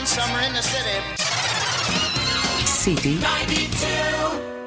one 0.00 0.06
summer 0.06 0.40
in 0.40 0.52
the 0.54 0.62
city. 0.62 0.98
City 2.64 3.18
92. 3.18 4.59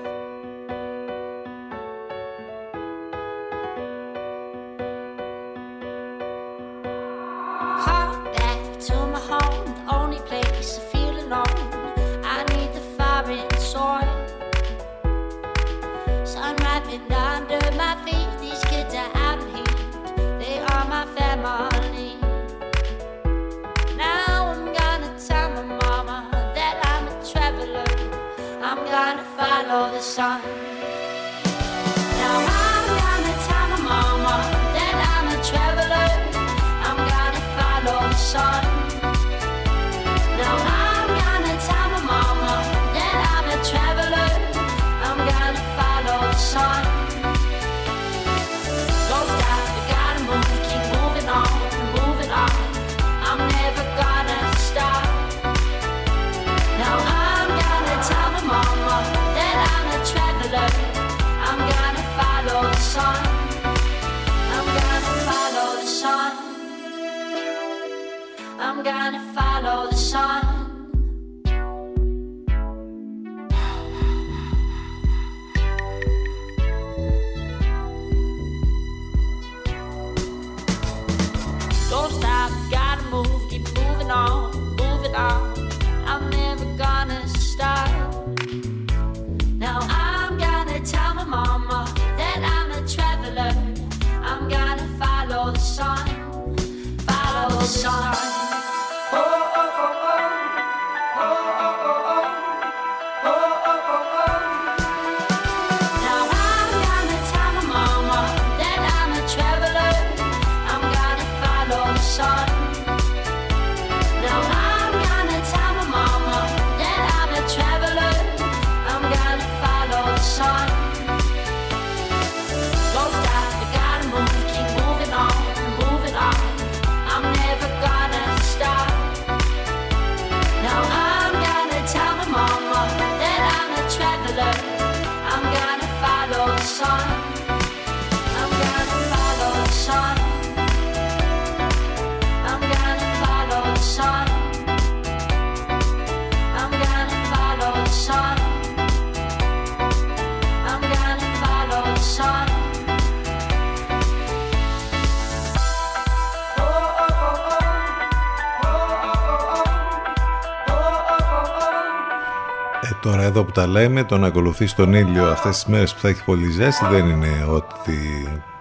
Εδώ 163.35 163.43
που 163.43 163.51
τα 163.51 163.67
λέμε, 163.67 164.03
το 164.03 164.17
να 164.17 164.27
ακολουθείς 164.27 164.73
τον 164.73 164.93
ήλιο 164.93 165.25
αυτές 165.25 165.55
τις 165.55 165.65
μέρες 165.65 165.93
που 165.93 165.99
θα 165.99 166.07
έχεις 166.07 166.23
πολύ 166.23 166.51
ζέστη 166.51 166.85
δεν 166.91 167.09
είναι 167.09 167.45
ότι 167.49 167.97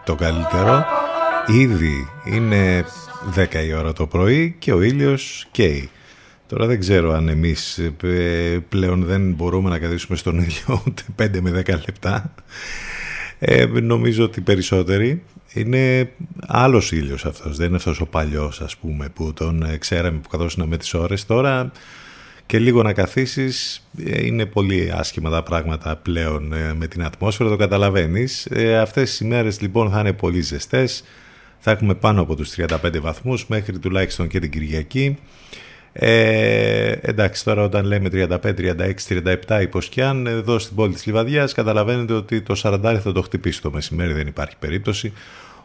το 0.04 0.14
καλύτερο. 0.14 0.84
Ήδη 1.46 2.08
είναι 2.24 2.84
10 3.34 3.64
η 3.66 3.74
ώρα 3.74 3.92
το 3.92 4.06
πρωί 4.06 4.56
και 4.58 4.72
ο 4.72 4.82
ήλιος 4.82 5.46
καίει. 5.50 5.90
Τώρα 6.46 6.66
δεν 6.66 6.80
ξέρω 6.80 7.12
αν 7.12 7.28
εμείς 7.28 7.78
ε, 7.78 8.64
πλέον 8.68 9.04
δεν 9.04 9.32
μπορούμε 9.32 9.70
να 9.70 9.78
καθίσουμε 9.78 10.16
στον 10.16 10.38
ήλιο 10.38 10.82
ούτε 10.86 11.02
5 11.22 11.40
με 11.40 11.50
10 11.50 11.68
λεπτά. 11.68 12.34
Ε, 13.38 13.66
νομίζω 13.66 14.24
ότι 14.24 14.40
περισσότεροι 14.40 15.22
είναι 15.52 16.10
άλλος 16.46 16.92
ήλιος 16.92 17.24
αυτός, 17.24 17.56
δεν 17.56 17.66
είναι 17.66 17.76
αυτός 17.76 18.00
ο 18.00 18.06
παλιός 18.06 18.60
ας 18.60 18.76
πούμε 18.76 19.08
που 19.08 19.32
τον 19.32 19.62
ε, 19.62 19.76
ξέραμε 19.76 20.18
που 20.18 20.28
καθόσαμε 20.28 20.76
τις 20.76 20.94
ώρες. 20.94 21.26
Τώρα 21.26 21.72
και 22.52 22.58
λίγο 22.58 22.82
να 22.82 22.92
καθίσεις 22.92 23.82
ε, 24.04 24.26
είναι 24.26 24.46
πολύ 24.46 24.92
άσχημα 24.94 25.30
τα 25.30 25.42
πράγματα 25.42 25.96
πλέον 25.96 26.52
ε, 26.52 26.74
με 26.74 26.86
την 26.86 27.04
ατμόσφαιρα, 27.04 27.48
το 27.48 27.56
καταλαβαίνεις. 27.56 28.46
Ε, 28.46 28.78
αυτές 28.78 29.10
τις 29.10 29.20
ημέρες 29.20 29.60
λοιπόν 29.60 29.90
θα 29.90 30.00
είναι 30.00 30.12
πολύ 30.12 30.40
ζεστές, 30.40 31.04
θα 31.58 31.70
έχουμε 31.70 31.94
πάνω 31.94 32.20
από 32.20 32.36
τους 32.36 32.54
35 32.56 33.00
βαθμούς 33.00 33.46
μέχρι 33.46 33.78
τουλάχιστον 33.78 34.28
και 34.28 34.38
την 34.38 34.50
Κυριακή. 34.50 35.18
Ε, 35.92 36.92
εντάξει 37.00 37.44
τώρα 37.44 37.62
όταν 37.62 37.84
λέμε 37.84 38.08
35, 38.12 38.54
36, 38.54 38.92
37 39.48 39.62
υποσκιάν 39.62 40.26
εδώ 40.26 40.58
στην 40.58 40.76
πόλη 40.76 40.92
της 40.92 41.06
Λιβαδιάς 41.06 41.52
καταλαβαίνετε 41.52 42.12
ότι 42.12 42.40
το 42.40 42.60
40 42.62 42.98
θα 43.02 43.12
το 43.12 43.22
χτυπήσει 43.22 43.62
το 43.62 43.70
μεσημέρι 43.70 44.12
δεν 44.12 44.26
υπάρχει 44.26 44.56
περίπτωση 44.58 45.12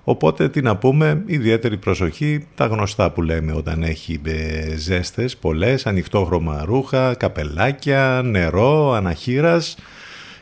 Οπότε 0.09 0.49
τι 0.49 0.61
να 0.61 0.77
πούμε, 0.77 1.23
ιδιαίτερη 1.25 1.77
προσοχή, 1.77 2.45
τα 2.55 2.65
γνωστά 2.65 3.11
που 3.11 3.21
λέμε 3.21 3.53
όταν 3.53 3.83
έχει 3.83 4.19
ε, 4.23 4.75
ζέστες 4.77 5.37
πολλές, 5.37 5.85
ανοιχτόχρωμα 5.85 6.63
ρούχα, 6.65 7.13
καπελάκια, 7.13 8.21
νερό, 8.23 8.91
αναχείρας 8.91 9.77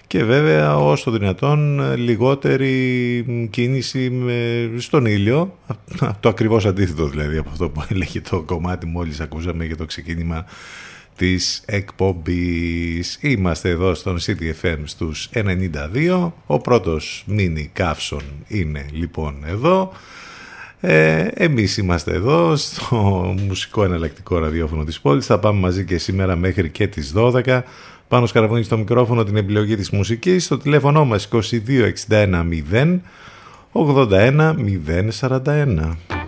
και 0.08 0.24
βέβαια 0.24 0.78
όσο 0.78 1.12
δυνατόν 1.12 1.82
λιγότερη 1.98 3.48
κίνηση 3.50 4.12
στον 4.78 5.06
ήλιο, 5.06 5.58
το 6.20 6.30
ακριβώς 6.30 6.66
αντίθετο 6.66 7.08
δηλαδή 7.08 7.38
από 7.38 7.50
αυτό 7.50 7.70
που 7.70 7.84
έλεγε 7.90 8.22
το 8.22 8.42
κομμάτι 8.42 8.86
μόλις 8.86 9.20
ακούσαμε 9.20 9.66
για 9.66 9.78
το 9.78 9.86
ξεκίνημα 9.86 10.46
της 11.18 11.64
εκπομπής. 11.66 13.18
Είμαστε 13.22 13.70
εδώ 13.70 13.94
στον 13.94 14.18
CTFM 14.20 14.78
στους 14.84 15.30
92. 15.34 16.32
Ο 16.46 16.60
πρώτος 16.60 17.24
μίνι 17.28 17.70
καύσον 17.74 18.22
είναι 18.48 18.86
λοιπόν 18.92 19.44
εδώ. 19.46 19.92
Ε, 20.80 21.28
εμείς 21.34 21.78
είμαστε 21.78 22.14
εδώ 22.14 22.56
στο 22.56 22.96
μουσικό 23.48 23.84
εναλλακτικό 23.84 24.38
ραδιόφωνο 24.38 24.84
της 24.84 25.00
πόλης. 25.00 25.26
Θα 25.26 25.40
πάμε 25.40 25.60
μαζί 25.60 25.86
και 25.86 25.98
σήμερα 25.98 26.36
μέχρι 26.36 26.70
και 26.70 26.88
τις 26.88 27.14
12. 27.16 27.62
Πάνω 28.08 28.26
σκαραβούνι 28.26 28.64
στο 28.64 28.78
μικρόφωνο 28.78 29.24
την 29.24 29.36
επιλογή 29.36 29.76
της 29.76 29.90
μουσικής. 29.90 30.46
Στο 30.46 30.58
τηλέφωνο 30.58 31.06
μας 31.06 31.30
2261 31.32 32.44
0 32.72 33.00
81 33.72 34.56
041. 35.20 36.25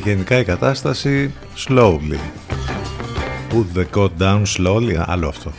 Και 0.00 0.10
γενικά 0.10 0.38
η 0.38 0.44
κατάσταση 0.44 1.32
slowly. 1.66 2.18
Put 3.50 3.78
the 3.78 3.84
code 3.94 4.22
down 4.22 4.42
slowly, 4.56 5.04
άλλο 5.06 5.28
αυτό. 5.28 5.52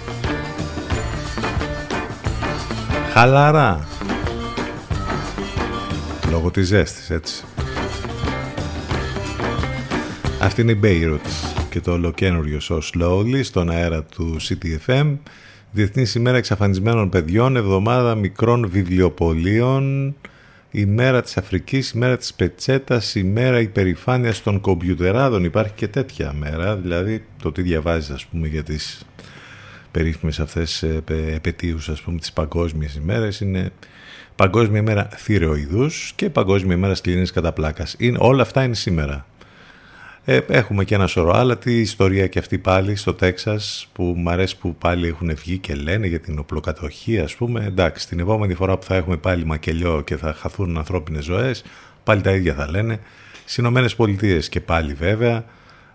Χαλαρά. 3.14 3.88
Λόγω 6.32 6.52
της 6.52 6.68
ζέστης, 6.68 7.10
έτσι. 7.10 7.44
Αυτή 10.42 10.62
είναι 10.62 10.72
η 10.72 10.80
Beirut 10.84 11.56
και 11.70 11.80
το 11.82 11.92
ολοκένουργιο 11.92 12.60
So 12.70 12.80
Slowly 12.94 13.40
στον 13.44 13.70
αέρα 13.70 14.04
του 14.04 14.38
CTFM. 14.40 15.18
Διεθνής 15.72 16.16
ημέρα 16.16 16.38
εξαφανισμένων 16.38 17.10
παιδιών, 17.10 17.56
εβδομάδα 17.56 18.16
μικρών 18.16 18.70
βιβλιοπολίων, 18.70 20.16
ημέρα 20.72 21.22
της 21.22 21.38
Αφρικής, 21.38 21.92
ημέρα 21.92 22.18
της 22.18 22.34
Πετσέτας, 22.34 23.16
ημέρα 23.16 23.60
υπερηφάνειας 23.60 24.44
των 24.44 24.60
κομπιουτεράδων. 24.60 25.44
Υπάρχει 25.44 25.74
και 25.74 25.88
τέτοια 25.88 26.34
μέρα, 26.34 26.76
δηλαδή 26.76 27.26
το 27.42 27.52
τι 27.52 27.62
διαβάζεις 27.62 28.10
ας 28.10 28.26
πούμε 28.26 28.48
για 28.48 28.64
τις 28.64 29.06
περίφημες 29.92 30.40
αυτές 30.40 30.84
ε, 30.84 31.04
επαιτίους 31.34 31.90
ας 31.90 32.02
πούμε 32.02 32.20
τις 32.20 32.34
παγκόσμιες 32.34 32.96
ημέρες 32.96 33.40
είναι 33.40 33.72
Παγκόσμια 34.36 34.80
ημέρα 34.80 35.10
θηρεοειδούς 35.16 36.12
και 36.16 36.30
Παγκόσμια 36.30 36.76
ημέρα 36.76 36.96
σκληρής 36.96 37.32
καταπλάκας. 37.32 37.96
Είναι, 37.98 38.18
όλα 38.22 38.42
αυτά 38.42 38.64
είναι 38.64 38.76
σήμερα. 38.76 39.26
Ε, 40.32 40.40
έχουμε 40.48 40.84
και 40.84 40.96
ένα 40.96 41.08
σωρό 41.08 41.32
άλλα. 41.34 41.58
Τι 41.58 41.80
ιστορία 41.80 42.28
και 42.28 42.40
αυτή 42.40 42.58
πάλι 42.58 42.96
στο 42.96 43.14
Τέξας 43.14 43.88
που 43.94 44.04
μου 44.18 44.30
αρέσει 44.30 44.58
που 44.58 44.76
πάλι 44.76 45.08
έχουν 45.08 45.36
βγει 45.36 45.58
και 45.58 45.76
λένε 45.76 46.08
για 46.08 46.20
την 46.20 46.40
οπλοκατοχή 46.40 47.20
ας 47.20 47.36
πούμε. 47.36 47.66
Εντάξει, 47.66 48.08
την 48.08 48.20
επόμενη 48.20 48.54
φορά 48.54 48.78
που 48.78 48.86
θα 48.86 48.96
έχουμε 48.96 49.18
πάλι 49.18 49.46
μακελιό 49.46 50.02
και 50.02 50.18
θα 50.18 50.34
χαθούν 50.34 50.78
ανθρώπινες 50.78 51.24
ζωές 51.24 51.64
πάλι 52.04 52.22
τα 52.22 52.32
ίδια 52.32 52.54
θα 52.54 52.70
λένε. 52.70 53.00
Στις 53.42 53.58
Ηνωμένες 53.58 53.96
Πολιτείες 53.96 54.50
και 54.50 54.60
πάλι 54.60 54.94
βέβαια 54.94 55.46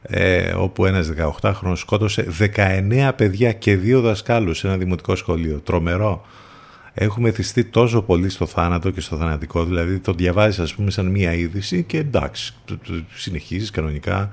ε, 0.03 0.53
όπου 0.53 0.87
ένας 0.87 1.13
18χρονος 1.19 1.77
σκότωσε 1.77 2.27
19 2.57 3.11
παιδιά 3.17 3.53
και 3.53 3.77
δύο 3.77 4.01
δασκάλους 4.01 4.59
σε 4.59 4.67
ένα 4.67 4.77
δημοτικό 4.77 5.17
σχολείο. 5.17 5.61
Τρομερό 5.65 6.27
έχουμε 6.95 7.31
θυστεί 7.31 7.65
τόσο 7.65 8.03
πολύ 8.03 8.29
στο 8.29 8.47
θάνατο 8.47 8.91
και 8.91 9.01
στο 9.01 9.17
θανατικό, 9.17 9.65
δηλαδή 9.65 9.99
το 9.99 10.13
διαβάζεις 10.13 10.59
ας 10.59 10.75
πούμε 10.75 10.91
σαν 10.91 11.07
μία 11.07 11.33
είδηση 11.33 11.83
και 11.83 11.99
εντάξει, 11.99 12.55
συνεχίζεις 13.15 13.71
κανονικά 13.71 14.31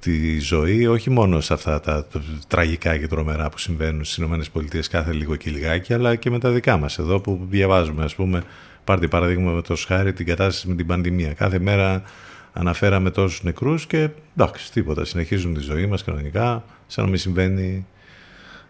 τη 0.00 0.38
ζωή, 0.38 0.86
όχι 0.86 1.10
μόνο 1.10 1.40
σε 1.40 1.52
αυτά 1.52 1.80
τα 1.80 2.06
τραγικά 2.48 2.96
και 2.96 3.06
τρομερά 3.06 3.48
που 3.48 3.58
συμβαίνουν 3.58 4.04
στις 4.04 4.24
ΗΠΑ 4.24 4.80
κάθε 4.90 5.12
λίγο 5.12 5.36
και 5.36 5.50
λιγάκι, 5.50 5.94
αλλά 5.94 6.14
και 6.14 6.30
με 6.30 6.38
τα 6.38 6.50
δικά 6.50 6.76
μας 6.76 6.98
εδώ 6.98 7.20
που 7.20 7.46
διαβάζουμε, 7.50 8.04
ας 8.04 8.14
πούμε, 8.14 8.42
πάρτε 8.84 9.08
παραδείγμα 9.08 9.52
με 9.52 9.62
το 9.62 9.76
σχάρι 9.76 10.12
την 10.12 10.26
κατάσταση 10.26 10.68
με 10.68 10.74
την 10.74 10.86
πανδημία. 10.86 11.32
Κάθε 11.32 11.58
μέρα 11.58 12.02
αναφέραμε 12.52 13.10
τόσους 13.10 13.42
νεκρούς 13.42 13.86
και 13.86 14.08
εντάξει, 14.36 14.72
τίποτα, 14.72 15.04
συνεχίζουν 15.04 15.54
τη 15.54 15.60
ζωή 15.60 15.86
μας 15.86 16.04
κανονικά, 16.04 16.64
σαν 16.86 17.04
να 17.04 17.10
μην 17.10 17.18
συμβαίνει 17.18 17.86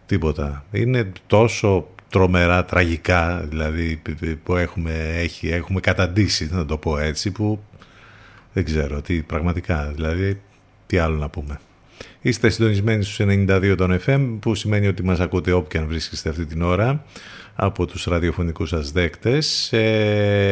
τίποτα. 0.07 0.65
Είναι 0.71 1.13
τόσο 1.27 1.89
τρομερά 2.17 2.65
τραγικά 2.65 3.45
δηλαδή 3.49 4.03
που 4.43 4.57
έχουμε, 4.57 4.93
έχει, 5.17 5.49
έχουμε 5.49 5.81
καταντήσει 5.81 6.49
να 6.53 6.67
το 6.67 6.77
πω 6.77 6.99
έτσι 6.99 7.31
που 7.31 7.63
δεν 8.53 8.65
ξέρω 8.65 9.03
τι 9.03 9.23
πραγματικά 9.23 9.93
δηλαδή 9.95 10.41
τι 10.87 10.99
άλλο 10.99 11.17
να 11.17 11.29
πούμε 11.29 11.61
είστε 12.21 12.49
συντονισμένοι 12.49 13.03
στους 13.03 13.27
92 13.29 13.75
των 13.77 14.01
FM 14.07 14.37
που 14.41 14.55
σημαίνει 14.55 14.87
ότι 14.87 15.05
μας 15.05 15.21
ακούτε 15.21 15.53
όποια 15.53 15.81
αν 15.81 15.87
βρίσκεστε 15.87 16.29
αυτή 16.29 16.47
την 16.47 16.63
ώρα 16.63 17.05
από 17.55 17.87
τους 17.87 18.05
ραδιοφωνικούς 18.05 18.69
σας 18.69 18.93
δέκτες 18.93 19.73
ε, 19.73 20.47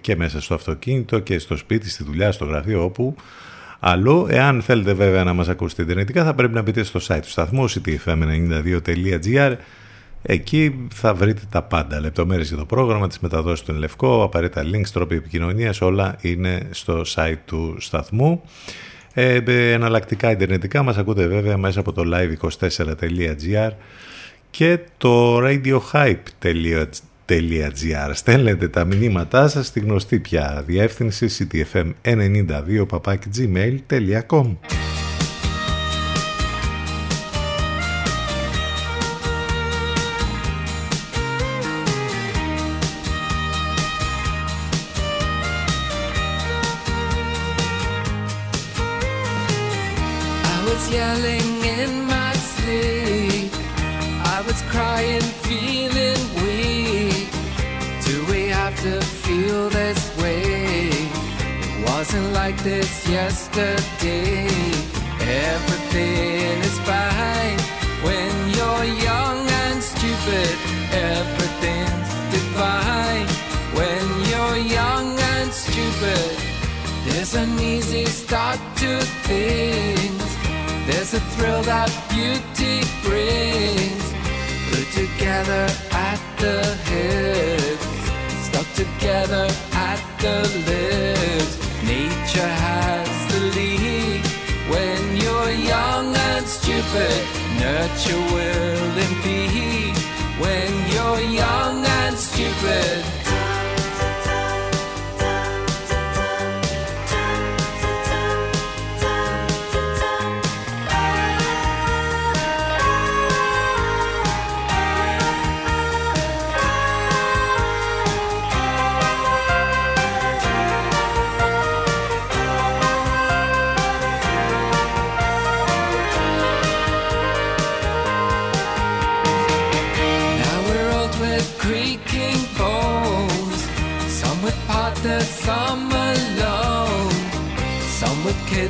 και 0.00 0.16
μέσα 0.16 0.40
στο 0.40 0.54
αυτοκίνητο 0.54 1.18
και 1.18 1.38
στο 1.38 1.56
σπίτι, 1.56 1.90
στη 1.90 2.04
δουλειά, 2.04 2.32
στο 2.32 2.44
γραφείο 2.44 2.84
όπου 2.84 3.16
αλλού. 3.80 4.26
Εάν 4.30 4.62
θέλετε 4.62 4.92
βέβαια 4.92 5.24
να 5.24 5.32
μας 5.32 5.48
ακούσετε 5.48 5.82
ιντερνετικά 5.82 6.24
θα 6.24 6.34
πρέπει 6.34 6.54
να 6.54 6.62
μπείτε 6.62 6.82
στο 6.82 7.00
site 7.02 7.20
του 7.22 7.30
σταθμού 7.30 7.70
ctfm92.gr 7.70 9.54
Εκεί 10.22 10.88
θα 10.94 11.14
βρείτε 11.14 11.42
τα 11.50 11.62
πάντα, 11.62 12.00
λεπτομέρειες 12.00 12.48
για 12.48 12.56
το 12.56 12.64
πρόγραμμα, 12.64 13.08
τις 13.08 13.18
μεταδόσεις 13.18 13.64
του 13.64 13.72
Λευκό, 13.72 14.22
απαραίτητα 14.22 14.62
links, 14.62 14.88
τρόποι 14.92 15.14
επικοινωνίας, 15.14 15.80
όλα 15.80 16.16
είναι 16.20 16.68
στο 16.70 17.02
site 17.14 17.38
του 17.44 17.76
σταθμού. 17.78 18.42
Ε, 19.14 19.40
εναλλακτικά 19.72 20.30
ιντερνετικά 20.30 20.82
μας 20.82 20.96
ακούτε 20.96 21.26
βέβαια 21.26 21.56
μέσα 21.56 21.80
από 21.80 21.92
το 21.92 22.02
live24.gr 22.14 23.70
και 24.50 24.78
το 24.96 25.38
radiohype.gr 25.38 26.90
Στέλνετε 28.12 28.68
τα 28.68 28.84
μηνύματά 28.84 29.48
σας 29.48 29.66
στη 29.66 29.80
γνωστή 29.80 30.18
πια 30.18 30.62
διεύθυνση 30.66 31.28
ctfm92 31.38 32.86
like 33.04 33.18
yesterday. 63.38 64.46
Everything 65.20 66.58
is 66.68 66.78
fine 66.80 67.58
when 68.02 68.32
you're 68.56 68.84
young 69.04 69.38
and 69.64 69.82
stupid. 69.82 70.54
Everything's 70.92 72.10
divine 72.34 73.28
when 73.76 74.04
you're 74.30 74.62
young 74.78 75.18
and 75.18 75.52
stupid. 75.52 76.38
There's 77.06 77.34
an 77.34 77.58
easy 77.60 78.06
start 78.06 78.58
to 78.76 79.00
things. 79.28 80.28
There's 80.86 81.14
a 81.14 81.20
thrill 81.32 81.62
that 81.62 81.90
beauty 82.10 82.82
brings. 83.04 84.04
Put 84.70 84.86
together 84.92 85.68
that 97.78 98.08
you 98.08 98.16
will. 98.34 98.57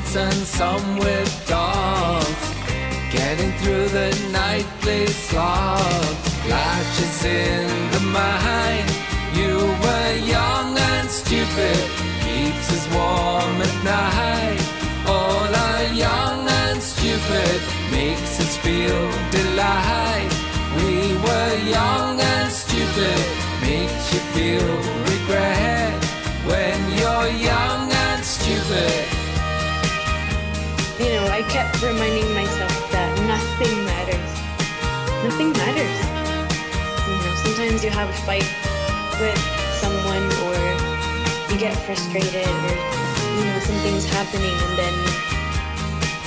Kids 0.09 0.17
and 0.17 0.47
some 0.47 0.99
with 0.99 1.47
dogs. 1.47 2.55
Getting 3.11 3.53
through 3.59 3.89
the 3.89 4.11
nightly 4.33 5.07
slog. 5.07 6.15
Flashes 6.45 7.25
in 7.25 7.91
the 7.93 8.01
mind. 8.01 8.89
You 9.35 9.57
were 9.85 10.15
young 10.25 10.77
and 10.79 11.09
stupid. 11.11 11.81
Keeps 12.25 12.73
us 12.73 12.87
warm 12.95 13.57
at 13.67 13.77
night. 13.85 14.63
All 15.07 15.55
are 15.67 15.95
young 15.95 16.49
and 16.49 16.83
stupid. 16.83 17.61
Makes 17.91 18.41
us 18.41 18.57
feel 18.59 19.01
delight. 19.31 20.33
We 20.77 21.15
were 21.25 21.55
young 21.77 22.21
and 22.21 22.53
stupid. 22.53 23.21
Makes 23.63 24.13
you 24.13 24.21
feel 24.35 24.69
regret 25.13 26.05
when 26.47 26.79
you're 26.99 27.31
young 27.51 27.68
I 31.39 31.43
kept 31.43 31.81
reminding 31.87 32.35
myself 32.35 32.75
that 32.91 33.15
nothing 33.31 33.71
matters. 33.87 34.31
Nothing 35.23 35.55
matters. 35.55 35.95
You 37.07 37.15
know, 37.15 37.35
sometimes 37.47 37.85
you 37.87 37.95
have 37.95 38.11
a 38.11 38.19
fight 38.27 38.43
with 39.23 39.39
someone 39.79 40.27
or 40.51 40.59
you 41.47 41.55
get 41.55 41.79
frustrated 41.87 42.43
or 42.43 42.75
you 43.39 43.45
know 43.47 43.59
something's 43.63 44.03
happening 44.11 44.51
and 44.51 44.75
then 44.83 44.95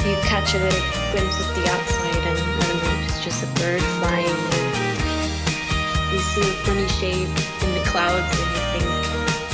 you 0.08 0.16
catch 0.24 0.56
a 0.56 0.64
little 0.64 0.80
glimpse 1.12 1.44
of 1.44 1.60
the 1.60 1.68
outside 1.68 2.24
and 2.32 2.40
I 2.40 2.64
don't 2.72 2.80
know, 2.80 3.04
it's 3.04 3.20
just 3.20 3.44
a 3.44 3.52
bird 3.60 3.84
flying 4.00 4.32
and 4.32 6.16
you 6.16 6.24
see 6.24 6.48
a 6.48 6.56
funny 6.64 6.88
shape 6.88 7.28
in 7.28 7.70
the 7.76 7.84
clouds 7.92 8.32
and 8.32 8.48
you 8.48 8.64
think, 8.72 8.88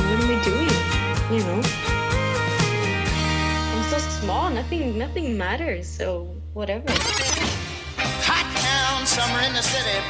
what 0.06 0.22
am 0.22 0.30
I 0.30 0.38
doing? 0.46 1.34
You 1.34 1.42
know? 1.50 1.97
I'm 4.28 4.34
small, 4.34 4.50
nothing 4.50 4.98
nothing 4.98 5.38
matters, 5.38 5.88
so 5.88 6.28
whatever. 6.54 6.84
Hot 8.28 8.48
town, 8.60 9.06
summer 9.06 9.40
in 9.40 9.54
the 9.54 9.62
city. 9.62 10.02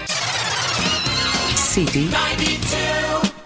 CD 1.55 2.09
92. 2.09 3.37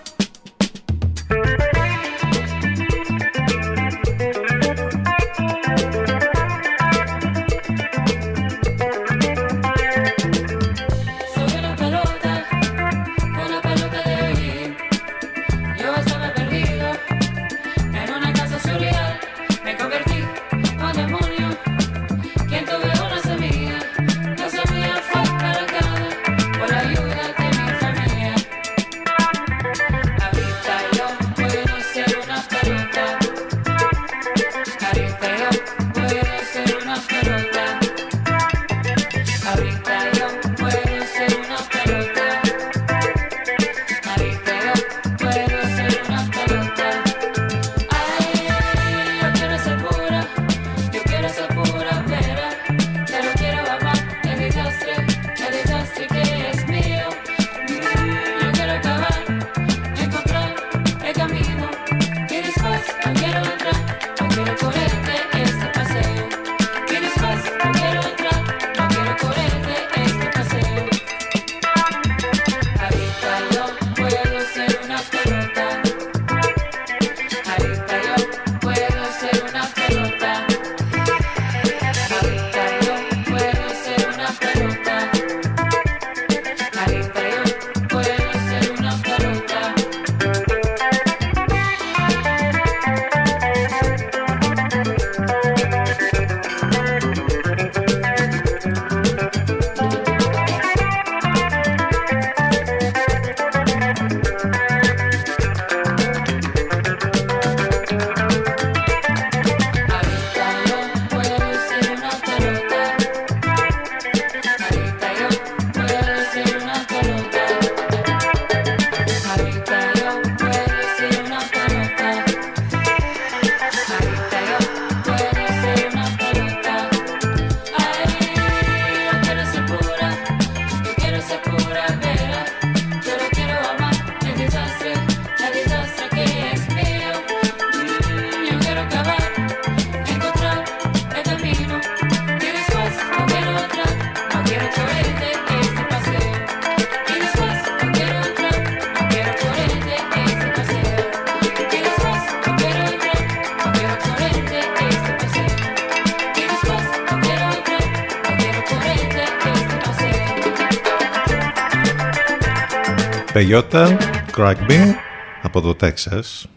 Πεγιώτα, 163.52 163.98
Crackbin 164.36 164.94
από 165.42 165.62
το 165.62 165.76
Τέξας 165.76 166.48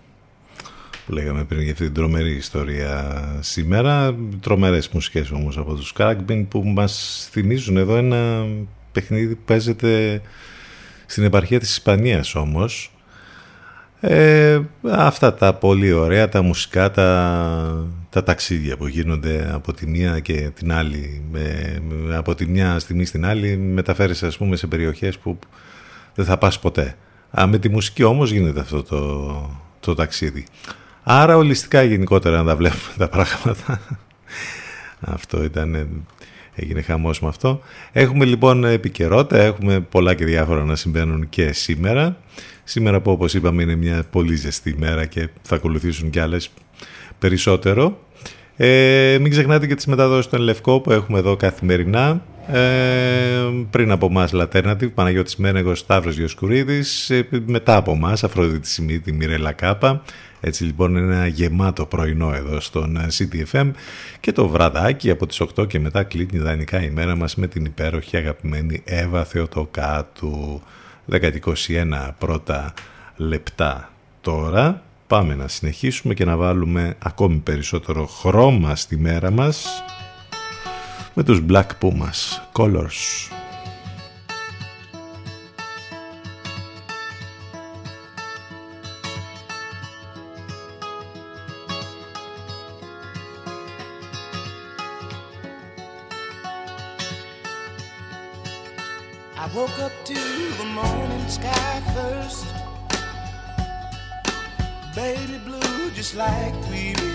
που 1.06 1.12
λέγαμε 1.12 1.44
πριν 1.44 1.60
για 1.60 1.72
αυτή 1.72 1.84
την 1.84 1.94
τρομερή 1.94 2.30
ιστορία 2.30 3.22
σήμερα. 3.40 4.14
Τρομερές 4.40 4.88
μουσικές 4.88 5.30
όμως 5.30 5.58
από 5.58 5.74
τους 5.74 5.92
Crackbin 5.98 6.44
που 6.48 6.62
μας 6.62 7.26
θυμίζουν 7.30 7.76
εδώ 7.76 7.96
ένα 7.96 8.46
παιχνίδι 8.92 9.34
που 9.34 9.42
παίζεται 9.44 10.20
στην 11.06 11.24
επαρχία 11.24 11.58
της 11.58 11.70
Ισπανίας 11.70 12.34
όμως. 12.34 12.92
Ε, 14.00 14.60
αυτά 14.90 15.34
τα 15.34 15.54
πολύ 15.54 15.92
ωραία, 15.92 16.28
τα 16.28 16.42
μουσικά, 16.42 16.90
τα, 16.90 17.88
τα 18.10 18.22
ταξίδια 18.22 18.76
που 18.76 18.86
γίνονται 18.86 19.50
από 19.52 19.72
τη 19.72 19.86
μία 19.86 20.20
και 20.20 20.50
την 20.54 20.72
άλλη, 20.72 21.22
με, 21.30 21.76
με- 21.88 22.16
από 22.16 22.34
τη 22.34 22.46
μια 22.46 22.78
στιγμή 22.78 23.04
στην 23.04 23.24
άλλη, 23.26 23.56
μεταφέρεσαι 23.56 24.26
ας 24.26 24.36
πούμε 24.36 24.56
σε 24.56 24.66
περιοχές 24.66 25.18
που 25.18 25.38
δεν 26.14 26.24
θα 26.24 26.38
πας 26.38 26.58
ποτέ. 26.58 26.96
Α, 27.40 27.46
με 27.46 27.58
τη 27.58 27.68
μουσική 27.68 28.02
όμως 28.02 28.30
γίνεται 28.30 28.60
αυτό 28.60 28.82
το, 28.82 29.60
το 29.80 29.94
ταξίδι. 29.94 30.44
Άρα 31.02 31.36
ολιστικά 31.36 31.82
γενικότερα 31.82 32.36
να 32.36 32.44
τα 32.44 32.56
βλέπουμε 32.56 32.94
τα 32.98 33.08
πράγματα. 33.08 33.80
αυτό 35.00 35.44
ήταν, 35.44 35.88
έγινε 36.54 36.82
χαμός 36.82 37.20
με 37.20 37.28
αυτό. 37.28 37.60
Έχουμε 37.92 38.24
λοιπόν 38.24 38.64
επικαιρότητα, 38.64 39.38
έχουμε 39.38 39.80
πολλά 39.80 40.14
και 40.14 40.24
διάφορα 40.24 40.64
να 40.64 40.76
συμβαίνουν 40.76 41.28
και 41.28 41.52
σήμερα. 41.52 42.16
Σήμερα 42.64 43.00
που 43.00 43.10
όπως 43.10 43.34
είπαμε 43.34 43.62
είναι 43.62 43.74
μια 43.74 44.04
πολύ 44.10 44.34
ζεστή 44.34 44.70
ημέρα 44.70 45.06
και 45.06 45.28
θα 45.42 45.54
ακολουθήσουν 45.54 46.10
κι 46.10 46.18
άλλες 46.18 46.50
περισσότερο. 47.18 47.98
Ε, 48.56 49.16
μην 49.20 49.30
ξεχνάτε 49.30 49.66
και 49.66 49.74
τις 49.74 49.86
μεταδόσεις 49.86 50.30
των 50.30 50.40
Λευκό 50.40 50.80
που 50.80 50.92
έχουμε 50.92 51.18
εδώ 51.18 51.36
καθημερινά. 51.36 52.24
Ε, 52.46 53.64
πριν 53.70 53.90
από 53.90 54.06
εμά 54.06 54.28
Λατέρνατη, 54.32 54.88
Παναγιώτης 54.88 55.36
Μένεγος, 55.36 55.78
Σταύρος 55.78 56.16
Διοσκουρίδης, 56.16 57.10
ε, 57.10 57.28
μετά 57.46 57.76
από 57.76 57.92
εμά 57.92 58.10
Αφροδίτη 58.22 58.68
Σιμίτη, 58.68 59.12
Μιρέλα 59.12 59.52
Κάπα. 59.52 60.02
Έτσι 60.40 60.64
λοιπόν 60.64 60.96
είναι 60.96 61.14
ένα 61.14 61.26
γεμάτο 61.26 61.86
πρωινό 61.86 62.32
εδώ 62.34 62.60
στον 62.60 62.96
ε, 62.96 63.06
CTFM 63.18 63.70
και 64.20 64.32
το 64.32 64.48
βραδάκι 64.48 65.10
από 65.10 65.26
τις 65.26 65.42
8 65.56 65.68
και 65.68 65.80
μετά 65.80 66.02
κλείνει 66.02 66.30
ιδανικά 66.32 66.82
η 66.82 66.90
μέρα 66.90 67.16
μας 67.16 67.34
με 67.34 67.46
την 67.46 67.64
υπέροχη 67.64 68.16
αγαπημένη 68.16 68.82
Εύα 68.84 69.24
Θεοτοκάτου 69.24 70.62
10-21 71.10 71.20
πρώτα 72.18 72.74
λεπτά 73.16 73.90
τώρα. 74.20 74.82
Πάμε 75.06 75.34
να 75.34 75.48
συνεχίσουμε 75.48 76.14
και 76.14 76.24
να 76.24 76.36
βάλουμε 76.36 76.96
ακόμη 76.98 77.36
περισσότερο 77.36 78.06
χρώμα 78.06 78.76
στη 78.76 78.96
μέρα 78.96 79.30
μας 79.30 79.84
με 81.13 81.23
τους 81.23 81.41
Black 81.49 81.67
Pumas 81.81 82.19
Colors. 82.53 83.01
I 99.41 99.45
woke 99.55 99.79
up 99.87 99.95
to 100.11 100.19
the 100.59 100.67
morning 100.79 101.25
sky 101.37 101.73
first. 101.95 102.59
baby 104.99 105.37
blue 105.45 105.91
just 105.91 106.13
like 106.15 106.53
we 106.69 106.93
rehearsed. 106.95 107.12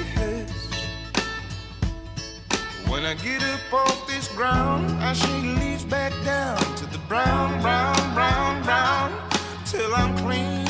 when 2.89 3.05
I 3.05 3.13
get 3.13 3.43
up 3.43 3.71
off 3.71 4.07
this 4.07 4.27
ground, 4.29 4.89
I 5.01 5.13
shake 5.13 5.43
leaves 5.59 5.85
back 5.85 6.11
down 6.25 6.57
to 6.75 6.87
the 6.87 6.97
brown, 7.07 7.61
brown, 7.61 8.13
brown, 8.15 8.63
brown, 8.63 9.11
till 9.63 9.93
I'm 9.93 10.17
clean. 10.17 10.65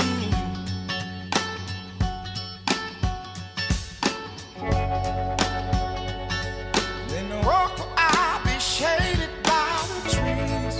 Then 7.07 7.29
walk 7.45 7.79
I'll 7.95 8.43
be 8.43 8.59
shaded 8.59 9.29
by 9.43 9.87
the 9.87 10.01
trees, 10.13 10.75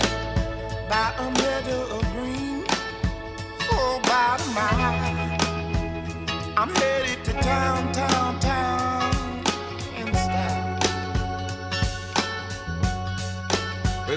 by 0.90 1.14
a 1.18 1.30
meadow 1.40 1.82
of 1.96 2.02
green, 2.12 2.64
about 3.96 4.40
a 4.40 4.48
mile. 4.58 5.38
I'm 6.58 6.68
headed 6.74 7.24
to 7.24 7.32
town, 7.32 7.92
town, 7.92 8.38
town, 8.40 8.79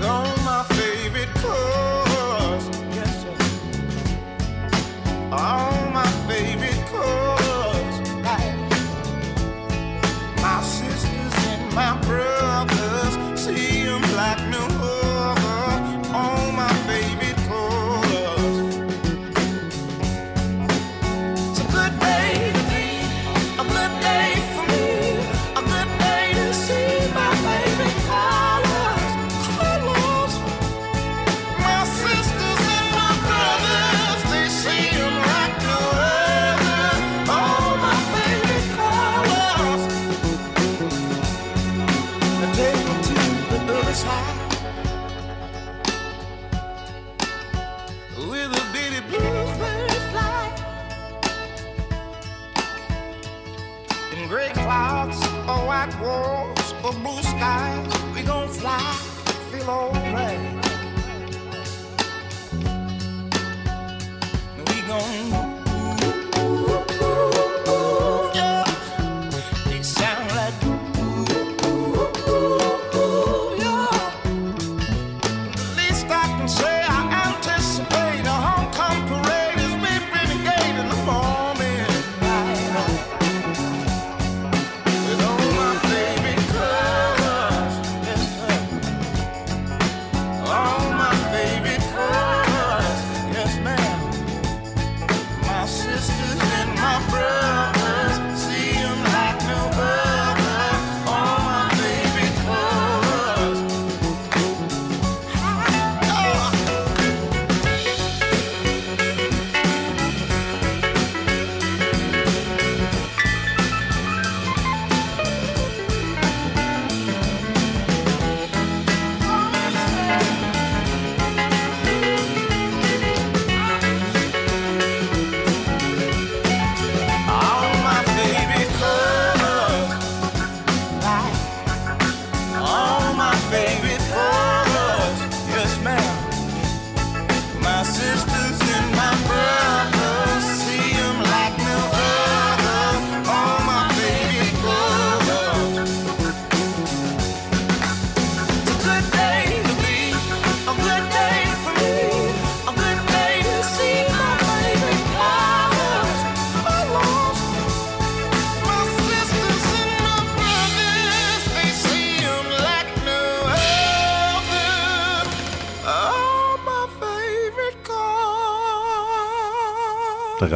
With 0.03 0.11
all 0.11 0.35
my 0.43 0.72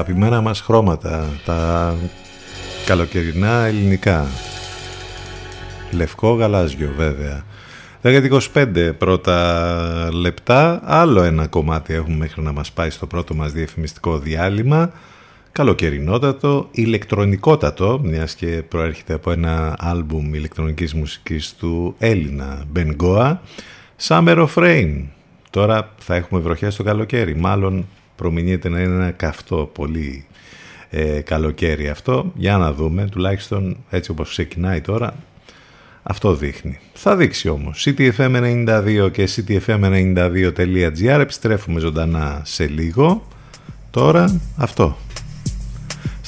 αγαπημένα 0.07 0.41
μας 0.41 0.61
χρώματα, 0.61 1.25
τα 1.45 1.95
καλοκαιρινά 2.85 3.65
ελληνικά. 3.65 4.27
Λευκό 5.91 6.33
γαλάζιο 6.33 6.91
βέβαια. 6.97 7.43
10-25 8.01 8.93
πρώτα 8.97 10.09
λεπτά, 10.13 10.81
άλλο 10.83 11.23
ένα 11.23 11.47
κομμάτι 11.47 11.93
έχουμε 11.93 12.15
μέχρι 12.15 12.41
να 12.41 12.51
μας 12.51 12.71
πάει 12.71 12.89
στο 12.89 13.07
πρώτο 13.07 13.35
μας 13.35 13.51
διαφημιστικό 13.51 14.17
διάλειμμα. 14.17 14.91
Καλοκαιρινότατο, 15.51 16.67
ηλεκτρονικότατο, 16.71 17.99
μιας 18.03 18.35
και 18.35 18.63
προέρχεται 18.67 19.13
από 19.13 19.31
ένα 19.31 19.75
άλμπουμ 19.79 20.33
ηλεκτρονικής 20.33 20.93
μουσικής 20.93 21.55
του 21.55 21.95
Έλληνα 21.97 22.63
Μπενγκόα. 22.71 23.41
Summer 24.07 24.47
of 24.47 24.63
Rain. 24.63 25.03
Τώρα 25.49 25.93
θα 25.97 26.15
έχουμε 26.15 26.41
βροχές 26.41 26.73
στο 26.73 26.83
καλοκαίρι. 26.83 27.35
Μάλλον 27.35 27.85
προμηνύεται 28.17 28.69
να 28.69 28.79
είναι 28.81 28.93
ένα 28.93 29.11
καυτό 29.11 29.71
πολύ 29.73 30.25
ε, 30.89 31.21
καλοκαίρι 31.21 31.89
αυτό. 31.89 32.31
Για 32.35 32.57
να 32.57 32.73
δούμε, 32.73 33.07
τουλάχιστον 33.11 33.77
έτσι 33.89 34.11
όπως 34.11 34.29
ξεκινάει 34.29 34.81
τώρα, 34.81 35.15
αυτό 36.03 36.35
δείχνει. 36.35 36.79
Θα 36.93 37.15
δείξει 37.15 37.49
όμως. 37.49 37.87
CTFM92 37.87 39.09
και 39.11 39.29
CTFM92.gr 39.35 41.19
επιστρέφουμε 41.19 41.79
ζωντανά 41.79 42.41
σε 42.45 42.67
λίγο. 42.67 43.27
Τώρα 43.91 44.39
αυτό. 44.57 44.97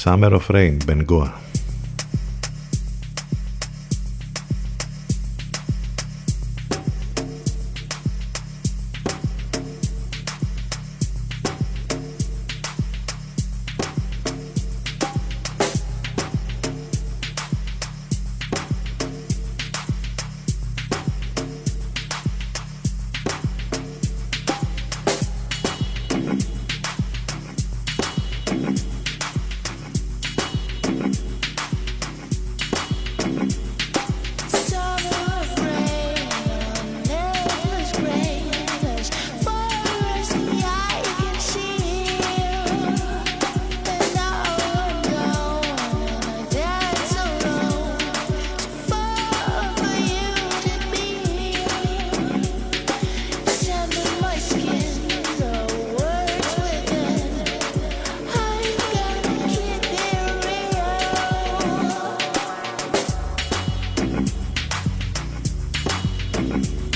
Summer 0.03 0.39
of 0.39 0.55
Rain, 0.55 0.77
Bengoa. 0.87 1.27
Thank 1.27 1.48
Bye. 66.47 66.88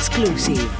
Exclusive. 0.00 0.79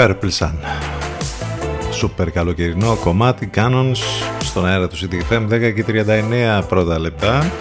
Purple 0.00 0.30
Sun. 0.38 0.52
Σούπερ 1.90 2.30
καλοκαιρινό 2.30 2.96
κομμάτι 2.96 3.50
Canons 3.54 3.96
στον 4.40 4.66
αέρα 4.66 4.88
του 4.88 4.96
CTFM 4.96 5.48
10 5.48 5.72
και 5.74 5.84
39 5.86 6.62
πρώτα 6.68 6.98
λεπτά. 6.98 7.52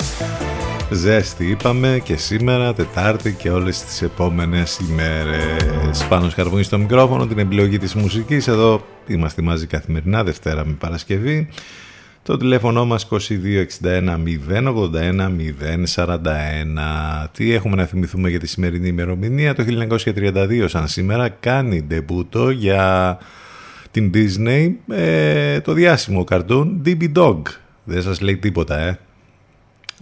Ζέστη 0.91 1.45
είπαμε 1.49 2.01
και 2.03 2.17
σήμερα, 2.17 2.73
Τετάρτη 2.73 3.33
και 3.33 3.49
όλες 3.49 3.83
τις 3.83 4.01
επόμενες 4.01 4.79
ημέρες. 4.89 6.03
Πάνω 6.09 6.29
σκαρβούνι 6.29 6.63
στο 6.63 6.77
μικρόφωνο, 6.77 7.27
την 7.27 7.39
επιλογή 7.39 7.77
της 7.77 7.93
μουσικής. 7.93 8.47
Εδώ 8.47 8.85
είμαστε 9.07 9.41
μαζί 9.41 9.67
καθημερινά, 9.67 10.23
Δευτέρα 10.23 10.65
με 10.65 10.73
Παρασκευή. 10.79 11.47
Το 12.29 12.37
τηλέφωνο 12.37 12.85
μας 12.85 13.07
2261 13.11 13.17
081 14.49 15.29
041. 15.95 17.27
Τι 17.31 17.53
έχουμε 17.53 17.75
να 17.75 17.85
θυμηθούμε 17.85 18.29
για 18.29 18.39
τη 18.39 18.47
σημερινή 18.47 18.87
ημερομηνία; 18.87 19.55
Το 19.55 19.63
1932 20.05 20.65
σαν 20.67 20.87
σήμερα 20.87 21.29
κάνει 21.29 21.81
ντεμπούτο 21.81 22.49
για 22.49 23.17
την 23.91 24.11
Disney 24.13 24.71
ε, 24.87 25.59
το 25.59 25.73
διάσημο 25.73 26.23
καρτούν 26.23 26.81
DB 26.85 27.11
Dog. 27.15 27.41
Δεν 27.83 28.01
σας 28.01 28.21
λέει 28.21 28.37
τίποτα 28.37 28.79
ε. 28.79 28.99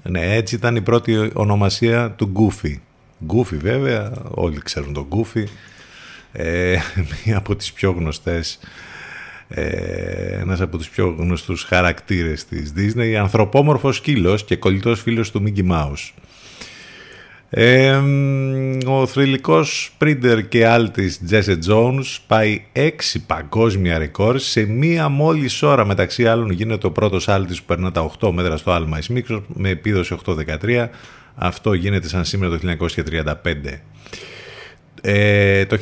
Ναι, 0.03 0.35
έτσι 0.35 0.55
ήταν 0.55 0.75
η 0.75 0.81
πρώτη 0.81 1.31
ονομασία 1.33 2.11
του 2.11 2.31
Goofy. 2.35 2.75
Goofy 3.27 3.57
βέβαια, 3.61 4.11
όλοι 4.29 4.61
ξέρουν 4.63 4.93
τον 4.93 5.07
Goofy. 5.09 5.43
Ε, 6.31 6.77
μία 7.25 7.37
από 7.37 7.55
τις 7.55 7.73
πιο 7.73 7.91
γνωστές 7.91 8.59
ε, 8.63 8.67
ένας 9.49 10.61
από 10.61 10.77
τους 10.77 10.89
πιο 10.89 11.15
γνωστούς 11.17 11.63
χαρακτήρες 11.63 12.45
της 12.45 12.73
Disney, 12.77 13.13
ανθρωπόμορφος 13.13 13.95
σκύλος 13.95 14.43
και 14.43 14.55
κολλητός 14.55 15.01
φίλος 15.01 15.31
του 15.31 15.43
Mickey 15.45 15.71
Mouse. 15.71 16.11
Ε, 17.49 18.01
ο 18.85 19.05
θρηλυκός 19.05 19.83
σπρίντερ 19.83 20.47
και 20.47 20.67
άλτης 20.67 21.21
Jesse 21.29 21.57
Jones 21.69 22.17
πάει 22.27 22.65
έξι 22.71 23.25
παγκόσμια 23.25 23.97
ρεκόρ 23.97 24.39
σε 24.39 24.65
μία 24.65 25.09
μόλις 25.09 25.63
ώρα. 25.63 25.85
Μεταξύ 25.85 26.27
άλλων 26.27 26.51
γίνεται 26.51 26.87
ο 26.87 26.91
πρώτος 26.91 27.27
άλτης 27.27 27.59
που 27.59 27.65
περνά 27.65 27.91
τα 27.91 28.11
8 28.19 28.31
μέτρα 28.31 28.57
στο 28.57 28.71
άλμα 28.71 28.97
εις 28.97 29.09
με 29.47 29.69
επίδοση 29.69 30.17
8.13 30.25 30.87
αυτό 31.35 31.73
γίνεται 31.73 32.07
σαν 32.07 32.25
σήμερα 32.25 32.59
το 32.59 32.75
1935 32.79 33.35
ε, 35.01 35.65
το 35.65 35.77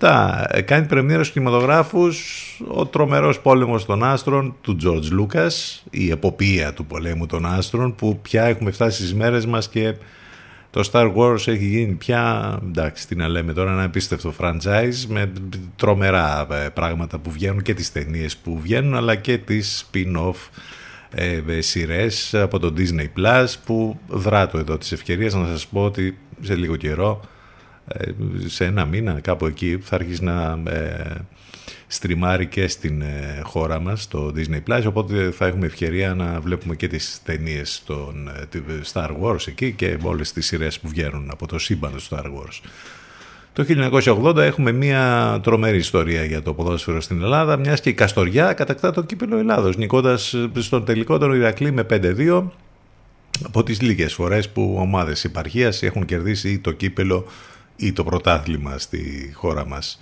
1977 0.00 0.44
ε, 0.48 0.60
κάνει 0.60 0.86
πρεμιέρα 0.86 1.22
στους 1.22 1.34
κινηματογράφους 1.34 2.40
ο 2.68 2.86
τρομερός 2.86 3.40
πόλεμος 3.40 3.84
των 3.84 4.04
άστρων 4.04 4.56
του 4.60 4.76
George 4.84 5.20
Lucas, 5.20 5.82
η 5.90 6.10
εποπία 6.10 6.72
του 6.72 6.86
πολέμου 6.86 7.26
των 7.26 7.46
άστρων 7.46 7.94
που 7.94 8.18
πια 8.22 8.44
έχουμε 8.44 8.70
φτάσει 8.70 8.96
στις 8.96 9.14
μέρες 9.14 9.46
μας 9.46 9.68
και 9.68 9.94
το 10.70 10.88
Star 10.92 11.14
Wars 11.14 11.48
έχει 11.48 11.66
γίνει 11.66 11.92
πια, 11.92 12.56
εντάξει 12.64 13.08
τι 13.08 13.16
να 13.16 13.28
λέμε 13.28 13.52
τώρα, 13.52 13.72
ένα 13.72 13.82
επίστευτο 13.82 14.34
franchise 14.40 15.04
με 15.08 15.32
τρομερά 15.76 16.46
ε, 16.50 16.68
πράγματα 16.68 17.18
που 17.18 17.30
βγαίνουν 17.30 17.62
και 17.62 17.74
τις 17.74 17.92
ταινίες 17.92 18.36
που 18.36 18.60
βγαίνουν 18.60 18.94
αλλά 18.94 19.14
και 19.14 19.38
τις 19.38 19.86
spin-off 19.92 20.34
ε, 21.14 21.40
ε, 21.46 21.60
σειρές 21.60 22.34
από 22.34 22.58
το 22.58 22.74
Disney 22.76 23.06
Plus 23.18 23.46
που 23.64 23.98
δράτω 24.08 24.58
εδώ 24.58 24.78
τις 24.78 24.92
ευκαιρίες 24.92 25.34
να 25.34 25.46
σας 25.46 25.66
πω 25.66 25.84
ότι 25.84 26.18
σε 26.40 26.54
λίγο 26.54 26.76
καιρό 26.76 27.20
ε, 27.20 27.33
σε 28.46 28.64
ένα 28.64 28.84
μήνα 28.84 29.20
κάπου 29.20 29.46
εκεί 29.46 29.78
θα 29.82 29.94
αρχίσει 29.94 30.24
να 30.24 30.62
ε, 30.66 31.14
στριμάρει 31.86 32.46
και 32.46 32.68
στην 32.68 33.02
ε, 33.02 33.40
χώρα 33.42 33.80
μας 33.80 34.08
το 34.08 34.32
Disney 34.36 34.60
Plus 34.68 34.82
οπότε 34.86 35.30
θα 35.30 35.46
έχουμε 35.46 35.66
ευκαιρία 35.66 36.14
να 36.14 36.40
βλέπουμε 36.40 36.76
και 36.76 36.88
τις 36.88 37.20
ταινίες 37.24 37.82
των 37.86 38.30
Star 38.92 39.10
Wars 39.22 39.46
εκεί 39.48 39.72
και 39.72 39.98
όλες 40.02 40.32
τις 40.32 40.46
σειρές 40.46 40.80
που 40.80 40.88
βγαίνουν 40.88 41.28
από 41.30 41.46
το 41.46 41.58
σύμπαν 41.58 41.92
του 41.92 42.02
Star 42.02 42.24
Wars. 42.24 42.60
Το 43.52 43.64
1980 44.24 44.36
έχουμε 44.36 44.72
μια 44.72 45.38
τρομερή 45.42 45.76
ιστορία 45.76 46.24
για 46.24 46.42
το 46.42 46.54
ποδόσφαιρο 46.54 47.00
στην 47.00 47.22
Ελλάδα, 47.22 47.56
μιας 47.56 47.80
και 47.80 47.88
η 47.88 47.94
Καστοριά 47.94 48.52
κατακτά 48.52 48.90
το 48.90 49.02
κύπελο 49.02 49.38
Ελλάδος, 49.38 49.76
νικώντας 49.76 50.34
στον 50.58 50.84
τελικό 50.84 51.18
τον 51.18 51.34
Ηρακλή 51.34 51.72
με 51.72 51.86
5-2 51.90 52.44
από 53.42 53.62
τις 53.62 53.80
λίγες 53.80 54.14
φορές 54.14 54.48
που 54.48 54.76
ομάδες 54.78 55.24
υπαρχίας 55.24 55.82
έχουν 55.82 56.04
κερδίσει 56.04 56.58
το 56.58 56.72
κύπελο 56.72 57.26
ή 57.76 57.92
το 57.92 58.04
πρωτάθλημα 58.04 58.78
στη 58.78 59.30
χώρα 59.34 59.66
μας. 59.66 59.98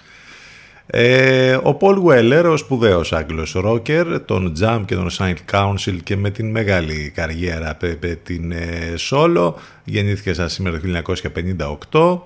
Ε, 0.87 1.59
ο 1.63 1.75
Πολ 1.75 1.97
Γουέλερ, 1.97 2.47
ο 2.47 2.57
σπουδαίος 2.57 3.13
Άγγλος 3.13 3.53
ρόκερ, 3.53 4.21
τον 4.21 4.53
Jam 4.61 4.83
και 4.87 4.95
τον 4.95 5.09
Saint 5.19 5.37
Council 5.51 5.97
και 6.03 6.17
με 6.17 6.31
την 6.31 6.51
μεγάλη 6.51 7.13
καριέρα 7.15 7.77
με 8.01 8.19
την 8.23 8.53
ε, 8.53 8.95
Solo, 9.11 9.53
γεννήθηκε 9.85 10.33
σαν 10.33 10.49
σήμερα 10.49 10.81
το 10.81 10.89
1958. 11.91 12.19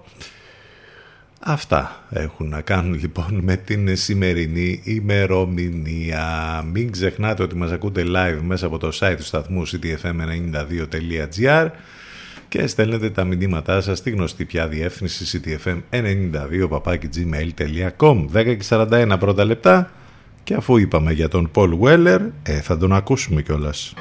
Αυτά 1.41 2.05
έχουν 2.11 2.49
να 2.49 2.61
κάνουν 2.61 2.95
λοιπόν 2.95 3.41
με 3.43 3.57
την 3.57 3.97
σημερινή 3.97 4.81
ημερομηνία. 4.85 6.65
Μην 6.73 6.93
ξεχνάτε 6.93 7.43
ότι 7.43 7.57
μας 7.57 7.71
ακούτε 7.71 8.05
live 8.07 8.39
μέσα 8.43 8.67
από 8.67 8.79
το 8.79 8.89
site 9.01 9.15
του 9.17 9.25
σταθμού 9.25 9.69
ctfm92.gr 9.69 11.69
και 12.57 12.67
στέλνετε 12.67 13.11
τα 13.11 13.25
μηνύματά 13.25 13.81
σας 13.81 13.99
στη 13.99 14.11
γνωστή 14.11 14.45
πια 14.45 14.69
διεύθυνση 14.69 15.41
ctfm92 15.45 16.69
gmail.com 17.15 18.27
10 18.33 18.57
και 18.59 18.59
41 18.69 19.17
πρώτα 19.19 19.45
λεπτά 19.45 19.91
και 20.45 20.55
αφού 20.55 20.77
είπαμε 20.77 21.13
για 21.13 21.29
τον 21.29 21.51
Paul 21.55 21.79
Weller 21.81 22.21
ε, 22.43 22.61
θα 22.61 22.79
τον 22.79 22.93
ακούσουμε 22.93 23.43
κιόλας. 23.43 23.95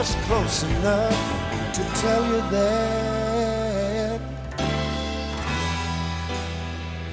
Just 0.00 0.16
close 0.26 0.58
enough 0.76 1.18
to 1.76 1.82
tell 2.02 2.22
you 2.30 2.40
that 2.56 4.20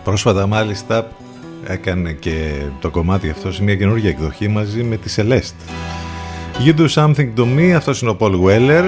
Πρόσφατα, 0.04 0.46
μάλιστα, 0.46 1.08
έκανε 1.66 2.12
και 2.12 2.62
το 2.80 2.90
κομμάτι 2.90 3.30
αυτό 3.30 3.52
σε 3.52 3.62
μια 3.62 3.76
καινούργια 3.76 4.10
εκδοχή 4.10 4.48
μαζί 4.48 4.82
με 4.82 4.96
τη 4.96 5.08
Σελέστ. 5.08 5.54
You 6.58 6.72
do 6.80 6.88
something 6.88 7.32
to 7.36 7.44
me. 7.56 7.72
Αυτός 7.76 8.00
είναι 8.00 8.10
ο 8.10 8.16
Πολ 8.16 8.34
Γουέλλερ 8.34 8.84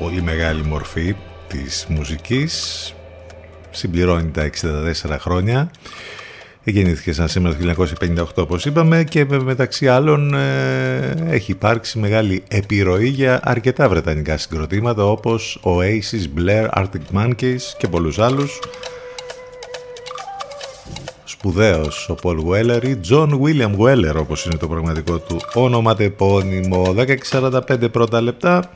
πολύ 0.00 0.22
μεγάλη 0.22 0.62
μορφή 0.62 1.14
της 1.48 1.86
μουσικής, 1.88 2.94
συμπληρώνει 3.70 4.30
τα 4.30 4.50
64 5.04 5.16
χρόνια. 5.18 5.70
Γεννήθηκε 6.64 7.12
σαν 7.12 7.28
σήμερα 7.28 7.56
το 7.56 7.84
1958 8.20 8.24
όπως 8.34 8.64
είπαμε 8.64 9.04
και 9.04 9.24
μεταξύ 9.24 9.88
άλλων 9.88 10.34
ε, 10.34 11.14
έχει 11.28 11.50
υπάρξει 11.50 11.98
μεγάλη 11.98 12.42
επιρροή 12.48 13.08
για 13.08 13.40
αρκετά 13.42 13.88
βρετανικά 13.88 14.36
συγκροτήματα 14.36 15.04
όπως 15.04 15.60
Oasis, 15.64 16.38
Blair, 16.38 16.68
Arctic 16.68 17.14
Monkeys 17.14 17.62
και 17.78 17.88
πολλούς 17.88 18.18
άλλους. 18.18 18.58
Σπουδαίος 21.24 22.08
ο 22.08 22.16
Paul 22.22 22.38
Weller 22.46 22.84
ή 22.84 23.00
John 23.10 23.28
William 23.28 23.76
Weller 23.78 24.14
όπως 24.16 24.44
είναι 24.44 24.56
το 24.56 24.68
πραγματικό 24.68 25.18
του 25.18 25.40
όνομα 25.54 25.94
τεπώνυμο. 25.94 26.94
16.45 27.30 27.90
πρώτα 27.92 28.20
λεπτά 28.20 28.70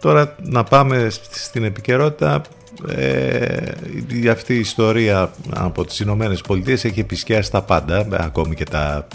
τώρα 0.00 0.34
να 0.42 0.64
πάμε 0.64 1.08
στην 1.30 1.64
επικαιρότητα. 1.64 2.42
Ε, 2.88 4.30
αυτή 4.30 4.54
η 4.54 4.58
ιστορία 4.58 5.30
από 5.54 5.84
τις 5.84 6.00
Ηνωμένες 6.00 6.40
Πολιτείες 6.40 6.84
έχει 6.84 7.00
επισκιάσει 7.00 7.50
τα 7.50 7.62
πάντα 7.62 8.06
ακόμη 8.10 8.54
και 8.54 8.64
τα 8.64 9.06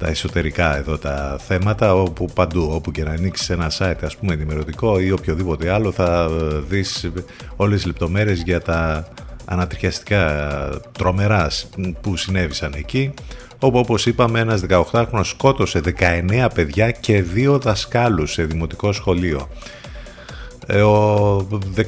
τα 0.00 0.08
εσωτερικά 0.08 0.76
εδώ 0.76 0.98
τα 0.98 1.36
θέματα 1.46 1.94
όπου 1.94 2.28
παντού, 2.34 2.70
όπου 2.72 2.90
και 2.90 3.04
να 3.04 3.10
ανοίξεις 3.10 3.50
ένα 3.50 3.70
site 3.78 4.02
ας 4.02 4.16
πούμε 4.16 4.32
ενημερωτικό 4.32 5.00
ή 5.00 5.10
οποιοδήποτε 5.10 5.70
άλλο 5.70 5.92
θα 5.92 6.28
δεις 6.68 7.10
όλες 7.56 7.76
τις 7.76 7.86
λεπτομέρειες 7.86 8.42
για 8.42 8.60
τα 8.60 9.08
ανατριχιαστικά 9.44 10.22
τρομεράς 10.92 11.68
που 12.00 12.16
συνέβησαν 12.16 12.72
εκεί 12.76 13.14
όπου 13.60 13.78
όπως 13.78 14.06
είπαμε 14.06 14.40
ένας 14.40 14.62
18χρονος 14.68 15.24
σκότωσε 15.24 15.80
19 15.80 16.46
παιδιά 16.54 16.90
και 16.90 17.22
δύο 17.22 17.58
δασκάλους 17.58 18.32
σε 18.32 18.44
δημοτικό 18.44 18.92
σχολείο. 18.92 19.48
Ε, 20.66 20.82
Ο 20.82 21.36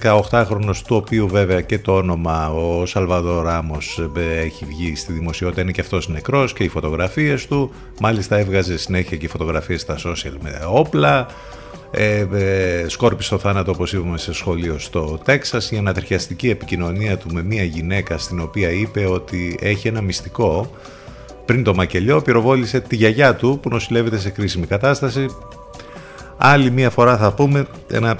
18χρονος 0.02 0.76
του 0.86 0.96
οποίου 0.96 1.28
βέβαια 1.28 1.60
και 1.60 1.78
το 1.78 1.96
όνομα 1.96 2.52
ο 2.52 2.86
Σαλβαδό 2.86 3.42
Ράμος 3.42 4.08
ε, 4.16 4.40
έχει 4.40 4.64
βγει 4.64 4.96
στη 4.96 5.12
δημοσιότητα 5.12 5.60
είναι 5.60 5.70
και 5.70 5.80
αυτός 5.80 6.08
νεκρός 6.08 6.52
και 6.52 6.64
οι 6.64 6.68
φωτογραφίες 6.68 7.46
του. 7.46 7.72
Μάλιστα 8.00 8.36
έβγαζε 8.36 8.78
συνέχεια 8.78 9.16
και 9.16 9.28
φωτογραφίες 9.28 9.80
στα 9.80 9.96
social 9.98 10.34
με 10.42 10.60
όπλα. 10.68 11.26
Ε, 11.90 12.26
ε, 12.32 12.88
σκόρπισε 12.88 13.30
το 13.30 13.38
θάνατο 13.38 13.70
όπως 13.70 13.92
είπαμε 13.92 14.18
σε 14.18 14.32
σχολείο 14.32 14.78
στο 14.78 15.20
Τέξας. 15.24 15.70
Η 15.70 15.76
ανατριχιαστική 15.76 16.50
επικοινωνία 16.50 17.16
του 17.18 17.32
με 17.32 17.42
μια 17.42 17.64
γυναίκα 17.64 18.18
στην 18.18 18.40
οποία 18.40 18.70
είπε 18.70 19.06
ότι 19.06 19.58
έχει 19.60 19.88
ένα 19.88 20.00
μυστικό 20.00 20.70
πριν 21.44 21.64
το 21.64 21.74
μακελιό 21.74 22.22
πυροβόλησε 22.22 22.80
τη 22.80 22.96
γιαγιά 22.96 23.34
του 23.34 23.58
που 23.62 23.68
νοσηλεύεται 23.68 24.18
σε 24.18 24.30
κρίσιμη 24.30 24.66
κατάσταση 24.66 25.26
άλλη 26.36 26.70
μια 26.70 26.90
φορά 26.90 27.16
θα 27.16 27.32
πούμε 27.32 27.66
ένα 27.90 28.18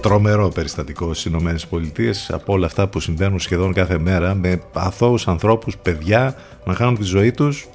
τρομερό 0.00 0.48
περιστατικό 0.48 1.14
στις 1.14 1.24
Ηνωμένες 1.24 1.66
Πολιτείες 1.66 2.30
από 2.32 2.52
όλα 2.52 2.66
αυτά 2.66 2.86
που 2.86 3.00
συμβαίνουν 3.00 3.38
σχεδόν 3.38 3.72
κάθε 3.72 3.98
μέρα 3.98 4.34
με 4.34 4.62
αθώους 4.72 5.28
ανθρώπους, 5.28 5.76
παιδιά 5.76 6.36
να 6.64 6.74
χάνουν 6.74 6.96
τη 6.96 7.02
ζωή 7.02 7.30
τους 7.30 7.68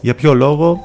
για 0.00 0.14
ποιο 0.14 0.34
λόγο; 0.34 0.82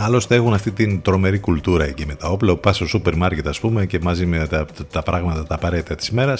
Άλλωστε 0.00 0.34
έχουν 0.34 0.54
αυτή 0.54 0.70
την 0.70 1.02
τρομερή 1.02 1.38
κουλτούρα 1.38 1.84
εκεί 1.84 2.06
με 2.06 2.14
τα 2.14 2.28
όπλα. 2.28 2.56
Πα 2.56 2.72
στο 2.72 2.86
σούπερ 2.86 3.16
μάρκετ, 3.16 3.48
ας 3.48 3.60
πούμε, 3.60 3.86
και 3.86 3.98
μαζί 4.02 4.26
με 4.26 4.46
τα, 4.46 4.66
τα 4.92 5.02
πράγματα 5.02 5.46
τα 5.46 5.54
απαραίτητα 5.54 5.94
της 5.94 6.08
ημέρα, 6.08 6.36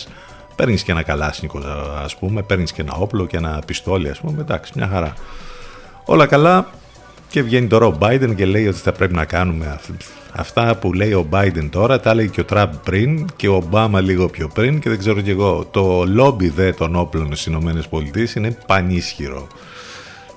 παίρνεις 0.58 0.82
και 0.82 0.92
ένα 0.92 1.02
καλάσνικο, 1.02 1.60
ας 2.04 2.16
πούμε, 2.16 2.42
παίρνεις 2.42 2.72
και 2.72 2.82
ένα 2.82 2.94
όπλο 2.94 3.26
και 3.26 3.36
ένα 3.36 3.62
πιστόλι, 3.66 4.08
ας 4.08 4.20
πούμε. 4.20 4.40
Εντάξει, 4.40 4.72
μια 4.74 4.88
χαρά. 4.92 5.14
Όλα 6.04 6.26
καλά. 6.26 6.66
Και 7.30 7.42
βγαίνει 7.42 7.66
τώρα 7.66 7.86
ο 7.86 7.98
Biden 8.00 8.32
και 8.36 8.44
λέει 8.44 8.66
ότι 8.66 8.78
θα 8.78 8.92
πρέπει 8.92 9.14
να 9.14 9.24
κάνουμε 9.24 9.78
αυτά 10.32 10.76
που 10.76 10.92
λέει 10.92 11.12
ο 11.12 11.26
Biden 11.30 11.68
τώρα, 11.70 12.00
τα 12.00 12.14
λέει 12.14 12.28
και 12.28 12.40
ο 12.40 12.44
Τραμπ 12.44 12.72
πριν 12.84 13.26
και 13.36 13.48
ο 13.48 13.54
Ομπάμα 13.54 14.00
λίγο 14.00 14.28
πιο 14.28 14.48
πριν 14.48 14.80
και 14.80 14.88
δεν 14.88 14.98
ξέρω 14.98 15.20
κι 15.20 15.30
εγώ. 15.30 15.68
Το 15.70 16.04
λόμπι 16.06 16.48
δε 16.48 16.72
των 16.72 16.96
όπλων 16.96 17.36
στις 17.36 17.46
ΗΠΑ 17.46 18.26
είναι 18.34 18.58
πανίσχυρο. 18.66 19.46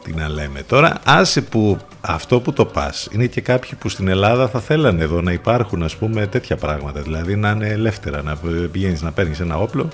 Τι 0.04 0.14
να 0.14 0.30
λέμε 0.30 0.62
τώρα, 0.68 1.00
άσε 1.06 1.42
που 1.42 1.78
αυτό 2.02 2.40
που 2.40 2.54
το 2.54 2.66
πας 2.66 3.08
είναι 3.12 3.26
και 3.26 3.42
κάποιοι 3.42 3.72
που 3.80 3.90
στην 3.90 4.08
Ελλάδα 4.08 4.48
θα 4.48 4.60
θέλανε 4.60 5.04
εδώ 5.04 5.22
να 5.22 5.32
υπάρχουν 5.32 5.84
ας 5.84 5.96
πούμε 5.96 6.28
τέτοια 6.28 6.56
πράγματα, 6.56 7.02
δηλαδή 7.02 7.36
να 7.36 7.50
είναι 7.50 7.68
ελεύθερα, 7.68 8.22
να 8.22 8.38
πηγαίνεις 8.72 9.02
να 9.02 9.12
παίρνεις 9.12 9.40
ένα 9.40 9.58
όπλο. 9.58 9.90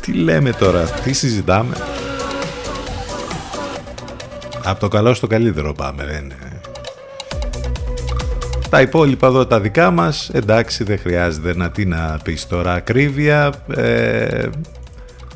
Τι 0.00 0.12
λέμε 0.12 0.52
τώρα, 0.52 0.84
τι 0.84 1.12
συζητάμε; 1.12 1.76
Από 4.64 4.80
το 4.80 4.88
καλό 4.88 5.14
στο 5.14 5.26
καλύτερο 5.26 5.72
πάμε, 5.72 6.04
δεν 6.04 6.24
είναι. 6.24 6.60
Τα 8.70 8.80
υπόλοιπα 8.80 9.26
εδώ 9.26 9.46
τα 9.46 9.60
δικά 9.60 9.90
μας, 9.90 10.30
εντάξει 10.32 10.84
δεν 10.84 10.98
χρειάζεται 10.98 11.56
να 11.56 11.70
τι 11.70 11.84
να 11.84 12.18
πεις 12.24 12.46
τώρα 12.46 12.72
ακρίβεια, 12.72 13.52
ε, 13.76 14.48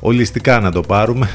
ολιστικά 0.00 0.60
να 0.60 0.72
το 0.72 0.80
πάρουμε, 0.80 1.28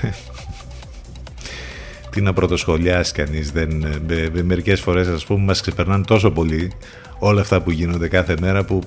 τι 2.15 2.21
να 2.21 2.33
πρωτοσχολιάσει 2.33 3.13
κανείς. 3.13 3.51
Δεν, 3.51 3.73
με, 4.07 4.29
με, 4.33 4.43
μερικές 4.43 4.79
φορές 4.79 5.07
ας 5.07 5.25
πούμε 5.25 5.45
μας 5.45 5.61
ξεπερνάνε 5.61 6.03
τόσο 6.03 6.31
πολύ 6.31 6.71
όλα 7.19 7.41
αυτά 7.41 7.61
που 7.61 7.71
γίνονται 7.71 8.07
κάθε 8.07 8.35
μέρα 8.41 8.65
που 8.65 8.81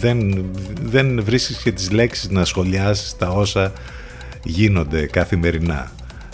δεν, 0.00 0.44
δεν 0.82 1.22
βρίσκεις 1.24 1.56
και 1.56 1.72
τις 1.72 1.90
λέξεις 1.90 2.30
να 2.30 2.44
σχολιάσεις 2.44 3.16
τα 3.16 3.28
όσα 3.28 3.72
γίνονται 4.42 5.06
καθημερινά. 5.06 5.90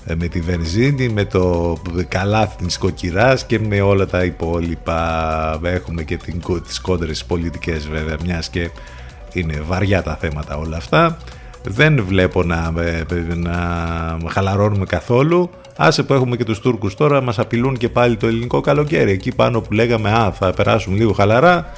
Ε, 0.06 0.14
με 0.14 0.26
τη 0.26 0.40
βενζίνη, 0.40 1.08
με 1.08 1.24
το 1.24 1.76
καλάθι 2.08 2.64
της 2.64 2.78
κοκκυράς 2.78 3.46
και 3.46 3.58
με 3.58 3.80
όλα 3.80 4.06
τα 4.06 4.24
υπόλοιπα. 4.24 5.60
Έχουμε 5.62 6.02
και 6.02 6.16
την, 6.16 6.42
τις 6.66 6.80
κόντρες 6.80 7.24
πολιτικές 7.24 7.88
βέβαια 7.88 8.16
μιας 8.24 8.48
και 8.48 8.70
είναι 9.32 9.60
βαριά 9.66 10.02
τα 10.02 10.16
θέματα 10.16 10.56
όλα 10.56 10.76
αυτά. 10.76 11.16
Δεν 11.64 12.04
βλέπω 12.04 12.42
να, 12.42 12.72
να 13.34 14.18
χαλαρώνουμε 14.28 14.84
καθόλου 14.84 15.50
Άσε 15.76 16.02
που 16.02 16.12
έχουμε 16.12 16.36
και 16.36 16.44
τους 16.44 16.60
Τούρκους 16.60 16.94
τώρα, 16.94 17.20
μας 17.20 17.38
απειλούν 17.38 17.76
και 17.76 17.88
πάλι 17.88 18.16
το 18.16 18.26
ελληνικό 18.26 18.60
καλοκαίρι. 18.60 19.10
Εκεί 19.10 19.34
πάνω 19.34 19.60
που 19.60 19.72
λέγαμε, 19.72 20.10
α, 20.10 20.32
θα 20.32 20.52
περάσουν 20.52 20.96
λίγο 20.96 21.12
χαλαρά, 21.12 21.72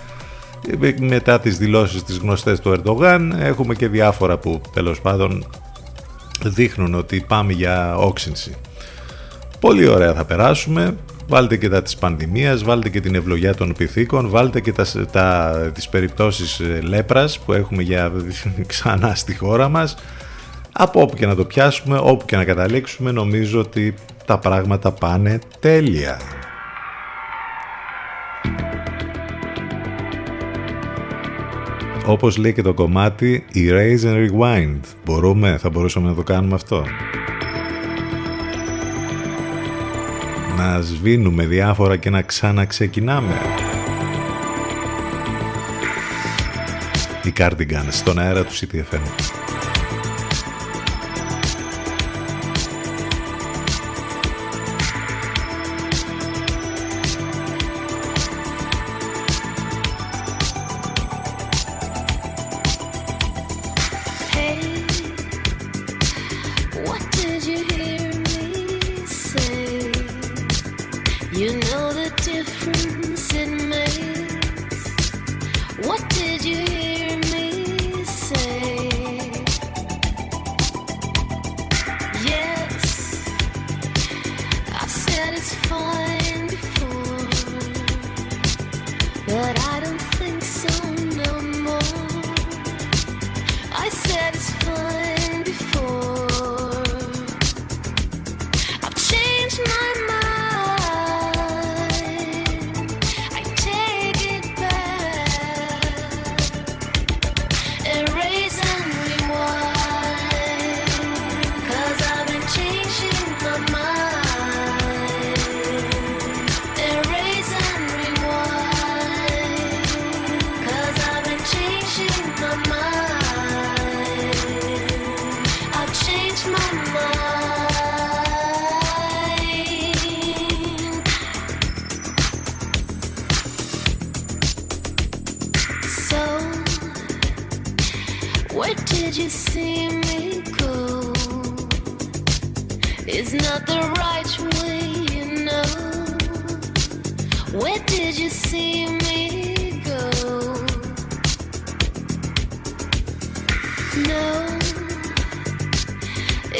μετά 1.00 1.40
τις 1.40 1.58
δηλώσεις 1.58 2.02
τις 2.02 2.16
γνωστές 2.18 2.60
του 2.60 2.72
Ερντογάν, 2.72 3.32
έχουμε 3.40 3.74
και 3.74 3.88
διάφορα 3.88 4.38
που 4.38 4.60
τέλος 4.72 5.00
πάντων 5.00 5.46
δείχνουν 6.42 6.94
ότι 6.94 7.24
πάμε 7.28 7.52
για 7.52 7.96
όξυνση. 7.96 8.54
Πολύ 9.60 9.86
ωραία 9.86 10.14
θα 10.14 10.24
περάσουμε. 10.24 10.96
Βάλτε 11.28 11.56
και 11.56 11.68
τα 11.68 11.82
της 11.82 11.96
πανδημίας, 11.96 12.64
βάλτε 12.64 12.88
και 12.88 13.00
την 13.00 13.14
ευλογιά 13.14 13.54
των 13.54 13.72
πυθίκων, 13.72 14.28
βάλτε 14.28 14.60
και 14.60 14.72
τα, 14.72 14.86
τα, 15.12 15.52
τις 15.74 15.88
περιπτώσεις 15.88 16.60
λέπρας 16.82 17.38
που 17.38 17.52
έχουμε 17.52 17.82
για 17.82 18.12
ξανά 18.66 19.14
στη 19.14 19.36
χώρα 19.36 19.68
μας. 19.68 19.96
Από 20.76 21.00
όπου 21.00 21.16
και 21.16 21.26
να 21.26 21.34
το 21.34 21.44
πιάσουμε, 21.44 21.98
όπου 22.02 22.24
και 22.24 22.36
να 22.36 22.44
καταλήξουμε, 22.44 23.10
νομίζω 23.10 23.60
ότι 23.60 23.94
τα 24.26 24.38
πράγματα 24.38 24.92
πάνε 24.92 25.38
τέλεια. 25.60 26.20
Όπως 32.06 32.36
λέει 32.36 32.52
και 32.52 32.62
το 32.62 32.74
κομμάτι 32.74 33.44
Erase 33.54 34.04
and 34.04 34.28
Rewind. 34.28 34.80
Μπορούμε, 35.04 35.56
θα 35.58 35.70
μπορούσαμε 35.70 36.08
να 36.08 36.14
το 36.14 36.22
κάνουμε 36.22 36.54
αυτό. 36.54 36.84
να 40.56 40.80
σβήνουμε 40.80 41.46
διάφορα 41.46 41.96
και 41.96 42.10
να 42.10 42.22
ξαναξεκινάμε. 42.22 43.34
Οι 47.24 47.32
Cardigans 47.38 47.88
στον 47.90 48.18
αέρα 48.18 48.44
του 48.44 48.52
CTFM. 48.52 49.00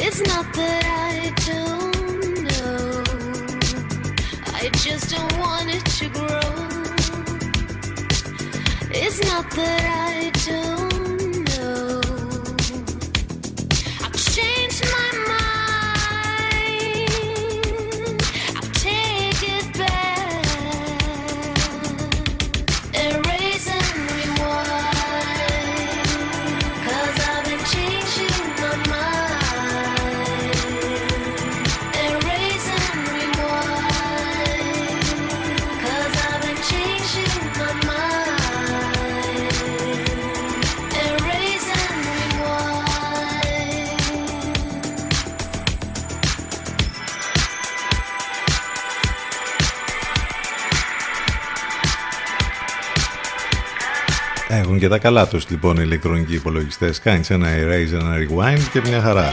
It's 0.07 0.21
not 0.29 0.53
that 0.53 0.85
I 0.85 1.33
don't 1.49 2.43
know. 2.45 3.03
I 4.53 4.69
just 4.85 5.11
don't 5.11 5.39
want 5.39 5.75
it 5.75 5.85
to 5.99 6.09
grow. 6.11 6.51
It's 8.91 9.21
not 9.25 9.51
that 9.53 9.83
I 10.13 10.31
don't 10.47 10.94
και 54.85 54.91
τα 54.91 54.99
καλά 54.99 55.27
τους 55.27 55.51
λοιπόν 55.51 55.77
οι 55.77 55.83
ηλεκτρονικοί 55.83 56.35
υπολογιστές. 56.35 57.01
Κάνεις 57.01 57.31
ένα 57.31 57.49
erase, 57.49 57.93
ένα 57.93 58.17
rewind 58.17 58.63
και 58.73 58.81
μια 58.89 59.01
χαρά. 59.01 59.33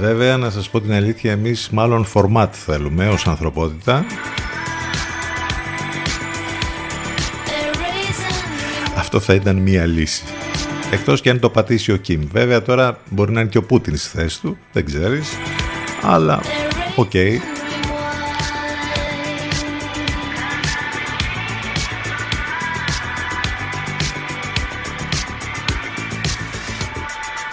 Βέβαια 0.00 0.36
να 0.36 0.50
σας 0.50 0.70
πω 0.70 0.80
την 0.80 0.92
αλήθεια 0.92 1.32
εμείς 1.32 1.68
μάλλον 1.70 2.06
format 2.14 2.48
θέλουμε 2.50 3.08
ως 3.08 3.26
ανθρωπότητα. 3.26 4.04
Αυτό 8.96 9.20
θα 9.20 9.34
ήταν 9.34 9.56
μία 9.56 9.86
λύση. 9.86 10.22
Εκτός 10.92 11.20
και 11.20 11.30
αν 11.30 11.40
το 11.40 11.50
πατήσει 11.50 11.92
ο 11.92 11.96
Κιμ. 11.96 12.22
Βέβαια 12.32 12.62
τώρα 12.62 12.98
μπορεί 13.10 13.32
να 13.32 13.40
είναι 13.40 13.48
και 13.48 13.58
ο 13.58 13.62
Πούτιν 13.62 13.96
στη 13.96 14.18
θέση 14.18 14.40
του. 14.40 14.58
Δεν 14.72 14.84
ξέρεις. 14.84 15.28
Αλλά 16.02 16.40
οκ. 16.96 17.12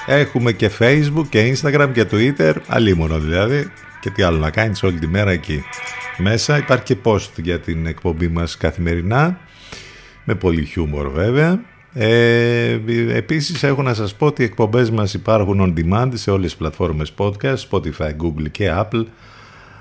Έχουμε 0.07 0.51
και 0.51 0.71
Facebook 0.79 1.25
και 1.29 1.55
Instagram 1.55 1.89
και 1.93 2.05
Twitter, 2.11 2.53
αλίμονο 2.67 3.19
δηλαδή. 3.19 3.71
Και 3.99 4.09
τι 4.09 4.23
άλλο 4.23 4.37
να 4.37 4.49
κάνεις 4.49 4.83
όλη 4.83 4.99
τη 4.99 5.07
μέρα 5.07 5.31
εκεί. 5.31 5.63
Μέσα 6.17 6.57
υπάρχει 6.57 6.83
και 6.83 6.97
post 7.03 7.29
για 7.35 7.59
την 7.59 7.85
εκπομπή 7.85 8.27
μας 8.27 8.57
καθημερινά. 8.57 9.39
Με 10.23 10.35
πολύ 10.35 10.65
χιούμορ 10.65 11.09
βέβαια. 11.09 11.61
Ε, 11.93 12.79
επίσης 13.09 13.63
έχω 13.63 13.81
να 13.81 13.93
σας 13.93 14.15
πω 14.15 14.25
ότι 14.25 14.41
οι 14.41 14.45
εκπομπές 14.45 14.89
μας 14.89 15.13
υπάρχουν 15.13 15.59
on 15.61 15.79
demand 15.79 16.09
σε 16.13 16.31
όλες 16.31 16.45
τις 16.45 16.55
πλατφόρμες 16.55 17.13
podcast, 17.17 17.57
Spotify, 17.69 18.09
Google 18.09 18.51
και 18.51 18.71
Apple 18.75 19.05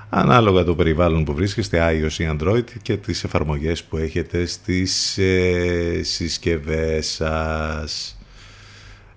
ανάλογα 0.09 0.63
το 0.63 0.75
περιβάλλον 0.75 1.23
που 1.23 1.33
βρίσκεστε, 1.33 1.79
iOS 1.91 2.19
ή 2.19 2.27
Android 2.31 2.63
και 2.81 2.97
τις 2.97 3.23
εφαρμογές 3.23 3.83
που 3.83 3.97
έχετε 3.97 4.45
στις 4.45 5.17
ε, 5.17 5.99
συσκευές 6.03 7.07
σας. 7.07 8.17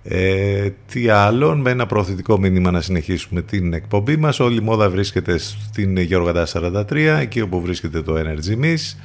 Ε, 0.04 0.68
τι 0.92 1.08
άλλο, 1.08 1.56
με 1.56 1.70
ένα 1.70 1.86
προωθητικό 1.86 2.38
μήνυμα 2.38 2.70
να 2.70 2.80
συνεχίσουμε 2.80 3.42
την 3.42 3.72
εκπομπή 3.72 4.16
μας. 4.16 4.40
Όλη 4.40 4.56
η 4.56 4.60
μόδα 4.60 4.90
βρίσκεται 4.90 5.38
στην 5.38 5.96
Γεωργαντά 5.96 6.46
43, 6.52 6.94
εκεί 7.20 7.40
όπου 7.40 7.60
βρίσκεται 7.60 8.02
το 8.02 8.14
Energy 8.16 8.64
Miss. 8.64 8.96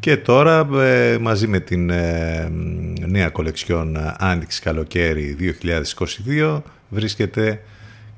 Και 0.00 0.16
τώρα 0.16 0.68
ε, 0.80 1.18
μαζί 1.18 1.46
με 1.46 1.60
την 1.60 1.90
ε, 1.90 2.48
νέα 3.06 3.28
κολεξιόν 3.28 3.96
Άνοιξη 4.18 4.60
Καλοκαίρι 4.62 5.36
2022 6.28 6.60
βρίσκεται 6.88 7.60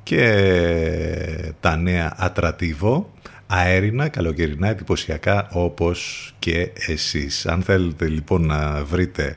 και 0.02 1.52
τα 1.60 1.76
νέα 1.76 2.14
ατρατίβο 2.16 3.12
αέρινα, 3.46 4.08
καλοκαιρινά, 4.08 4.68
εντυπωσιακά 4.68 5.48
όπως 5.52 6.32
και 6.38 6.70
εσείς. 6.86 7.46
Αν 7.46 7.62
θέλετε 7.62 8.08
λοιπόν 8.08 8.46
να 8.46 8.84
βρείτε 8.84 9.36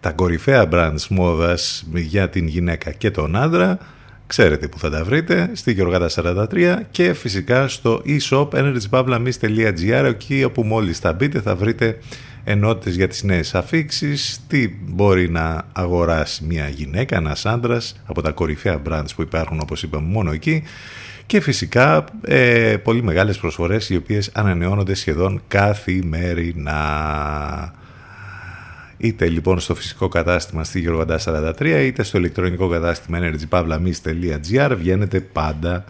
τα 0.00 0.10
κορυφαία 0.12 0.68
brands 0.72 1.06
μόδας 1.08 1.86
για 1.92 2.28
την 2.28 2.46
γυναίκα 2.46 2.90
και 2.90 3.10
τον 3.10 3.36
άντρα, 3.36 3.78
ξέρετε 4.26 4.68
που 4.68 4.78
θα 4.78 4.90
τα 4.90 5.04
βρείτε, 5.04 5.50
στη 5.52 5.72
Γεωργάτα 5.72 6.08
43 6.50 6.76
και 6.90 7.12
φυσικά 7.12 7.68
στο 7.68 8.02
e-shop 8.06 8.48
energypavlamis.gr 8.48 10.04
εκεί 10.04 10.44
όπου 10.44 10.62
μόλις 10.62 10.98
θα 10.98 11.12
μπείτε 11.12 11.40
θα 11.40 11.56
βρείτε 11.56 11.98
ενότητες 12.44 12.94
για 12.94 13.08
τις 13.08 13.22
νέες 13.22 13.54
αφήξεις, 13.54 14.40
τι 14.48 14.68
μπορεί 14.86 15.30
να 15.30 15.62
αγοράσει 15.72 16.44
μια 16.44 16.68
γυναίκα, 16.68 17.16
ένας 17.16 17.46
άντρας 17.46 18.00
από 18.06 18.22
τα 18.22 18.30
κορυφαία 18.30 18.82
brands 18.88 19.08
που 19.16 19.22
υπάρχουν 19.22 19.60
όπως 19.60 19.82
είπαμε 19.82 20.06
μόνο 20.06 20.32
εκεί 20.32 20.62
και 21.26 21.40
φυσικά 21.40 22.04
ε, 22.24 22.76
πολύ 22.76 23.02
μεγάλες 23.02 23.38
προσφορές 23.38 23.90
οι 23.90 23.96
οποίες 23.96 24.30
ανανεώνονται 24.34 24.94
σχεδόν 24.94 25.42
καθημερινά. 25.48 26.78
Είτε 29.02 29.28
λοιπόν 29.28 29.60
στο 29.60 29.74
φυσικό 29.74 30.08
κατάστημα 30.08 30.64
στη 30.64 30.80
Γεωργαντά 30.80 31.20
43 31.24 31.82
είτε 31.84 32.02
στο 32.02 32.18
ηλεκτρονικό 32.18 32.68
κατάστημα 32.68 33.18
energypavlamis.gr 33.20 34.74
βγαίνετε 34.76 35.20
πάντα 35.20 35.84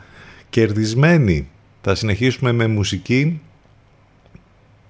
κερδισμένοι. 0.50 1.48
Θα 1.80 1.94
συνεχίσουμε 1.94 2.52
με 2.52 2.66
μουσική. 2.66 3.40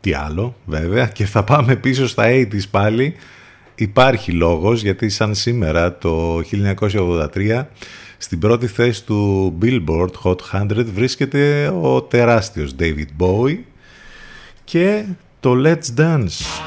Τι 0.00 0.12
άλλο 0.12 0.56
βέβαια 0.64 1.06
και 1.06 1.24
θα 1.24 1.44
πάμε 1.44 1.76
πίσω 1.76 2.08
στα 2.08 2.24
80's 2.26 2.68
πάλι. 2.70 3.14
Υπάρχει 3.74 4.32
λόγος 4.32 4.82
γιατί 4.82 5.08
σαν 5.08 5.34
σήμερα 5.34 5.98
το 5.98 6.42
1983 6.78 7.64
στην 8.18 8.38
πρώτη 8.38 8.66
θέση 8.66 9.04
του 9.04 9.58
Billboard 9.62 10.12
Hot 10.22 10.36
100 10.52 10.84
βρίσκεται 10.94 11.68
ο 11.82 12.02
τεράστιος 12.02 12.74
David 12.78 13.06
Bowie 13.18 13.58
και 14.64 15.04
το 15.40 15.54
Let's 15.64 16.00
Dance. 16.00 16.60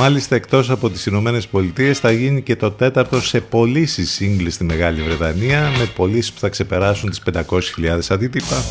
Μάλιστα 0.00 0.34
εκτός 0.34 0.70
από 0.70 0.90
τις 0.90 1.06
Ηνωμένες 1.06 1.46
Πολιτείες 1.46 1.98
θα 1.98 2.10
γίνει 2.10 2.42
και 2.42 2.56
το 2.56 2.70
τέταρτο 2.70 3.20
σε 3.20 3.40
πωλήσεις 3.40 4.10
σύγκλι 4.10 4.50
στη 4.50 4.64
Μεγάλη 4.64 5.02
Βρετανία 5.02 5.70
με 5.78 5.84
πωλήσεις 5.94 6.32
που 6.32 6.40
θα 6.40 6.48
ξεπεράσουν 6.48 7.10
τις 7.10 7.22
500.000 7.32 8.00
αντίτυπα. 8.08 8.64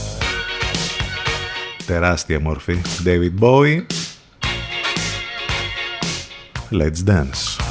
Τεράστια 1.86 2.40
μορφή. 2.40 2.82
David 3.06 3.44
Bowie. 3.44 3.82
Let's 6.72 7.10
dance. 7.10 7.69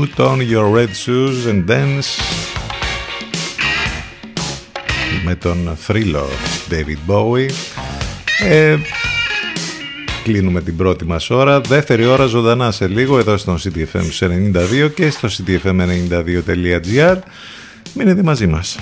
Put 0.00 0.18
on 0.20 0.40
your 0.40 0.66
red 0.78 0.92
shoes 1.04 1.46
and 1.46 1.70
dance 1.70 2.08
με 5.24 5.34
τον 5.34 5.76
θρύλο 5.76 6.28
David 6.70 7.10
Bowie. 7.10 7.50
Ε, 8.48 8.76
κλείνουμε 10.24 10.60
την 10.62 10.76
πρώτη 10.76 11.04
μας 11.04 11.30
ώρα. 11.30 11.60
Δεύτερη 11.60 12.04
ώρα 12.04 12.26
ζωντανά 12.26 12.70
σε 12.70 12.86
λίγο 12.86 13.18
εδώ 13.18 13.36
στο 13.36 13.58
CTFM 13.62 14.02
92 14.20 14.90
και 14.94 15.10
στο 15.10 15.28
ctfm92.gr 15.28 17.16
μείνετε 17.94 18.22
μαζί 18.22 18.46
μας. 18.46 18.78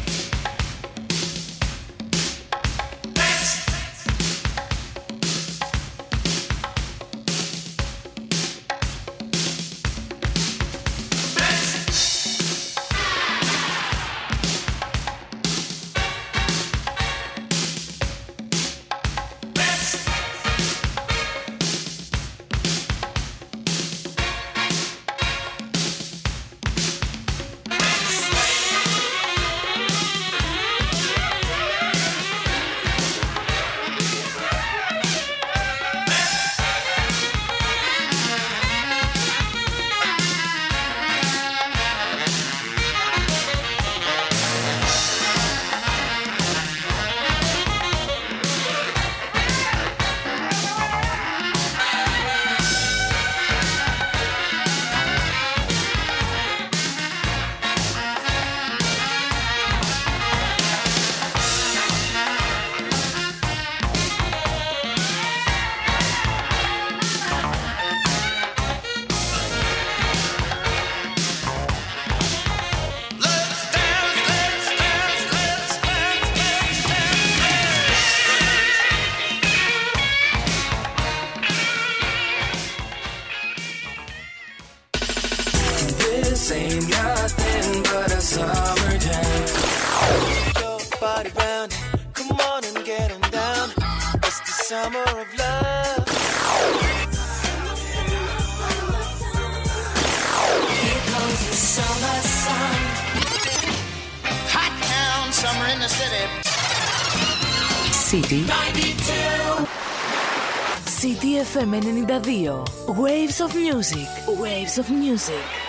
FM 111.59 112.07
92. 112.07 112.93
Waves 112.93 113.41
of 113.41 113.53
Music. 113.53 114.07
Waves 114.29 114.79
of 114.79 114.91
Music. 114.91 115.68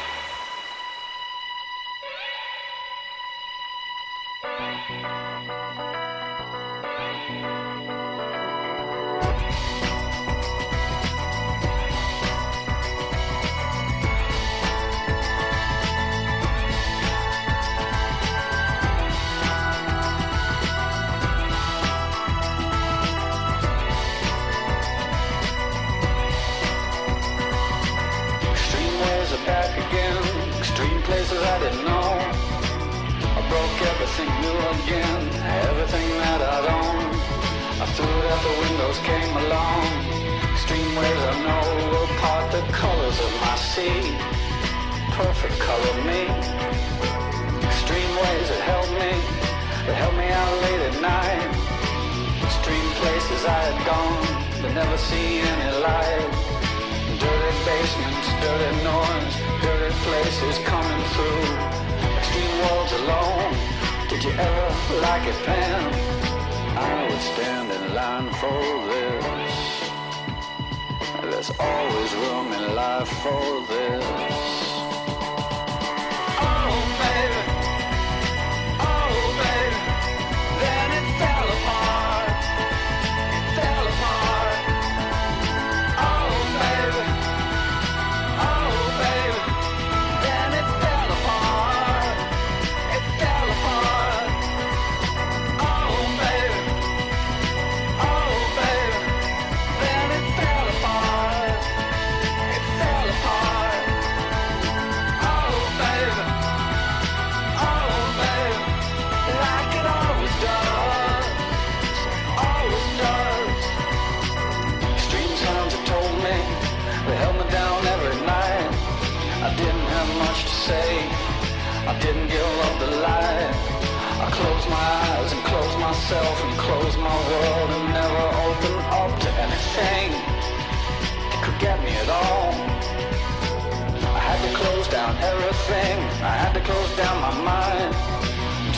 down 136.99 137.21
my 137.21 137.33
mind. 137.51 137.93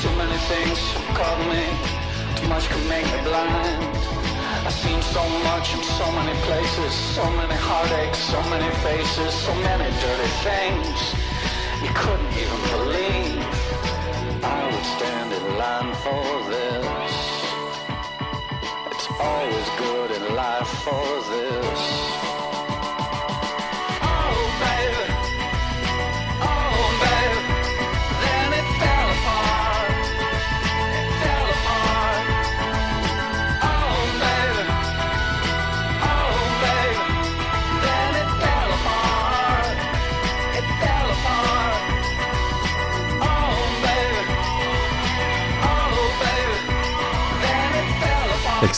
Too 0.02 0.14
many 0.22 0.38
things 0.52 0.78
have 0.94 1.10
caught 1.18 1.42
me. 1.54 1.64
Too 2.38 2.48
much 2.54 2.66
could 2.70 2.86
make 2.88 3.08
me 3.14 3.20
blind. 3.30 3.82
I've 4.66 4.78
seen 4.86 5.02
so 5.18 5.24
much 5.50 5.68
in 5.76 5.82
so 6.00 6.08
many 6.20 6.36
places. 6.48 6.94
So 7.18 7.24
many 7.40 7.58
heartaches, 7.70 8.22
so 8.34 8.40
many 8.54 8.70
faces 8.86 9.34
So 9.46 9.54
many 9.68 9.90
dirty 10.04 10.32
things. 10.48 11.00
You 11.84 11.92
couldn't 12.02 12.34
even 12.44 12.60
believe 12.74 13.42
I 14.58 14.60
would 14.70 14.88
stand 14.96 15.30
in 15.38 15.46
line 15.62 15.92
for 16.04 16.26
this. 16.52 17.16
It's 18.92 19.08
always 19.30 19.68
good 19.84 20.10
in 20.18 20.24
life 20.36 20.72
for 20.86 21.08
this. 21.32 21.61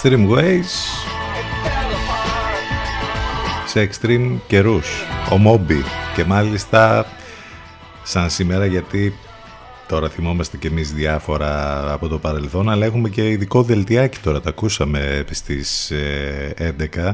Extreme 0.03 0.29
Ways. 0.29 0.71
Σε 3.65 3.89
extreme 3.89 4.37
καιρούς. 4.47 4.87
Ο 5.31 5.41
Moby 5.45 5.81
και 6.15 6.23
μάλιστα 6.23 7.05
σαν 8.03 8.29
σήμερα 8.29 8.65
γιατί 8.65 9.13
τώρα 9.87 10.09
θυμόμαστε 10.09 10.57
και 10.57 10.67
εμείς 10.67 10.93
διάφορα 10.93 11.93
από 11.93 12.07
το 12.07 12.19
παρελθόν 12.19 12.69
αλλά 12.69 12.85
έχουμε 12.85 13.09
και 13.09 13.29
ειδικό 13.29 13.63
δελτιάκι 13.63 14.19
τώρα 14.19 14.41
τα 14.41 14.49
ακούσαμε 14.49 15.25
στις 15.31 15.91
ε, 15.91 16.75
11 16.95 17.13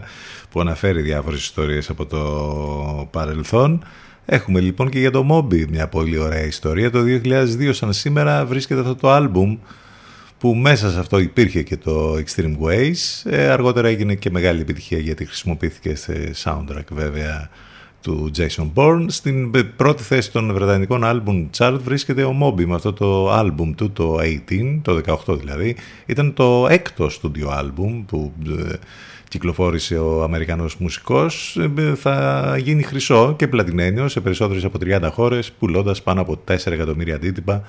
που 0.50 0.60
αναφέρει 0.60 1.02
διάφορες 1.02 1.40
ιστορίες 1.40 1.90
από 1.90 2.06
το 2.06 3.08
παρελθόν. 3.12 3.86
Έχουμε 4.26 4.60
λοιπόν 4.60 4.90
και 4.90 5.00
για 5.00 5.12
το 5.12 5.28
Moby 5.32 5.68
μια 5.70 5.88
πολύ 5.88 6.18
ωραία 6.18 6.46
ιστορία. 6.46 6.92
Το 6.92 7.00
2002 7.24 7.70
σαν 7.72 7.94
σήμερα 7.94 8.46
βρίσκεται 8.46 8.80
αυτό 8.80 8.96
το 8.96 9.12
άλμπουμ 9.12 9.58
που 10.40 10.56
μέσα 10.56 10.90
σε 10.90 11.00
αυτό 11.00 11.20
υπήρχε 11.20 11.64
και 11.64 11.78
το 11.78 12.14
Extreme 12.14 12.58
Ways. 12.62 13.32
Ε, 13.32 13.50
αργότερα 13.50 13.88
έγινε 13.88 14.16
και 14.16 14.30
μεγάλη 14.30 14.62
επιτυχία 14.62 14.98
γιατί 14.98 15.26
χρησιμοποιήθηκε 15.26 15.96
σε 15.96 16.32
soundtrack 16.44 16.86
βέβαια 16.92 17.50
του 18.02 18.32
Jason 18.38 18.72
Bourne. 18.74 19.06
Στην 19.08 19.52
πρώτη 19.76 20.04
θέση 20.04 20.32
των 20.32 20.54
βρετανικών 20.54 21.02
album 21.06 21.48
chart 21.58 21.78
βρίσκεται 21.84 22.24
ο 22.24 22.36
Moby 22.42 22.66
με 22.66 22.76
αυτό 22.76 22.94
το 22.94 23.40
album 23.40 23.74
του, 23.76 23.92
το 23.92 24.18
18, 24.50 24.80
το 24.82 25.02
18 25.28 25.40
δηλαδή. 25.40 25.76
Ήταν 26.06 26.34
το 26.34 26.68
έκτο 26.70 27.10
studio 27.22 27.48
album 27.60 28.04
που 28.08 28.34
ε, 28.48 28.74
κυκλοφόρησε 29.28 29.98
ο 29.98 30.24
Αμερικανός 30.24 30.76
μουσικός. 30.78 31.58
Ε, 31.78 31.96
θα 31.96 32.56
γίνει 32.60 32.84
χρυσό 32.84 33.36
και 33.38 33.48
πλατινένιο 33.48 34.08
σε 34.08 34.20
περισσότερες 34.20 34.64
από 34.64 34.78
30 34.82 35.10
χώρες, 35.12 35.52
πουλώντας 35.52 36.04
πάνω 36.04 36.22
από 36.22 36.44
4 36.48 36.58
εκατομμύρια 36.66 37.16
αντίτυπα 37.16 37.64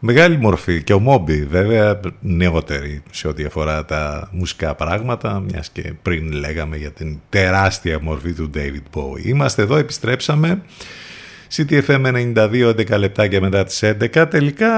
Μεγάλη 0.00 0.36
μορφή 0.36 0.82
και 0.82 0.92
ο 0.92 0.98
Μόμπι 0.98 1.44
βέβαια 1.44 2.00
νεότερη 2.20 3.02
σε 3.10 3.28
ό,τι 3.28 3.44
αφορά 3.44 3.84
τα 3.84 4.28
μουσικά 4.32 4.74
πράγματα 4.74 5.40
μιας 5.40 5.70
και 5.70 5.92
πριν 6.02 6.32
λέγαμε 6.32 6.76
για 6.76 6.90
την 6.90 7.18
τεράστια 7.28 7.98
μορφή 8.02 8.32
του 8.32 8.50
David 8.54 8.98
Bowie. 8.98 9.24
Είμαστε 9.24 9.62
εδώ, 9.62 9.76
επιστρέψαμε 9.76 10.62
CTFM 11.56 12.34
92, 12.34 12.74
11 12.74 12.98
λεπτάκια 12.98 13.40
μετά 13.40 13.64
τις 13.64 13.82
11. 13.82 14.26
Τελικά 14.30 14.70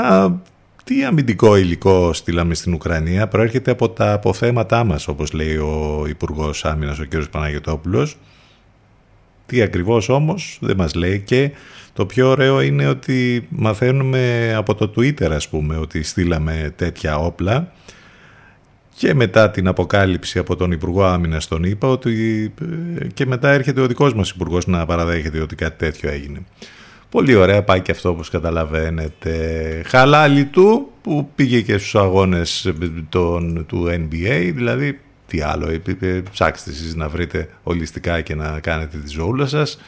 τι 0.85 1.05
αμυντικό 1.05 1.57
υλικό 1.57 2.13
στείλαμε 2.13 2.55
στην 2.55 2.73
Ουκρανία; 2.75 3.29
Προέρχεται 3.29 3.71
από 3.71 3.89
τα 3.89 4.13
αποθέματά 4.13 4.85
μας 4.85 5.09
όπως 5.09 5.33
λέει 5.33 5.57
ο 5.57 6.05
Υπουργός 6.09 6.65
Άμυνας 6.65 6.99
ο 6.99 7.05
κ. 7.09 7.25
Παναγιωτόπουλος. 7.31 8.17
Τι 9.51 9.63
ακριβώς 9.63 10.09
όμως 10.09 10.59
δεν 10.61 10.77
μας 10.77 10.95
λέει 10.95 11.21
και 11.21 11.51
το 11.93 12.07
πιο 12.07 12.29
ωραίο 12.29 12.61
είναι 12.61 12.87
ότι 12.87 13.47
μαθαίνουμε 13.49 14.55
από 14.57 14.75
το 14.75 14.93
Twitter 14.97 15.31
ας 15.31 15.49
πούμε 15.49 15.77
ότι 15.77 16.03
στείλαμε 16.03 16.73
τέτοια 16.77 17.19
όπλα 17.19 17.73
και 18.97 19.15
μετά 19.15 19.51
την 19.51 19.69
αποκάλυψη 19.69 20.39
από 20.39 20.57
τον 20.57 20.73
Υπουργό 20.73 21.05
Άμυνας 21.05 21.49
τον 21.49 21.65
είπα 21.65 21.89
ότι 21.89 22.45
ε, 23.01 23.07
και 23.15 23.27
μετά 23.27 23.49
έρχεται 23.51 23.81
ο 23.81 23.87
δικός 23.87 24.15
μας 24.15 24.31
Υπουργός 24.31 24.67
να 24.67 24.87
παραδέχεται 24.87 25.41
ότι 25.41 25.55
κάτι 25.55 25.79
τέτοιο 25.79 26.11
έγινε. 26.11 26.43
Πολύ 27.09 27.35
ωραία 27.35 27.63
πάει 27.63 27.81
και 27.81 27.91
αυτό 27.91 28.09
όπως 28.09 28.31
καταλαβαίνετε. 28.31 29.33
Χαλάλι 29.87 30.45
του 30.45 30.89
που 31.03 31.31
πήγε 31.35 31.61
και 31.61 31.79
στους 31.79 31.95
αγώνες 31.95 32.73
των, 33.09 33.67
του 33.67 33.87
NBA, 33.89 34.53
δηλαδή 34.55 35.01
τι 35.31 35.41
άλλο, 35.41 35.81
ψάξτε 36.31 36.71
εσείς 36.71 36.95
να 36.95 37.09
βρείτε 37.09 37.49
ολιστικά 37.63 38.21
και 38.21 38.35
να 38.35 38.61
κάνετε 38.61 38.99
τη 38.99 39.09
ζωούλα 39.09 39.47
σας 39.47 39.79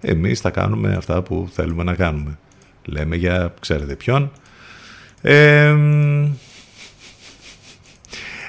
εμείς 0.00 0.40
θα 0.40 0.50
κάνουμε 0.50 0.94
αυτά 0.94 1.22
που 1.22 1.48
θέλουμε 1.52 1.82
να 1.82 1.94
κάνουμε. 1.94 2.38
Λέμε 2.84 3.16
για 3.16 3.54
ξέρετε 3.60 3.94
ποιον. 3.94 4.32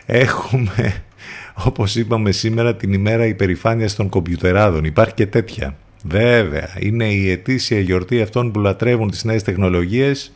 έχουμε, 0.05 1.03
όπως 1.53 1.95
είπαμε 1.95 2.31
σήμερα, 2.31 2.75
την 2.75 2.93
ημέρα 2.93 3.25
υπερηφάνειας 3.25 3.95
των 3.95 4.09
κομπιουτεράδων. 4.09 4.83
Υπάρχει 4.83 5.13
και 5.13 5.27
τέτοια. 5.27 5.75
Βέβαια, 6.03 6.69
είναι 6.79 7.05
η 7.05 7.29
ετήσια 7.29 7.79
γιορτή 7.79 8.21
αυτών 8.21 8.51
που 8.51 8.59
λατρεύουν 8.59 9.11
τις 9.11 9.23
νέες 9.23 9.43
τεχνολογίες. 9.43 10.33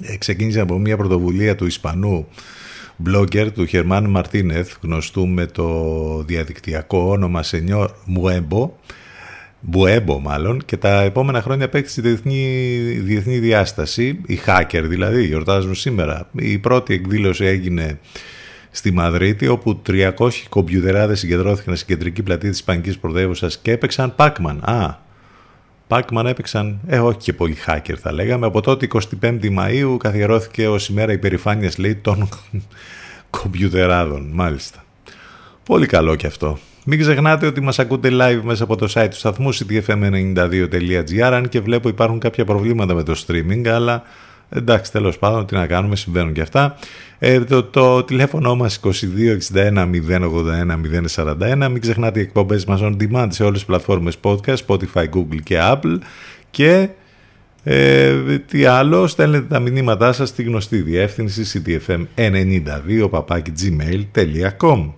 Ε, 0.00 0.16
ξεκίνησε 0.16 0.60
από 0.60 0.78
μια 0.78 0.96
πρωτοβουλία 0.96 1.54
του 1.54 1.66
Ισπανού 1.66 2.28
blogger 3.04 3.48
του 3.54 3.66
Χερμάν 3.66 4.04
Μαρτίνεθ, 4.04 4.74
γνωστού 4.82 5.26
με 5.26 5.46
το 5.46 6.22
διαδικτυακό 6.26 6.98
όνομα 6.98 7.42
Σενιόρ 7.42 7.90
Μουέμπο, 8.04 8.72
Μπουέμπο 9.60 10.18
μάλλον 10.18 10.62
και 10.64 10.76
τα 10.76 11.00
επόμενα 11.00 11.42
χρόνια 11.42 11.64
απέκτησε 11.64 12.00
διεθνή, 12.00 12.68
διεθνή 13.02 13.38
διάσταση, 13.38 14.20
οι 14.26 14.38
hacker 14.46 14.82
δηλαδή 14.84 15.24
γιορτάζουν 15.24 15.74
σήμερα. 15.74 16.28
Η 16.32 16.58
πρώτη 16.58 16.94
εκδήλωση 16.94 17.44
έγινε 17.44 17.98
στη 18.70 18.92
Μαδρίτη 18.92 19.48
όπου 19.48 19.82
300 19.86 20.12
κομπιουτεράδες 20.48 21.18
συγκεντρώθηκαν 21.18 21.76
στην 21.76 21.88
κεντρική 21.88 22.22
πλατεία 22.22 22.50
της 22.50 22.58
Ισπανικής 22.58 22.98
Πρωτεύουσας 22.98 23.58
και 23.58 23.70
έπαιξαν 23.72 24.14
Pac-Man. 24.16 24.56
Α, 24.60 25.05
Pac-Man 25.88 26.24
έπαιξαν, 26.24 26.80
ε 26.86 26.98
όχι 26.98 27.18
και 27.18 27.32
πολύ 27.32 27.56
hacker 27.66 27.94
θα 28.00 28.12
λέγαμε. 28.12 28.46
Από 28.46 28.60
τότε 28.60 28.88
25η 29.20 29.58
Μαΐου 29.58 29.96
καθιερώθηκε 29.98 30.68
ως 30.68 30.88
ημέρα 30.88 31.12
υπερηφάνειας 31.12 31.78
λέει 31.78 31.94
των 31.94 32.28
κομπιουτεράδων 33.40 34.30
μάλιστα. 34.32 34.84
Πολύ 35.64 35.86
καλό 35.86 36.14
και 36.14 36.26
αυτό. 36.26 36.58
Μην 36.84 36.98
ξεχνάτε 36.98 37.46
ότι 37.46 37.60
μας 37.60 37.78
ακούτε 37.78 38.08
live 38.12 38.40
μέσα 38.42 38.64
από 38.64 38.76
το 38.76 38.92
site 38.94 39.08
του 39.10 39.16
σταθμού 39.16 39.54
ctfm92.gr 39.54 41.30
αν 41.32 41.48
και 41.48 41.60
βλέπω 41.60 41.88
υπάρχουν 41.88 42.18
κάποια 42.18 42.44
προβλήματα 42.44 42.94
με 42.94 43.02
το 43.02 43.22
streaming 43.26 43.66
αλλά 43.68 44.02
εντάξει 44.48 44.92
τέλος 44.92 45.18
πάντων 45.18 45.46
τι 45.46 45.54
να 45.54 45.66
κάνουμε 45.66 45.96
συμβαίνουν 45.96 46.32
και 46.32 46.40
αυτά. 46.40 46.76
Ε, 47.18 47.40
το, 47.40 47.62
το 47.62 48.04
τηλέφωνο 48.04 48.56
μας 48.56 48.80
2261 48.84 49.90
081 50.08 50.76
041 51.14 51.68
μην 51.70 51.80
ξεχνάτε 51.80 52.18
οι 52.18 52.22
εκπομπές 52.22 52.64
μας 52.64 52.80
on 52.82 52.96
demand 53.00 53.28
σε 53.30 53.42
όλες 53.42 53.58
τις 53.58 53.64
πλατφόρμες 53.64 54.18
podcast 54.22 54.56
Spotify, 54.66 55.04
Google 55.14 55.40
και 55.42 55.58
Apple. 55.60 55.98
Και 56.50 56.88
ε, 57.68 58.38
τι 58.38 58.64
άλλο, 58.64 59.06
στέλνετε 59.06 59.46
τα 59.46 59.58
μηνύματά 59.58 60.12
σας 60.12 60.28
στη 60.28 60.42
γνωστή 60.42 60.80
διεύθυνση 60.80 61.62
ctfm92 61.64 63.10
gmail.com 63.60 64.92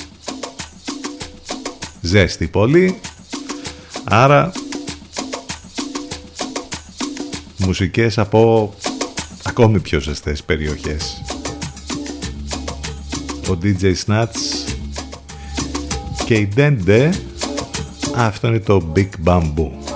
ζέστη 2.01 2.47
πολύ. 2.47 3.01
Άρα 4.05 4.53
μουσικές 7.59 8.19
από 8.19 8.75
ακόμη 9.49 9.81
πιο 9.81 10.01
ζεστές 10.01 10.43
περιοχές. 10.43 11.23
Ο 13.51 13.59
DJ 13.63 13.95
Snatch 14.07 14.27
και 16.25 16.35
η 16.35 16.49
Dende. 16.57 17.11
Αυτό 18.17 18.49
είναι 18.49 18.61
το 18.61 18.93
Big 18.95 19.09
Bamboo 19.25 19.88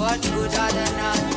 What 0.00 0.18
would 0.34 0.54
I 0.54 0.70
the 0.72 0.96
not 0.96 1.29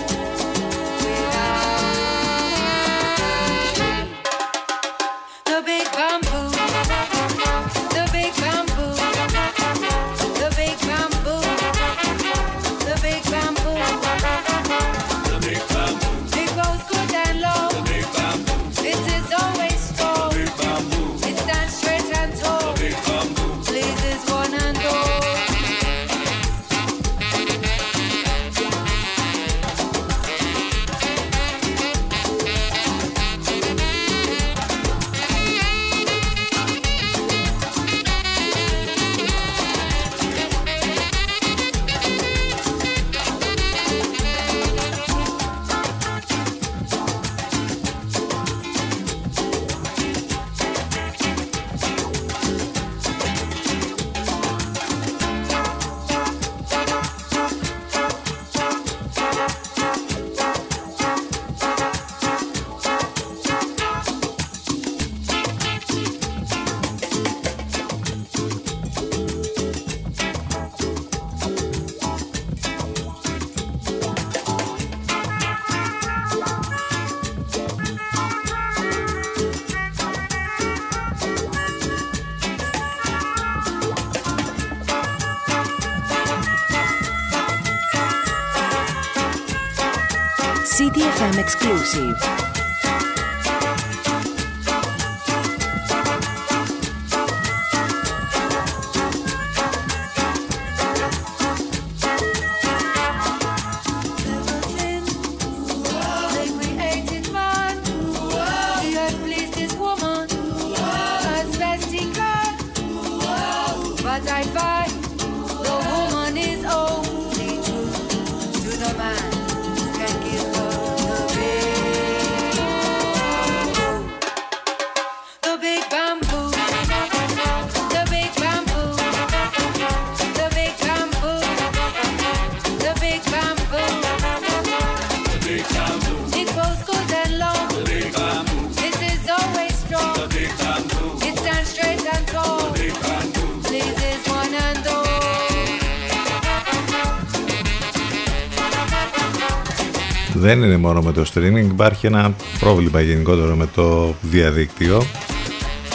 μόνο 150.84 151.02
με 151.02 151.12
το 151.12 151.26
streaming, 151.34 151.66
υπάρχει 151.72 152.06
ένα 152.06 152.34
πρόβλημα 152.60 153.02
γενικότερο 153.02 153.56
με 153.56 153.68
το 153.76 154.16
διαδίκτυο. 154.22 155.02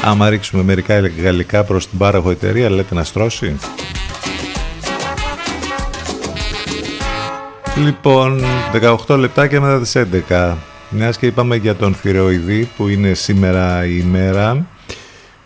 Άμα 0.04 0.28
ρίξουμε 0.28 0.62
μερικά 0.62 0.98
γαλλικά 0.98 1.64
προς 1.64 1.88
την 1.88 1.98
πάροχο 1.98 2.30
εταιρεία, 2.30 2.70
λέτε 2.70 2.94
να 2.94 3.04
στρώσει. 3.04 3.56
Λοιπόν, 7.76 8.40
18 9.06 9.16
λεπτάκια 9.18 9.60
μετά 9.60 9.80
τις 9.80 9.96
11. 10.28 10.56
Μιας 10.90 11.18
και 11.18 11.26
είπαμε 11.26 11.56
για 11.56 11.74
τον 11.74 11.94
θηροειδή 11.94 12.68
που 12.76 12.88
είναι 12.88 13.14
σήμερα 13.14 13.86
η 13.86 14.02
ημέρα 14.04 14.66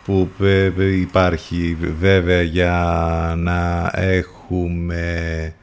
που 0.04 0.28
ε, 0.40 0.72
ε, 0.78 0.96
υπάρχει 1.00 1.76
βέβαια 2.00 2.42
για 2.42 2.94
να 3.36 3.90
έχουμε 3.94 5.54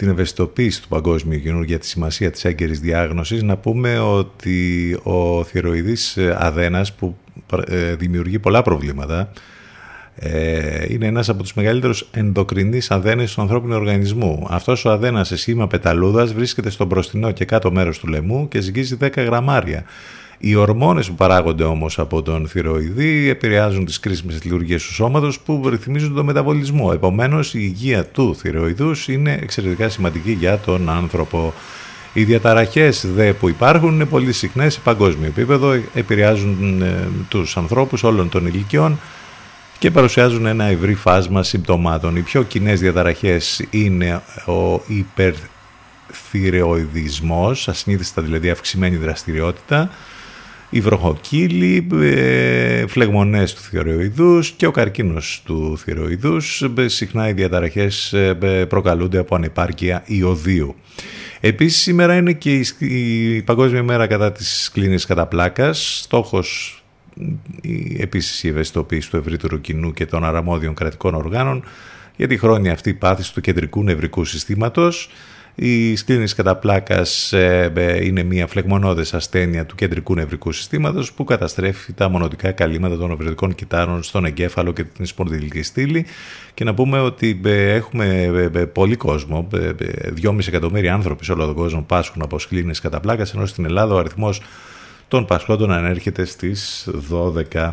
την 0.00 0.08
ευαισθητοποίηση 0.08 0.82
του 0.82 0.88
παγκόσμιου 0.88 1.40
κοινού 1.40 1.62
για 1.62 1.78
τη 1.78 1.86
σημασία 1.86 2.30
της 2.30 2.44
έγκαιρης 2.44 2.80
διάγνωσης 2.80 3.42
να 3.42 3.56
πούμε 3.56 3.98
ότι 3.98 4.98
ο 5.02 5.44
θηροειδής 5.44 6.16
ε, 6.16 6.36
αδένας 6.38 6.92
που 6.92 7.16
ε, 7.66 7.94
δημιουργεί 7.94 8.38
πολλά 8.38 8.62
προβλήματα 8.62 9.30
ε, 10.14 10.84
είναι 10.88 11.06
ένας 11.06 11.28
από 11.28 11.42
τους 11.42 11.54
μεγαλύτερους 11.54 12.08
ενδοκρινείς 12.12 12.90
αδένες 12.90 13.34
του 13.34 13.40
ανθρώπινου 13.40 13.74
οργανισμού. 13.74 14.46
Αυτός 14.50 14.84
ο 14.84 14.90
αδένας 14.90 15.28
σε 15.28 15.36
σχήμα 15.36 15.66
πεταλούδας 15.66 16.32
βρίσκεται 16.32 16.70
στο 16.70 16.84
μπροστινό 16.84 17.30
και 17.30 17.44
κάτω 17.44 17.70
μέρος 17.70 17.98
του 17.98 18.06
λαιμού 18.06 18.48
και 18.48 18.60
ζυγίζει 18.60 18.96
10 19.00 19.16
γραμμάρια. 19.16 19.84
Οι 20.42 20.54
ορμόνες 20.54 21.08
που 21.08 21.14
παράγονται 21.14 21.64
όμως 21.64 21.98
από 21.98 22.22
τον 22.22 22.48
θηροειδή 22.48 23.28
επηρεάζουν 23.28 23.84
τις 23.84 24.00
κρίσιμες 24.00 24.44
λειτουργίες 24.44 24.84
του 24.84 24.92
σώματος 24.92 25.40
που 25.40 25.62
ρυθμίζουν 25.68 26.14
τον 26.14 26.24
μεταβολισμό. 26.24 26.90
Επομένως 26.94 27.54
η 27.54 27.58
υγεία 27.62 28.04
του 28.04 28.36
θηροειδούς 28.36 29.08
είναι 29.08 29.38
εξαιρετικά 29.42 29.88
σημαντική 29.88 30.32
για 30.32 30.58
τον 30.58 30.90
άνθρωπο. 30.90 31.54
Οι 32.12 32.24
διαταραχές 32.24 33.06
δε 33.14 33.32
που 33.32 33.48
υπάρχουν 33.48 33.94
είναι 33.94 34.04
πολύ 34.04 34.32
συχνές 34.32 34.72
σε 34.72 34.80
παγκόσμιο 34.84 35.26
επίπεδο, 35.26 35.72
επηρεάζουν 35.94 36.82
ε, 36.82 37.08
τους 37.28 37.56
ανθρώπους 37.56 38.02
όλων 38.02 38.28
των 38.28 38.46
ηλικιών 38.46 39.00
και 39.78 39.90
παρουσιάζουν 39.90 40.46
ένα 40.46 40.64
ευρύ 40.64 40.94
φάσμα 40.94 41.42
συμπτωμάτων. 41.42 42.16
Οι 42.16 42.20
πιο 42.20 42.42
κοινές 42.42 42.80
διαταραχές 42.80 43.64
είναι 43.70 44.22
ο 44.46 44.82
υπερθυρεοειδισμός, 44.86 47.68
ασυνείδηστα 47.68 48.22
δηλαδή 48.22 48.50
αυξημένη 48.50 48.96
δραστηριότητα, 48.96 49.90
η 50.70 50.80
βροχοκύλη, 50.80 51.86
ε, 52.02 52.86
φλεγμονές 52.86 53.54
του 53.54 53.60
θηροειδούς 53.60 54.50
και 54.50 54.66
ο 54.66 54.70
καρκίνος 54.70 55.42
του 55.44 55.78
θηροειδούς. 55.78 56.62
Ε, 56.76 56.88
Συχνά 56.88 57.28
οι 57.28 57.32
διαταραχές 57.32 58.12
ε, 58.12 58.66
προκαλούνται 58.68 59.18
από 59.18 59.34
ανεπάρκεια 59.34 60.02
ιωδίου. 60.06 60.74
Επίσης 61.40 61.82
σήμερα 61.82 62.16
είναι 62.16 62.32
και 62.32 62.54
η, 62.54 62.66
η 62.78 63.42
Παγκόσμια 63.42 63.82
Μέρα 63.82 64.06
κατά 64.06 64.32
της 64.32 64.70
κλίνης 64.72 65.06
κατά 65.06 65.26
πλάκας. 65.26 66.00
Στόχος 66.02 66.82
η, 67.62 67.96
επίσης 68.00 68.42
η 68.42 68.48
ευαισθητοποίηση 68.48 69.10
του 69.10 69.16
ευρύτερου 69.16 69.60
κοινού 69.60 69.92
και 69.92 70.06
των 70.06 70.24
αρμόδιων 70.24 70.74
κρατικών 70.74 71.14
οργάνων 71.14 71.64
για 72.16 72.28
τη 72.28 72.38
χρόνια 72.38 72.72
αυτή 72.72 72.94
πάθηση 72.94 73.34
του 73.34 73.40
κεντρικού 73.40 73.82
νευρικού 73.82 74.24
συστήματος. 74.24 75.10
Η 75.54 75.96
σκλήνης 75.96 76.34
κατά 76.34 76.56
πλάκας 76.56 77.32
ε, 77.32 77.72
ε, 77.74 78.04
είναι 78.04 78.22
μια 78.22 78.46
φλεγμονώδες 78.46 79.14
ασθένεια 79.14 79.66
του 79.66 79.74
κεντρικού 79.74 80.14
νευρικού 80.14 80.52
συστήματος 80.52 81.12
που 81.12 81.24
καταστρέφει 81.24 81.92
τα 81.92 82.08
μονοτικά 82.08 82.52
καλύματα 82.52 82.96
των 82.96 83.10
ευρετικών 83.10 83.54
κυτάρων 83.54 84.02
στον 84.02 84.24
εγκέφαλο 84.24 84.72
και 84.72 84.84
την 84.84 85.06
σπονδυλική 85.06 85.62
στήλη 85.62 86.06
και 86.54 86.64
να 86.64 86.74
πούμε 86.74 87.00
ότι 87.00 87.40
ε, 87.44 87.74
έχουμε 87.74 88.22
ε, 88.22 88.50
ε, 88.58 88.64
πολύ 88.64 88.96
κόσμο, 88.96 89.48
2,5 90.22 90.48
εκατομμύρια 90.48 90.94
άνθρωποι 90.94 91.24
σε 91.24 91.32
όλο 91.32 91.46
τον 91.46 91.54
κόσμο 91.54 91.82
πάσχουν 91.82 92.22
από 92.22 92.38
σκλήνες 92.38 92.80
κατά 92.80 93.00
πλάκας 93.00 93.34
ενώ 93.34 93.46
στην 93.46 93.64
Ελλάδα 93.64 93.94
ο 93.94 93.98
αριθμός 93.98 94.42
των 95.08 95.24
πασχόντων 95.24 95.72
ανέρχεται 95.72 96.24
στις 96.24 96.88
12.000. 97.10 97.72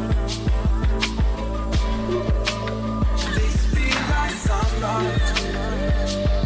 tonight. 4.81 6.40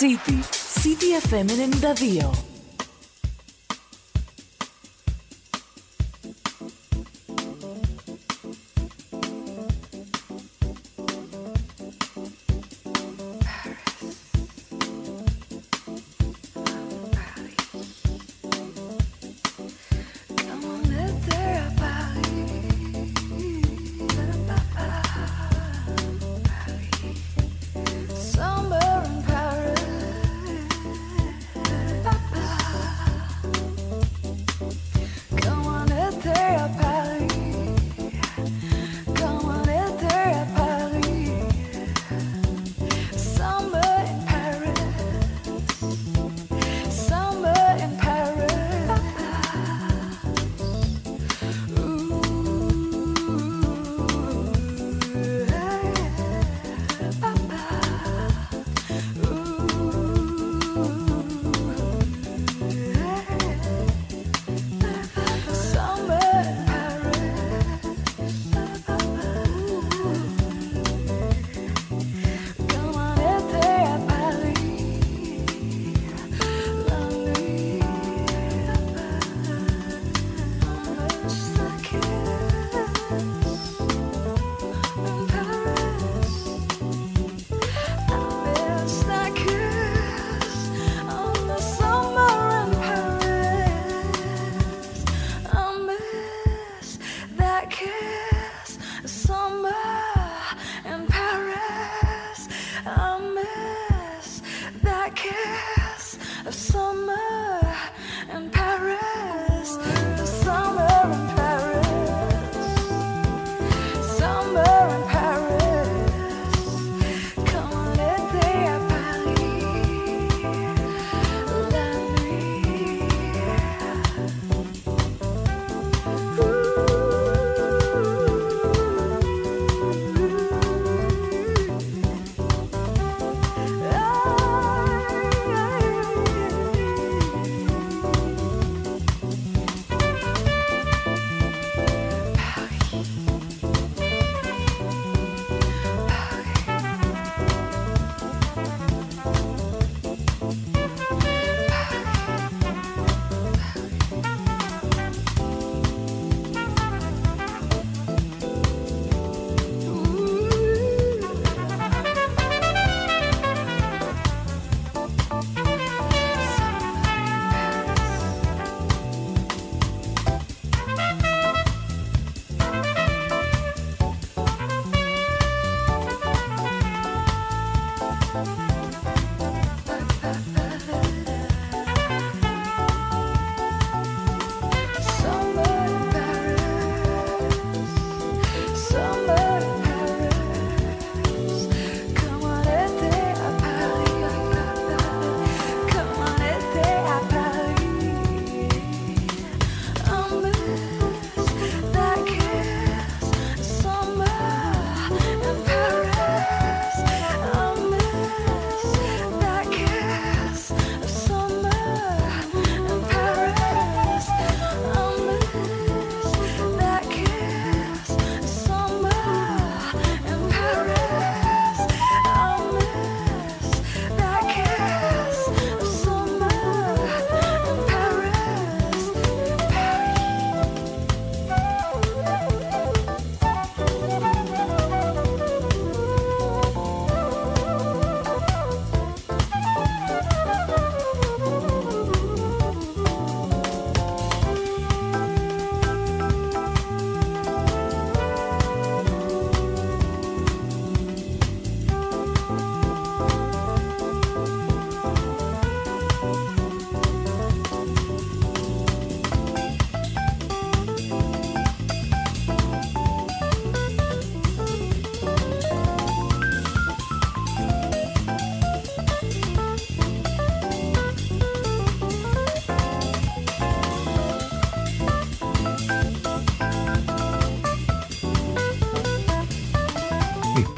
City, 0.00 0.40
City 0.40 1.12
FM 1.12 1.44
92. 1.78 2.49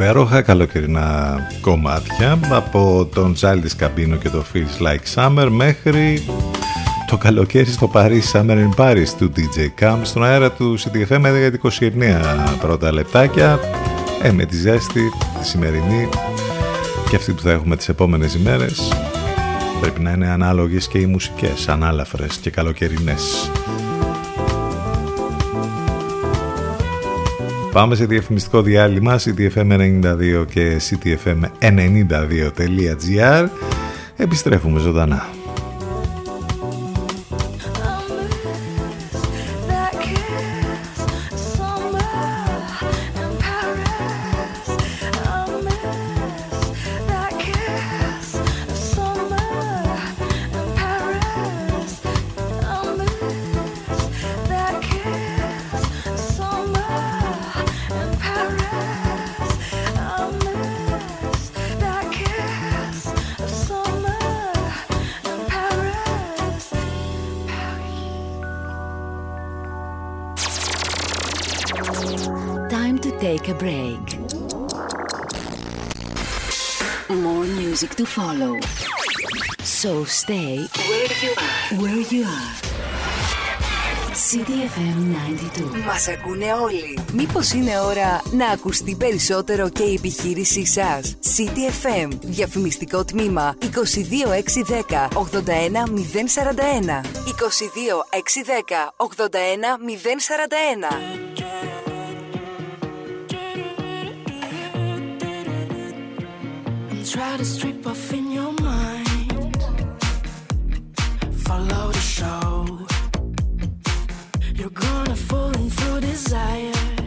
Υπέροχα 0.03 0.43
καλοκαιρινά 0.43 1.39
κομμάτια 1.61 2.39
από 2.51 3.09
τον 3.15 3.35
Childish 3.41 3.83
Gambino 3.83 4.19
και 4.21 4.29
το 4.29 4.45
Feels 4.53 4.87
Like 4.87 5.15
Summer 5.15 5.49
μέχρι 5.51 6.23
το 7.07 7.17
καλοκαίρι 7.17 7.71
στο 7.71 7.91
Paris 7.95 8.23
Summer 8.33 8.69
in 8.69 8.75
Paris 8.77 9.07
του 9.19 9.33
DJ 9.37 9.83
Cam. 9.83 9.97
Στον 10.03 10.25
αέρα 10.25 10.51
του 10.51 10.79
CTFM 10.79 11.21
για 11.21 11.61
29 11.63 12.59
πρώτα 12.61 12.93
λεπτάκια 12.93 13.61
ε, 14.23 14.33
με 14.33 14.45
τη 14.45 14.57
ζέστη 14.57 15.03
τη 15.41 15.47
σημερινή 15.47 16.09
και 17.11 17.17
αυτή 17.17 17.33
που 17.33 17.43
θα 17.43 17.51
έχουμε 17.51 17.77
τις 17.77 17.89
επόμενες 17.89 18.35
ημέρες. 18.35 18.93
Πρέπει 19.81 20.01
να 20.01 20.11
είναι 20.11 20.29
ανάλογες 20.29 20.89
και 20.89 20.99
οι 20.99 21.07
μουσικές 21.07 21.69
ανάλαφρες 21.69 22.37
και 22.37 22.51
καλοκαιρινές 22.51 23.51
Πάμε 27.73 27.95
σε 27.95 28.07
διαφημιστικό 28.07 28.63
διάλειμμα 28.63 29.19
ctfm92 29.19 30.45
και 30.51 30.81
ctfm92.gr 30.91 33.49
Επιστρέφουμε 34.17 34.81
ζωντανά. 34.81 35.42
Stay 80.23 80.55
where 80.89 81.13
you 81.25 81.33
are. 81.47 81.61
Where 81.83 82.03
you 82.15 82.23
are. 82.39 82.53
CDFM 84.29 84.99
92. 85.11 85.85
Μας 85.87 86.09
ακούνε 86.09 86.53
όλοι. 86.53 86.99
Μήπως 87.13 87.53
είναι 87.53 87.81
ώρα 87.81 88.23
να 88.33 88.47
ακουστεί 88.47 88.95
περισσότερο 88.97 89.69
και 89.69 89.83
η 89.83 89.95
επιχείρησή 89.95 90.67
σας; 90.67 91.17
CDFM. 91.37 92.09
Διαφημιστικό 92.21 93.05
τμήμα 93.05 93.57
22610 93.61 95.09
81041. 95.15 97.01
22610 97.27 98.95
81041. 98.97 100.85
and 106.91 107.07
try 107.11 107.37
to 107.37 107.45
strip 107.45 107.87
off 107.87 108.13
in 108.13 108.31
your 108.31 108.53
mind. 108.53 108.62
Follow 111.53 111.93
the 111.93 111.99
show. 111.99 112.87
You're 114.55 114.71
gonna 114.71 115.15
fall 115.15 115.53
into 115.53 116.01
desire. 116.01 117.02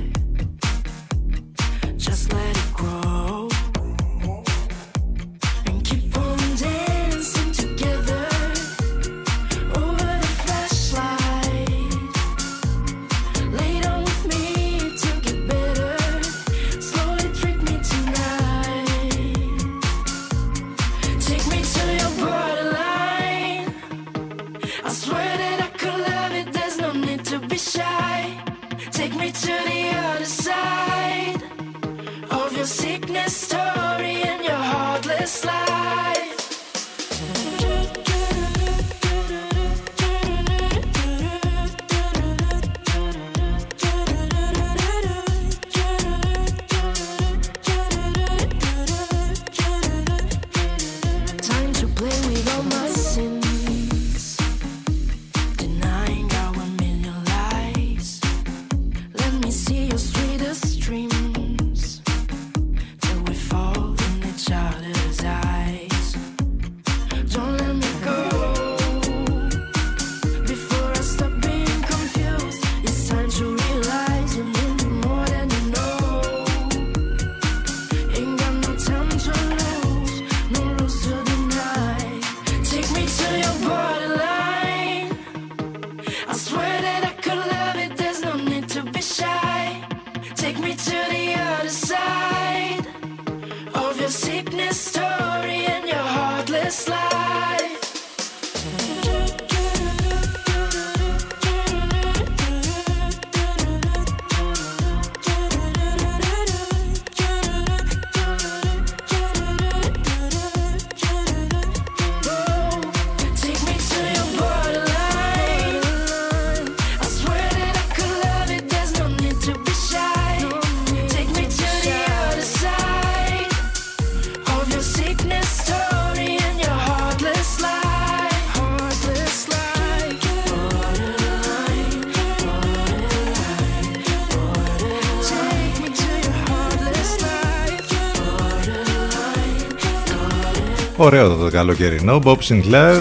Καλοκαιρινό. 141.56 142.22
Bob 142.24 142.38
Sinclair, 142.38 142.96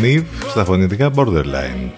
Neve, 0.00 0.24
στα 0.48 0.64
φωνητικά 0.64 1.10
Borderline. 1.14 1.90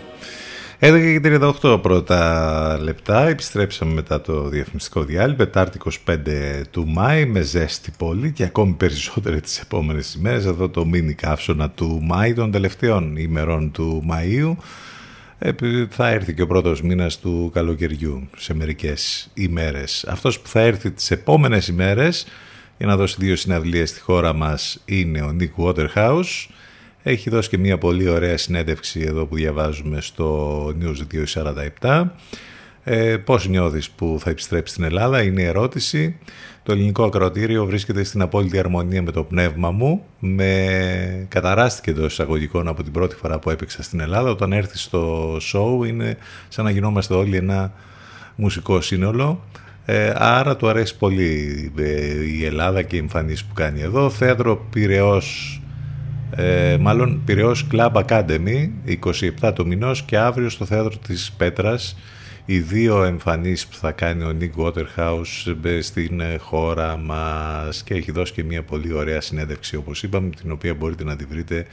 11 0.79 1.21
και 1.23 1.39
38 1.63 1.79
πρώτα 1.83 2.79
λεπτά. 2.83 3.27
Επιστρέψαμε 3.27 3.93
μετά 3.93 4.21
το 4.21 4.49
διαφημιστικό 4.49 5.03
διάλειμμα. 5.05 5.37
Πετάρτη 5.37 5.79
25 6.07 6.63
του 6.71 6.87
Μάη 6.89 7.27
με 7.27 7.41
ζέστη 7.41 7.93
πολύ 7.99 8.33
και 8.33 8.45
ακόμη 8.45 8.73
περισσότερη 8.73 9.41
τις 9.41 9.61
επόμενες 9.61 10.15
ημέρες. 10.15 10.45
Εδώ 10.45 10.69
το 10.69 10.85
μίνι 10.85 11.15
καύσωνα 11.15 11.71
του 11.71 12.01
Μάη 12.03 12.35
των 12.35 12.51
τελευταίων 12.51 13.17
ημερών 13.17 13.71
του 13.71 14.05
Μαΐου. 14.11 14.57
Επειδή 15.39 15.87
θα 15.91 16.09
έρθει 16.09 16.35
και 16.35 16.43
ο 16.43 16.47
πρώτος 16.47 16.83
μήνας 16.83 17.19
του 17.19 17.51
καλοκαιριού 17.55 18.29
σε 18.37 18.55
μερικές 18.55 19.31
ημέρες. 19.35 20.05
Αυτός 20.09 20.41
που 20.41 20.49
θα 20.49 20.61
έρθει 20.61 20.91
τις 20.91 21.11
επόμενες 21.11 21.69
ημέρες 21.69 22.27
για 22.79 22.87
να 22.87 22.97
δώσει 22.97 23.17
δύο 23.19 23.37
συναυλίες 23.37 23.91
στη 23.91 24.01
χώρα 24.01 24.33
μας 24.33 24.83
είναι 24.85 25.23
ο 25.23 25.37
Nick 25.41 25.65
Waterhouse. 25.65 26.49
Έχει 27.03 27.31
δώσει 27.31 27.49
και 27.49 27.59
μια 27.59 27.79
πολύ 27.79 28.09
ωραία 28.09 28.37
συνέντευξη 28.37 29.01
εδώ 29.01 29.27
που 29.27 29.35
διαβάζουμε 29.35 30.01
στο 30.01 30.67
News 30.67 30.97
247 31.81 32.05
Ε, 32.87 33.17
πώς 33.17 33.49
νιώθεις 33.49 33.91
που 33.91 34.17
θα 34.21 34.31
επιστρέψεις 34.31 34.75
στην 34.75 34.85
Ελλάδα 34.85 35.23
είναι 35.23 35.43
η 35.43 35.45
ερώτηση. 35.45 36.19
Το 36.63 36.73
ελληνικό 36.73 37.05
ακροατήριο 37.05 37.65
βρίσκεται 37.67 38.05
στην 38.05 38.23
απόλυτη 38.23 38.59
αρμονία 38.59 39.03
με 39.03 39.11
το 39.11 39.23
πνεύμα 39.25 39.71
μου. 39.71 40.05
Με 40.19 41.27
καταράστηκε 41.29 41.91
εντός 41.91 42.13
εισαγωγικών 42.13 42.69
από 42.69 42.83
την 42.83 42.93
πρώτη 42.93 43.15
φορά 43.15 43.39
που 43.39 43.51
έπαιξα 43.51 43.83
στην 43.83 44.01
Ελλάδα. 44.01 44.31
Όταν 44.31 44.53
έρθει 44.53 44.79
στο 44.79 45.37
show 45.37 45.87
είναι 45.87 46.17
σαν 46.49 46.65
να 46.65 46.71
γινόμαστε 46.71 47.15
όλοι 47.15 47.37
ένα 47.37 47.73
μουσικό 48.35 48.81
σύνολο. 48.81 49.45
Ε, 49.85 50.13
άρα 50.17 50.57
του 50.57 50.69
αρέσει 50.69 50.97
πολύ 50.97 51.73
ε, 51.79 52.25
η 52.25 52.45
Ελλάδα 52.45 52.83
και 52.83 52.97
η 52.97 52.99
εμφανίση 52.99 53.47
που 53.47 53.55
κάνει 53.55 53.81
εδώ. 53.81 54.11
Θέατρο 54.11 54.57
Πυραιός, 54.71 55.61
ε, 56.37 56.77
μάλλον 56.81 57.23
Πυραιός 57.25 57.67
Club 57.73 57.93
Academy, 57.93 58.69
27 59.41 59.53
το 59.55 59.67
μηνός 59.67 60.03
και 60.03 60.19
αύριο 60.19 60.49
στο 60.49 60.65
Θέατρο 60.65 60.99
της 61.07 61.33
Πέτρας 61.37 61.97
οι 62.45 62.59
δύο 62.59 63.03
εμφανίσεις 63.03 63.67
που 63.67 63.77
θα 63.77 63.93
κάνει 63.93 64.25
ο 64.25 64.37
Nick 64.41 64.65
Waterhouse 64.65 65.55
ε, 65.63 65.81
στην 65.81 66.21
ε, 66.21 66.37
χώρα 66.37 66.97
μας 66.97 67.83
και 67.83 67.95
έχει 67.95 68.13
δώσει 68.13 68.33
και 68.33 68.45
μια 68.45 68.63
πολύ 68.63 68.93
ωραία 68.93 69.21
συνέντευξη 69.21 69.77
όπως 69.77 70.03
είπαμε 70.03 70.31
την 70.31 70.51
οποία 70.51 70.75
μπορείτε 70.75 71.05
να 71.05 71.17
τη 71.17 71.25
βρείτε 71.25 71.67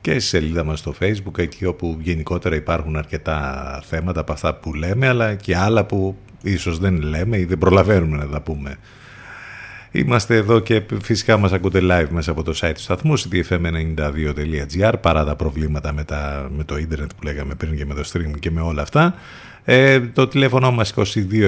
και 0.00 0.10
στη 0.10 0.20
σελίδα 0.20 0.64
μας 0.64 0.78
στο 0.78 0.94
facebook 1.00 1.38
εκεί 1.38 1.64
όπου 1.64 1.98
γενικότερα 2.00 2.54
υπάρχουν 2.54 2.96
αρκετά 2.96 3.82
θέματα 3.86 4.20
από 4.20 4.32
αυτά 4.32 4.54
που 4.54 4.74
λέμε 4.74 5.08
αλλά 5.08 5.34
και 5.34 5.56
άλλα 5.56 5.84
που 5.84 6.16
ίσως 6.42 6.78
δεν 6.78 7.02
λέμε 7.02 7.38
ή 7.38 7.44
δεν 7.44 7.58
προλαβαίνουμε 7.58 8.16
να 8.16 8.26
τα 8.26 8.40
πούμε. 8.40 8.76
Είμαστε 9.90 10.36
εδώ 10.36 10.60
και 10.60 10.82
φυσικά 11.02 11.36
μας 11.36 11.52
ακούτε 11.52 11.80
live 11.82 12.08
μέσα 12.10 12.30
από 12.30 12.42
το 12.42 12.52
site 12.60 12.72
του 12.74 12.80
σταθμού 12.80 13.18
ctfm92.gr 13.18 14.92
παρά 15.00 15.24
τα 15.24 15.36
προβλήματα 15.36 15.92
με, 15.92 16.04
τα, 16.04 16.50
με 16.56 16.64
το 16.64 16.78
ίντερνετ 16.78 17.10
που 17.16 17.22
λέγαμε 17.22 17.54
πριν 17.54 17.76
και 17.76 17.86
με 17.86 17.94
το 17.94 18.10
stream 18.12 18.38
και 18.38 18.50
με 18.50 18.60
όλα 18.60 18.82
αυτά. 18.82 19.14
Ε, 19.64 20.00
το 20.00 20.28
τηλέφωνο 20.28 20.70
μας 20.70 20.94
2261 20.96 21.38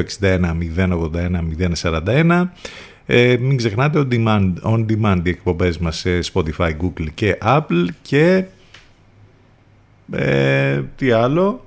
081 0.77 1.41
041 1.83 2.49
ε, 3.07 3.37
μην 3.41 3.57
ξεχνάτε 3.57 3.99
on 3.99 4.15
demand, 4.15 4.53
on 4.63 4.87
demand 4.87 5.21
οι 5.23 5.29
εκπομπές 5.29 5.79
μας 5.79 5.97
σε 5.97 6.19
Spotify, 6.33 6.71
Google 6.83 7.07
και 7.15 7.39
Apple 7.43 7.87
και 8.03 8.45
ε, 10.13 10.83
τι 10.97 11.11
άλλο; 11.11 11.65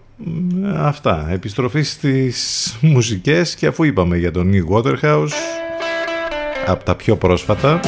Αυτά. 0.75 1.27
Επιστροφή 1.29 1.81
στις 1.81 2.75
μουσικές 2.81 3.55
και 3.55 3.67
αφού 3.67 3.83
είπαμε 3.83 4.17
για 4.17 4.31
τον 4.31 4.51
New 4.53 4.75
Waterhouse 4.75 5.31
από 6.65 6.83
τα 6.83 6.95
πιο 6.95 7.15
πρόσφατα 7.15 7.79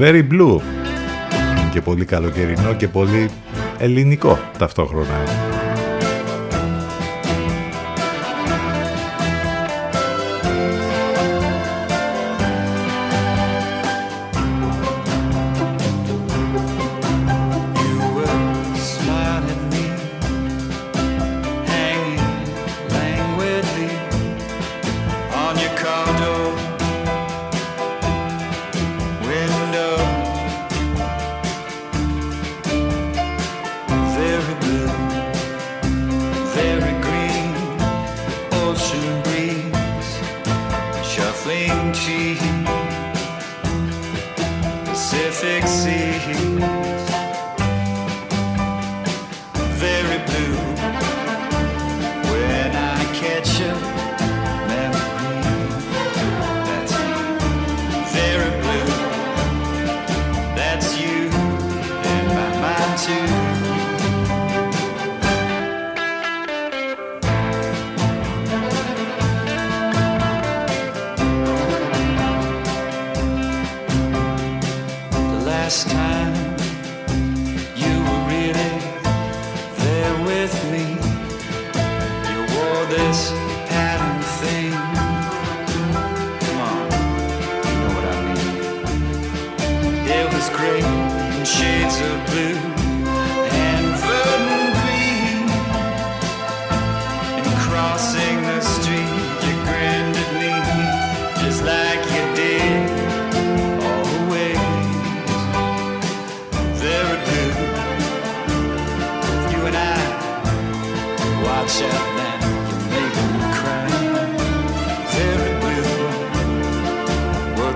Very 0.00 0.28
Blue. 0.30 0.60
Και 1.72 1.80
πολύ 1.80 2.04
καλοκαιρινό 2.04 2.74
και 2.74 2.88
πολύ 2.88 3.30
ελληνικό 3.78 4.38
ταυτόχρονα 4.58 5.20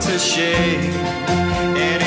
to 0.01 0.19
shake. 0.19 2.06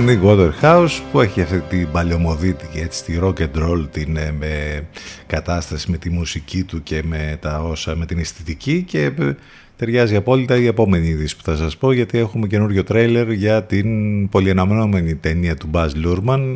Very 0.00 0.18
Blue, 0.18 0.18
ο 0.18 0.28
Nick 0.28 0.62
Waterhouse 0.62 1.00
που 1.12 1.20
έχει 1.20 1.40
αυτή 1.40 1.60
την 1.60 1.90
παλαιομοδίτικη 1.90 2.78
έτσι 2.78 3.04
τη 3.04 3.18
rock 3.22 3.34
and 3.38 3.62
roll 3.62 3.86
την 3.90 4.16
ε, 4.16 4.32
με 4.38 4.82
κατάσταση 5.26 5.90
με 5.90 5.96
τη 5.96 6.10
μουσική 6.10 6.62
του 6.62 6.82
και 6.82 7.02
με 7.04 7.38
τα 7.40 7.58
όσα 7.58 7.96
με 7.96 8.06
την 8.06 8.18
αισθητική 8.18 8.82
και 8.82 9.04
ε, 9.04 9.34
ταιριάζει 9.76 10.16
απόλυτα 10.16 10.56
η 10.56 10.66
επόμενη 10.66 11.06
είδηση 11.06 11.36
που 11.36 11.42
θα 11.44 11.56
σας 11.56 11.76
πω 11.76 11.92
γιατί 11.92 12.18
έχουμε 12.18 12.46
καινούριο 12.46 12.84
τρέιλερ 12.84 13.30
για 13.30 13.64
την 13.64 14.28
πολυαναμενόμενη 14.28 15.14
ταινία 15.14 15.56
του 15.56 15.70
Baz 15.72 15.88
Luhrmann 16.04 16.54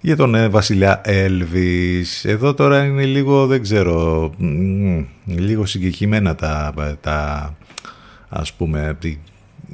για 0.00 0.16
τον 0.16 0.34
ε, 0.34 0.48
βασιλιά 0.48 1.00
Έλβης. 1.04 2.24
Εδώ 2.24 2.54
τώρα 2.54 2.84
είναι 2.84 3.04
λίγο, 3.04 3.46
δεν 3.46 3.62
ξέρω, 3.62 4.30
μ, 4.38 5.00
λίγο 5.24 5.66
συγκεκριμένα 5.66 6.34
τα, 6.34 6.74
τα 7.00 7.56
ας 8.28 8.52
πούμε, 8.52 8.98
οι 9.02 9.18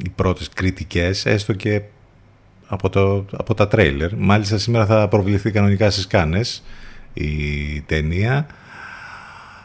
οι 0.05 0.09
πρώτες 0.15 0.49
κριτικές, 0.49 1.27
έστω 1.27 1.53
και 1.53 1.83
από, 2.67 2.89
το, 2.89 3.25
από 3.33 3.55
τα 3.55 3.69
τρέιλερ. 3.69 4.17
Μάλιστα 4.17 4.59
σήμερα 4.59 4.87
θα 4.87 5.09
προβληθεί 5.09 5.51
κανονικά 5.51 5.91
στις 5.91 6.07
Κάνες 6.07 6.63
η 7.15 7.81
ταινία. 7.81 8.47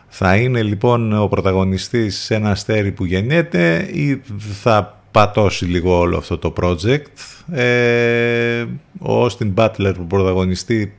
Θα 0.08 0.36
είναι 0.36 0.64
λοιπόν 0.64 1.14
ο 1.14 1.28
πρωταγωνιστής 1.28 2.18
σε 2.18 2.36
ένα 2.36 2.50
αστέρι 2.50 2.92
που 2.92 3.06
γεννιέται 3.06 3.90
ή 3.92 4.22
θα 4.62 5.02
πατώσει 5.12 5.66
λίγο 5.66 5.98
όλο 6.00 6.18
αυτό 6.18 6.38
το 6.38 6.54
project. 6.62 7.06
Ε, 7.52 8.66
ο 9.00 9.26
Austin 9.26 9.54
Butler 9.56 9.94
που 9.96 10.08
πρωταγωνιστεί 10.08 10.94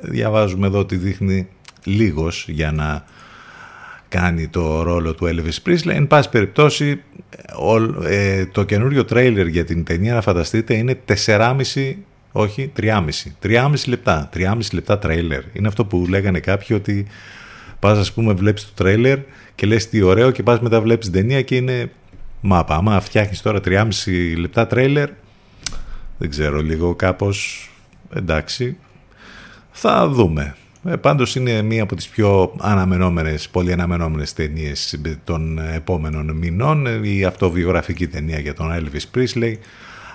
διαβάζουμε 0.00 0.66
εδώ 0.66 0.78
ότι 0.78 0.96
δείχνει 0.96 1.48
λίγος 1.84 2.46
για 2.48 2.72
να 2.72 3.04
κάνει 4.20 4.48
το 4.48 4.82
ρόλο 4.82 5.14
του 5.14 5.24
Elvis 5.26 5.68
Presley. 5.68 5.88
Εν 5.94 6.06
πάση 6.06 6.28
περιπτώσει, 6.28 7.02
ο- 7.58 8.04
ε, 8.06 8.46
το 8.46 8.64
καινούριο 8.64 9.04
τρέιλερ 9.04 9.46
για 9.46 9.64
την 9.64 9.84
ταινία, 9.84 10.14
να 10.14 10.20
φανταστείτε, 10.20 10.74
είναι 10.74 10.94
4,5, 11.04 11.96
όχι 12.32 12.70
3,5. 12.76 13.36
3,5 13.40 13.86
λεπτά. 13.86 14.28
3,5 14.32 14.72
λεπτά 14.72 14.98
τρέιλερ. 14.98 15.40
Είναι 15.52 15.68
αυτό 15.68 15.84
που 15.84 16.06
λέγανε 16.08 16.40
κάποιοι 16.40 16.76
ότι 16.80 17.06
πας 17.78 17.98
ας 17.98 18.12
πούμε 18.12 18.32
βλέπεις 18.32 18.64
το 18.64 18.70
τρέιλερ 18.74 19.18
και 19.54 19.66
λες 19.66 19.88
τι 19.88 20.02
ωραίο 20.02 20.30
και 20.30 20.42
πας 20.42 20.60
μετά 20.60 20.80
βλέπεις 20.80 21.10
την 21.10 21.20
ταινία 21.20 21.42
και 21.42 21.56
είναι 21.56 21.90
μάπα. 22.40 22.74
Άμα 22.74 23.00
φτιάχνεις 23.00 23.42
τώρα 23.42 23.60
3,5 23.60 24.34
λεπτά 24.38 24.66
τρέιλερ, 24.66 25.08
δεν 26.18 26.30
ξέρω, 26.30 26.60
λίγο 26.62 26.94
κάπως 26.94 27.70
εντάξει. 28.14 28.76
Θα 29.70 30.08
δούμε. 30.08 30.54
Ε, 30.88 30.96
πάντως 30.96 31.34
είναι 31.34 31.62
μία 31.62 31.82
από 31.82 31.96
τις 31.96 32.08
πιο 32.08 32.54
αναμενόμενες, 32.58 33.48
πολύ 33.48 33.72
αναμενόμενες 33.72 34.32
ταινίες 34.32 35.00
των 35.24 35.58
επόμενων 35.58 36.36
μηνών. 36.36 36.86
Ε, 36.86 37.00
Η 37.02 37.24
αυτοβιογραφική 37.24 38.06
ταινία 38.06 38.38
για 38.38 38.54
τον 38.54 38.72
Elvis 38.72 39.18
Presley 39.18 39.52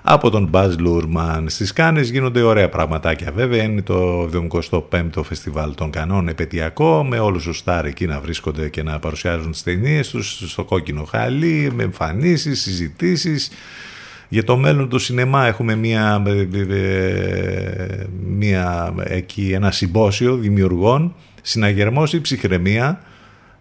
από 0.02 0.30
τον 0.30 0.50
Baz 0.54 0.70
Luhrmann. 0.70 1.44
Στις 1.46 1.74
Κάνες 1.74 2.10
γίνονται 2.10 2.42
ωραία 2.42 2.70
πραγματάκια 2.70 3.32
βέβαια. 3.32 3.64
Είναι 3.64 3.82
το 3.82 4.30
75ο 4.82 5.24
φεστιβάλ 5.24 5.76
των 5.76 5.92
Κανών 5.92 6.28
επαιτειακό 6.28 7.04
με 7.04 7.20
όλους 7.20 7.44
τους 7.44 7.58
στάρ 7.58 7.86
εκεί 7.86 8.06
να 8.06 8.20
βρίσκονται 8.20 8.70
και 8.70 8.84
να 8.84 9.00
παρουσιάζουν 9.00 9.52
τις 9.52 9.64
ταινίες 9.64 10.10
τους 10.10 10.44
στο 10.52 10.64
κόκκινο 10.64 11.04
χαλί 11.04 11.72
με 11.76 11.84
εμφανίσεις, 11.84 12.62
συζητήσεις. 12.62 13.50
Για 14.34 14.44
το 14.44 14.58
μέλλον 14.58 14.90
του 14.90 15.00
σινεμά 15.00 15.46
έχουμε 15.48 15.76
μια, 15.76 16.24
ε, 16.70 18.04
μια, 18.28 18.94
εκεί 19.04 19.52
ένα 19.52 19.72
συμπόσιο 19.72 20.36
δημιουργών, 20.36 21.16
συναγερμός 21.42 22.14
ή 22.14 22.22
ψυχραιμία. 22.22 23.02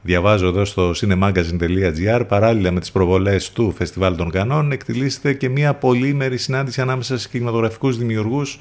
Διαβάζω 0.03 0.47
εδώ 0.47 0.65
στο 0.65 0.93
cinemagazine.gr 0.97 2.23
παράλληλα 2.29 2.71
με 2.71 2.81
τις 2.81 2.91
προβολές 2.91 3.53
του 3.53 3.73
Φεστιβάλ 3.77 4.17
των 4.17 4.31
Κανών 4.31 4.73
εκτελήσεται 4.73 5.33
και 5.33 5.49
μια 5.49 5.75
πολύμερη 5.75 6.37
συνάντηση 6.37 6.81
ανάμεσα 6.81 7.19
σε 7.19 7.29
κινηματογραφικούς 7.29 7.99
δημιουργούς 7.99 8.61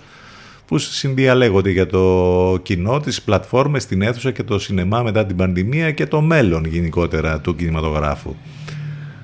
που 0.65 0.77
συνδιαλέγονται 0.77 1.69
για 1.69 1.87
το 1.87 2.59
κοινό, 2.63 2.99
τις 2.99 3.21
πλατφόρμες, 3.21 3.85
την 3.85 4.01
αίθουσα 4.01 4.31
και 4.31 4.43
το 4.43 4.59
σινεμά 4.59 5.01
μετά 5.03 5.25
την 5.25 5.35
πανδημία 5.35 5.91
και 5.91 6.05
το 6.05 6.21
μέλλον 6.21 6.65
γενικότερα 6.65 7.39
του 7.39 7.55
κινηματογράφου. 7.55 8.35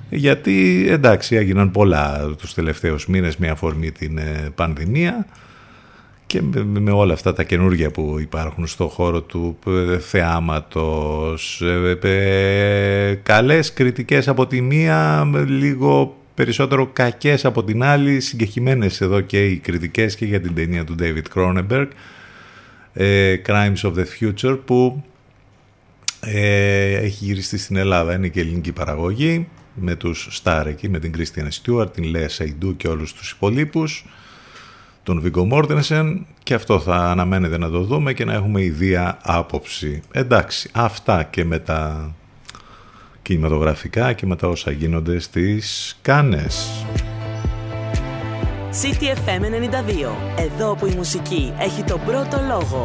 Γιατί 0.09 0.85
εντάξει 0.89 1.35
έγιναν 1.35 1.71
πολλά 1.71 2.35
τους 2.37 2.53
τελευταίους 2.53 3.07
μήνες 3.07 3.37
με 3.37 3.47
αφορμή 3.47 3.91
την 3.91 4.17
ε, 4.17 4.51
πανδημία 4.55 5.25
και 6.25 6.41
με, 6.41 6.79
με 6.79 6.91
όλα 6.91 7.13
αυτά 7.13 7.33
τα 7.33 7.43
καινούργια 7.43 7.91
που 7.91 8.17
υπάρχουν 8.19 8.67
στο 8.67 8.87
χώρο 8.87 9.21
του 9.21 9.57
ε, 9.67 9.99
θεάματος. 9.99 11.61
Ε, 11.61 11.97
ε, 12.01 13.13
καλές 13.23 13.73
κριτικές 13.73 14.27
από 14.27 14.47
τη 14.47 14.61
μία 14.61 15.25
με 15.25 15.43
λίγο 15.43 16.17
περισσότερο 16.33 16.89
κακές 16.93 17.45
από 17.45 17.63
την 17.63 17.83
άλλη 17.83 18.19
συγκεκριμένες 18.19 19.01
εδώ 19.01 19.21
και 19.21 19.45
οι 19.45 19.57
κριτικές 19.57 20.15
και 20.15 20.25
για 20.25 20.41
την 20.41 20.55
ταινία 20.55 20.83
του 20.83 20.95
David 20.99 21.23
Cronenberg 21.35 21.87
ε, 22.93 23.35
Crimes 23.45 23.81
of 23.81 23.93
the 23.93 24.05
Future 24.19 24.59
που 24.65 25.03
ε, 26.19 26.93
έχει 26.93 27.25
γυριστεί 27.25 27.57
στην 27.57 27.75
Ελλάδα 27.75 28.15
είναι 28.15 28.27
και 28.27 28.39
ελληνική 28.39 28.71
παραγωγή 28.71 29.47
με 29.75 29.95
τους 29.95 30.27
Στάρ 30.31 30.67
εκεί, 30.67 30.89
με 30.89 30.99
την 30.99 31.11
Κρίστιαν 31.11 31.51
Στιούαρτ, 31.51 31.93
την 31.93 32.03
Λέα 32.03 32.29
Σαϊντού 32.29 32.75
και 32.75 32.87
όλους 32.87 33.13
τους 33.13 33.31
υπολείπους 33.31 34.05
τον 35.05 35.21
Βίγκο 35.21 35.45
Μόρτενσεν 35.45 36.25
και 36.43 36.53
αυτό 36.53 36.79
θα 36.79 36.95
αναμένεται 36.95 37.57
να 37.57 37.69
το 37.69 37.81
δούμε 37.81 38.13
και 38.13 38.25
να 38.25 38.33
έχουμε 38.33 38.61
ιδία 38.61 39.17
άποψη. 39.21 40.01
Εντάξει, 40.11 40.69
αυτά 40.73 41.23
και 41.23 41.45
με 41.45 41.59
τα 41.59 42.11
κινηματογραφικά 43.21 44.13
και 44.13 44.25
με 44.25 44.35
τα 44.35 44.47
όσα 44.47 44.71
γίνονται 44.71 45.19
στις 45.19 45.97
Κάνες. 46.01 46.85
CTFM 48.81 49.41
92. 49.41 50.11
Εδώ 50.37 50.75
που 50.75 50.85
η 50.85 50.93
μουσική 50.95 51.53
έχει 51.59 51.83
τον 51.83 52.01
πρώτο 52.05 52.37
λόγο. 52.47 52.81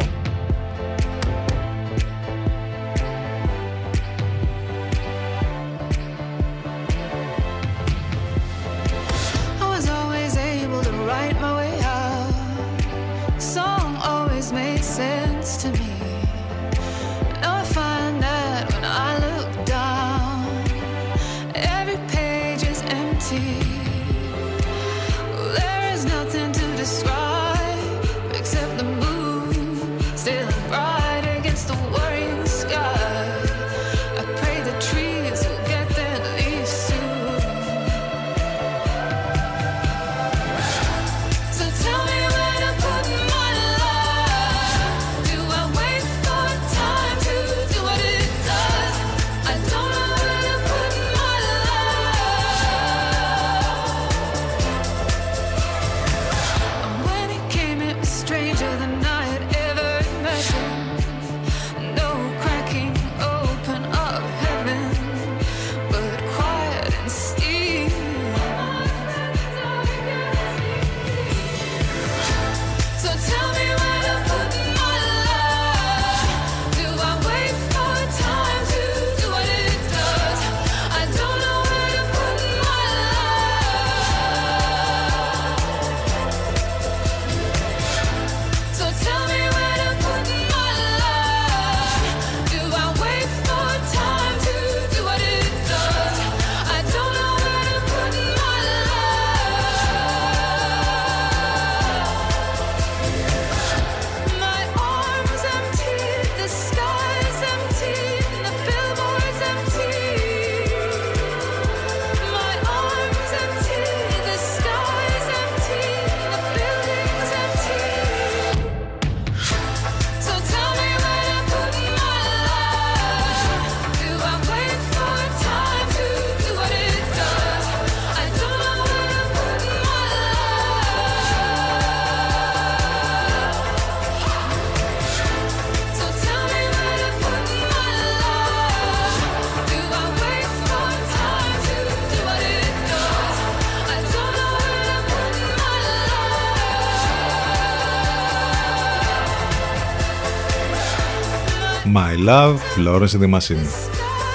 My 152.11 152.17
Love, 152.17 152.59
Florence 152.77 153.15
in 153.15 153.21
the 153.21 153.29
Machine. 153.29 153.67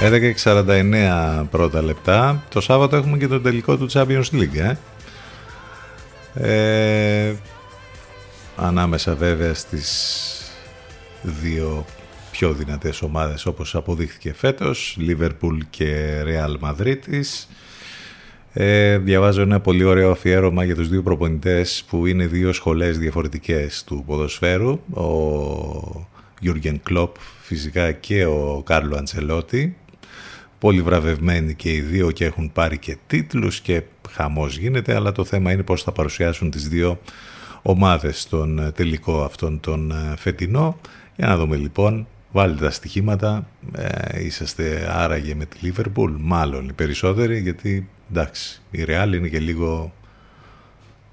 11.49 0.02 1.46
πρώτα 1.52 1.82
λεπτά. 1.82 2.44
Το 2.50 2.62
Σάββατο 2.62 2.96
έχουμε 2.96 3.18
και 3.18 3.28
το 3.28 3.42
τελικό 3.42 3.78
του 3.78 3.90
Champions 3.92 4.24
League. 4.32 4.76
Ε; 6.34 7.28
Ε, 7.28 7.36
ανάμεσα 8.56 9.16
βέβαια 9.16 9.54
στις 9.54 10.52
δύο 11.22 11.86
πιο 12.32 12.54
δυνατές 12.54 13.02
ομάδες 13.02 13.46
όπως 13.46 13.76
αποδείχθηκε 13.76 14.34
φέτος, 14.34 14.98
Liverpool 15.00 15.58
και 15.70 16.22
Real 16.26 16.70
Madrid 16.70 17.00
ε, 18.54 18.98
διαβάζω 18.98 19.42
ένα 19.42 19.60
πολύ 19.60 19.84
ωραίο 19.84 20.12
αφιέρωμα 20.12 20.64
για 20.64 20.76
τους 20.76 20.90
δύο 20.90 21.02
προπονητές 21.02 21.84
που 21.90 22.06
είναι 22.06 22.26
δύο 22.26 22.54
σχολές 22.54 22.98
διαφορετικές 22.98 23.84
του 23.84 24.04
ποδοσφαίρου. 24.06 24.80
Ο 24.94 26.15
Γιούργεν 26.40 26.80
Κλόπ 26.84 27.16
φυσικά 27.42 27.92
και 27.92 28.26
ο 28.26 28.62
Κάρλο 28.66 28.96
Αντσελότη. 28.98 29.78
Πολύ 30.60 30.82
βραβευμένοι 30.82 31.54
και 31.54 31.74
οι 31.74 31.82
δύο 31.82 32.12
και 32.12 32.26
έχουν 32.26 32.52
πάρει 32.52 32.78
και 32.78 32.98
τίτλους 33.08 33.60
και 33.60 33.82
χαμός 34.10 34.58
γίνεται, 34.58 34.96
αλλά 34.96 35.12
το 35.12 35.26
θέμα 35.26 35.52
είναι 35.52 35.64
πώς 35.64 35.84
θα 35.84 35.92
παρουσιάσουν 35.92 36.52
τις 36.52 36.68
δύο 36.68 37.00
ομάδες 37.62 38.22
στον 38.22 38.72
τελικό 38.76 39.24
αυτόν 39.24 39.60
τον 39.60 39.92
ε, 39.92 40.16
φετινό. 40.18 40.80
Για 41.16 41.28
να 41.28 41.38
δούμε 41.38 41.56
λοιπόν, 41.56 42.08
βάλτε 42.32 42.64
τα 42.64 42.72
στοιχήματα, 42.72 43.48
ε, 43.76 44.24
είσαστε 44.24 44.88
άραγε 44.92 45.36
με 45.36 45.46
τη 45.46 45.58
Λίβερπουλ, 45.60 46.14
μάλλον 46.20 46.70
οι 46.70 46.74
περισσότεροι, 46.74 47.40
γιατί 47.40 47.90
εντάξει, 48.10 48.62
η 48.72 48.84
Real 48.88 49.12
είναι 49.14 49.28
και 49.28 49.40
λίγο 49.40 49.94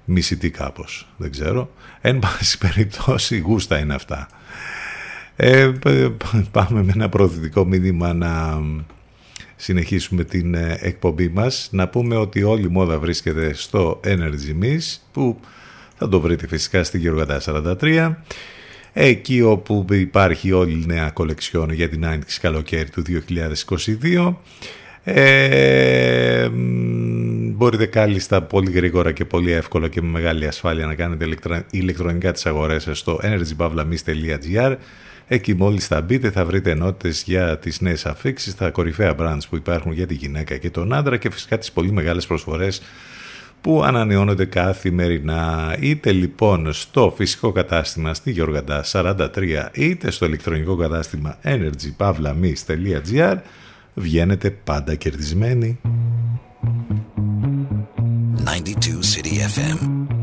μισητή 0.05 0.49
κάπως, 0.49 1.07
δεν 1.17 1.31
ξέρω. 1.31 1.71
Εν 2.01 2.19
πάση 2.19 2.57
περιπτώσει, 2.65 3.37
γούστα 3.37 3.77
είναι 3.77 3.93
αυτά. 3.93 4.27
Ε, 5.35 5.71
πάμε 6.51 6.83
με 6.83 6.91
ένα 6.95 7.09
προωθητικό 7.09 7.65
μήνυμα 7.65 8.13
να 8.13 8.61
συνεχίσουμε 9.55 10.23
την 10.23 10.53
ε, 10.53 10.77
εκπομπή 10.79 11.29
μας. 11.29 11.69
Να 11.71 11.87
πούμε 11.87 12.15
ότι 12.15 12.43
όλη 12.43 12.65
η 12.65 12.69
μόδα 12.69 12.99
βρίσκεται 12.99 13.53
στο 13.53 13.99
Energy 14.03 14.63
Miss, 14.63 14.97
που 15.11 15.39
θα 15.97 16.09
το 16.09 16.19
βρείτε 16.19 16.47
φυσικά 16.47 16.83
στη 16.83 16.97
Γεωργατά 16.97 17.41
43. 17.81 18.15
Εκεί 18.93 19.41
όπου 19.41 19.85
υπάρχει 19.91 20.51
όλη 20.51 20.71
η 20.71 20.85
νέα 20.87 21.09
κολεξιόν 21.09 21.71
για 21.71 21.89
την 21.89 22.05
άνοιξη 22.05 22.39
καλοκαίρι 22.39 22.89
του 22.89 23.03
2022. 24.03 24.35
Ε, 25.05 26.49
μπορείτε 27.55 27.85
κάλλιστα 27.85 28.41
πολύ 28.43 28.71
γρήγορα 28.71 29.11
και 29.11 29.25
πολύ 29.25 29.51
εύκολα 29.51 29.87
και 29.87 30.01
με 30.01 30.07
μεγάλη 30.07 30.47
ασφάλεια 30.47 30.85
να 30.85 30.95
κάνετε 30.95 31.27
ηλεκτρονικά 31.69 32.31
τις 32.31 32.45
αγορές 32.45 32.83
σας 32.83 32.99
στο 32.99 33.19
energypavlamis.gr 33.23 34.75
Εκεί 35.27 35.53
μόλις 35.53 35.87
θα 35.87 36.01
μπείτε 36.01 36.31
θα 36.31 36.45
βρείτε 36.45 36.71
ενότητες 36.71 37.23
για 37.25 37.57
τις 37.57 37.81
νέες 37.81 38.05
αφήξεις, 38.05 38.55
τα 38.55 38.69
κορυφαία 38.69 39.15
brands 39.19 39.41
που 39.49 39.55
υπάρχουν 39.55 39.91
για 39.91 40.07
τη 40.07 40.13
γυναίκα 40.13 40.57
και 40.57 40.69
τον 40.69 40.93
άντρα 40.93 41.17
και 41.17 41.31
φυσικά 41.31 41.57
τις 41.57 41.71
πολύ 41.71 41.91
μεγάλες 41.91 42.27
προσφορές 42.27 42.81
που 43.61 43.83
ανανεώνονται 43.83 44.45
καθημερινά 44.45 45.75
είτε 45.79 46.11
λοιπόν 46.11 46.73
στο 46.73 47.13
φυσικό 47.15 47.51
κατάστημα 47.51 48.13
στη 48.13 48.31
Γιώργαντα 48.31 48.83
43 48.91 49.27
είτε 49.73 50.11
στο 50.11 50.25
ηλεκτρονικό 50.25 50.75
κατάστημα 50.75 51.37
energypavlamis.gr 51.43 53.37
βγαίνετε 53.93 54.49
πάντα 54.49 54.95
κερδισμένοι. 54.95 55.79
92 58.45 59.01
City 59.13 59.35
FM. 59.55 60.22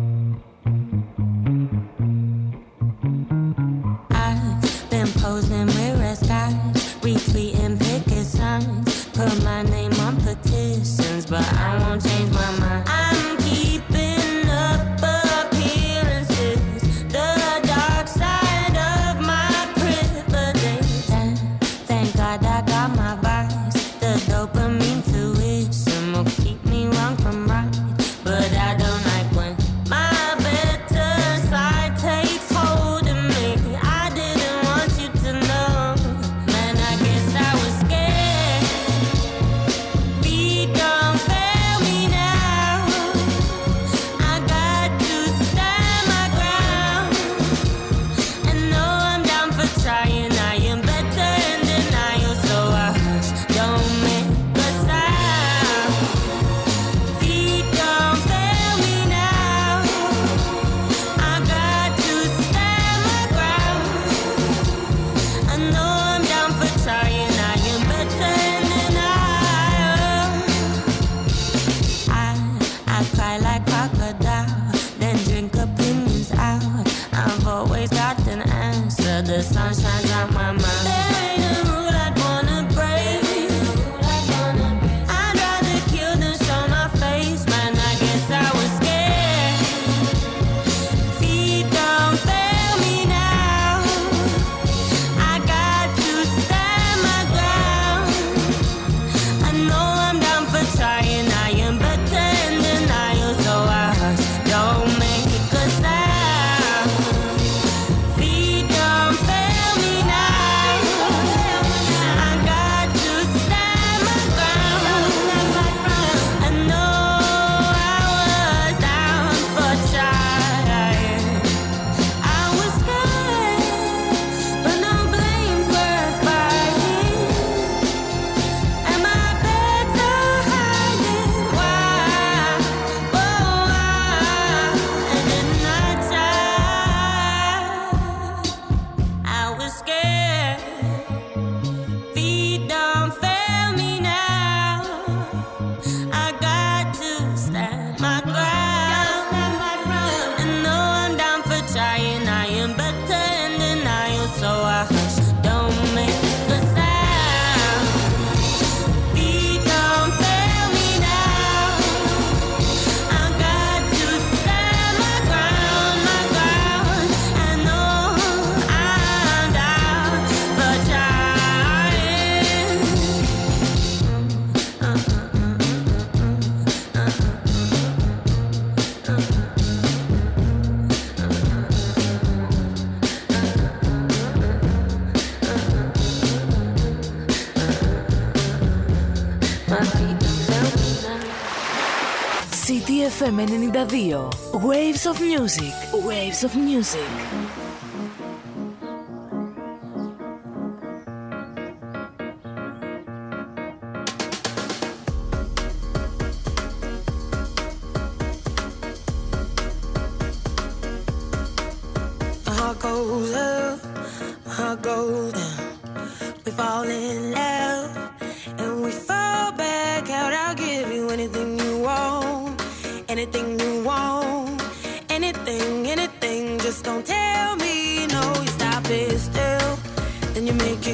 CDFM 193.21 193.37
92. 193.37 194.31
Waves 194.67 195.07
of 195.07 195.21
Music. 195.21 195.75
Waves 195.93 196.43
of 196.43 196.57
Music. 196.57 197.30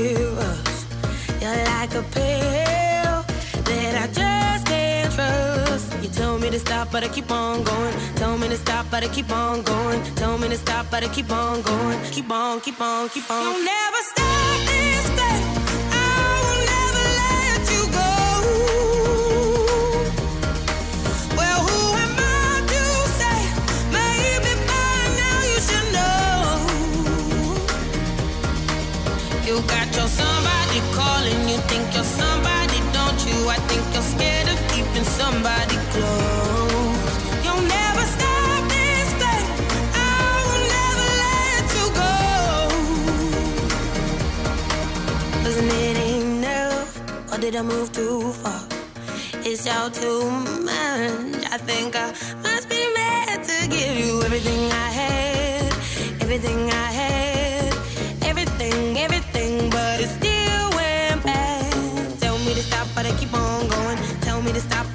You're 0.08 1.64
like 1.64 1.92
a 1.94 2.02
pill 2.14 3.24
that 3.68 3.94
I 4.02 4.06
just 4.12 4.66
can't 4.66 5.12
trust. 5.12 6.02
You 6.02 6.08
tell 6.10 6.38
me 6.38 6.48
to 6.50 6.60
stop, 6.60 6.92
but 6.92 7.02
I 7.02 7.08
keep 7.08 7.28
on 7.30 7.64
going. 7.64 7.94
Tell 8.14 8.38
me 8.38 8.46
to 8.48 8.56
stop, 8.56 8.86
but 8.88 9.02
I 9.02 9.08
keep 9.08 9.30
on 9.32 9.62
going. 9.62 10.00
Tell 10.14 10.38
me 10.38 10.48
to 10.48 10.56
stop, 10.56 10.86
but 10.92 11.02
I 11.02 11.08
keep 11.08 11.30
on 11.32 11.60
going. 11.62 11.98
Keep 12.12 12.30
on, 12.30 12.60
keep 12.60 12.80
on, 12.80 13.08
keep 13.08 13.28
on. 13.28 13.42
You'll 13.42 13.64
never 13.64 14.02
stop 14.12 14.58
this 14.70 15.06
thing. 15.18 15.42
I 15.90 16.04
will 16.44 16.62
never 16.72 17.04
let 17.20 17.70
you 17.72 17.82
go. 17.92 18.06
Keeping 34.96 35.10
somebody 35.10 35.76
close. 35.92 37.14
You'll 37.44 37.66
never 37.68 38.04
stop 38.16 38.68
this 38.68 39.12
thing. 39.20 39.46
I 39.94 39.96
will 40.46 40.64
never 40.76 41.06
let 41.24 41.64
you 41.76 41.86
go. 42.02 42.14
Wasn't 45.44 45.72
it 45.72 45.96
enough? 46.22 46.90
Or 47.32 47.38
did 47.38 47.54
I 47.56 47.62
move 47.62 47.92
too 47.92 48.32
far? 48.32 48.62
It's 49.44 49.66
all 49.68 49.90
too 49.90 50.30
much. 50.64 51.44
I 51.52 51.58
think 51.58 51.94
I 51.94 52.08
must 52.42 52.68
be 52.68 52.88
mad 52.94 53.44
to 53.44 53.68
give 53.68 53.96
you 53.98 54.22
everything 54.22 54.70
I 54.72 54.90
had, 55.00 55.72
everything 56.22 56.70
I 56.70 56.90
had, 57.00 57.35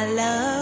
my 0.00 0.06
love. 0.06 0.59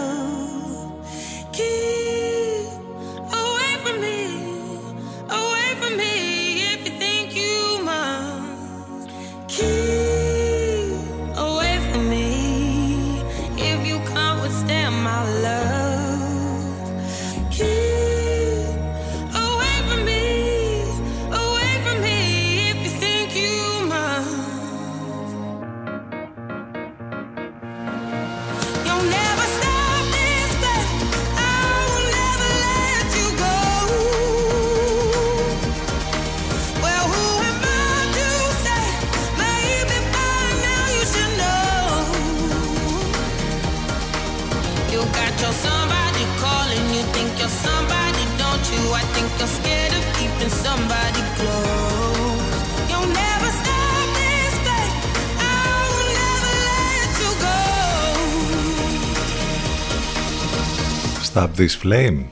Stop 61.39 61.55
this 61.55 61.77
flame. 61.83 62.23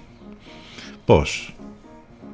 Πώς; 1.05 1.55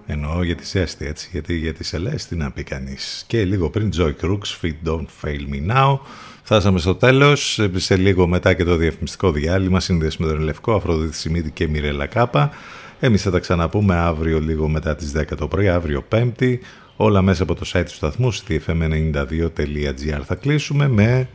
Εννοώ 0.05 0.43
για 0.43 0.55
τη 0.55 0.65
Σέστη, 0.65 1.05
έτσι, 1.05 1.29
γιατί 1.31 1.55
για 1.55 1.73
τη 1.73 1.83
Σελέστη 1.83 2.35
να 2.35 2.51
πει 2.51 2.63
κανείς. 2.63 3.23
Και 3.27 3.45
λίγο 3.45 3.69
πριν 3.69 3.89
Joy 3.97 4.13
Crooks, 4.21 4.61
Feet 4.61 4.87
Don't 4.89 5.05
Fail 5.21 5.53
Me 5.53 5.71
Now. 5.71 5.99
Φτάσαμε 6.43 6.79
στο 6.79 6.95
τέλος, 6.95 7.59
σε 7.75 7.95
λίγο 7.95 8.27
μετά 8.27 8.53
και 8.53 8.63
το 8.63 8.75
διαφημιστικό 8.75 9.31
διάλειμμα, 9.31 9.79
σύνδεση 9.79 10.17
με 10.21 10.27
τον 10.27 10.39
Λευκό, 10.39 10.73
Αφροδίτη 10.73 11.15
Σιμίτη 11.15 11.51
και 11.51 11.67
Μιρέλα 11.67 12.05
Κάπα. 12.05 12.51
Εμείς 12.99 13.21
θα 13.21 13.31
τα 13.31 13.39
ξαναπούμε 13.39 13.95
αύριο 13.95 14.39
λίγο 14.39 14.67
μετά 14.67 14.95
τις 14.95 15.11
10 15.11 15.37
το 15.37 15.47
πρωί, 15.47 15.69
αύριο 15.69 16.01
Πέμπτη. 16.01 16.59
Όλα 16.95 17.21
μέσα 17.21 17.43
από 17.43 17.55
το 17.55 17.71
site 17.73 17.85
του 17.85 17.93
σταθμού, 17.93 18.33
stfm92.gr 18.33 20.21
θα 20.25 20.35
κλείσουμε 20.35 20.87
με 20.87 21.29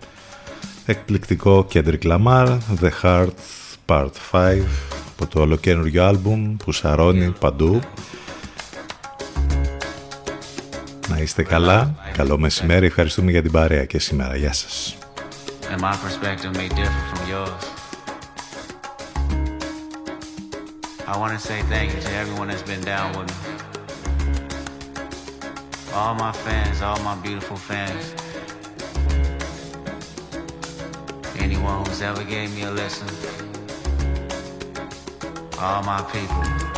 εκπληκτικό 0.87 1.67
Kendrick 1.73 2.03
Lamar, 2.03 2.59
The 2.81 2.91
Heart 3.03 3.29
Part 3.87 4.11
5 4.33 4.98
από 5.21 5.31
το 5.31 5.41
ολοκένουργιο 5.41 6.05
άλμπουμ 6.05 6.57
που 6.57 6.73
σαρώνει 6.73 7.33
παντού. 7.41 7.81
Να 11.09 11.19
είστε 11.19 11.43
καλά. 11.43 11.95
Καλό 12.13 12.39
μεσημέρι. 12.39 12.87
Ευχαριστούμε 12.87 13.31
για 13.31 13.43
την 13.43 13.51
παρέα 13.51 13.85
και 13.85 13.99
σήμερα. 13.99 14.37
Γεια 14.37 14.53
σας. 14.53 14.97
All 35.61 35.83
my 35.83 36.01
people. 36.03 36.78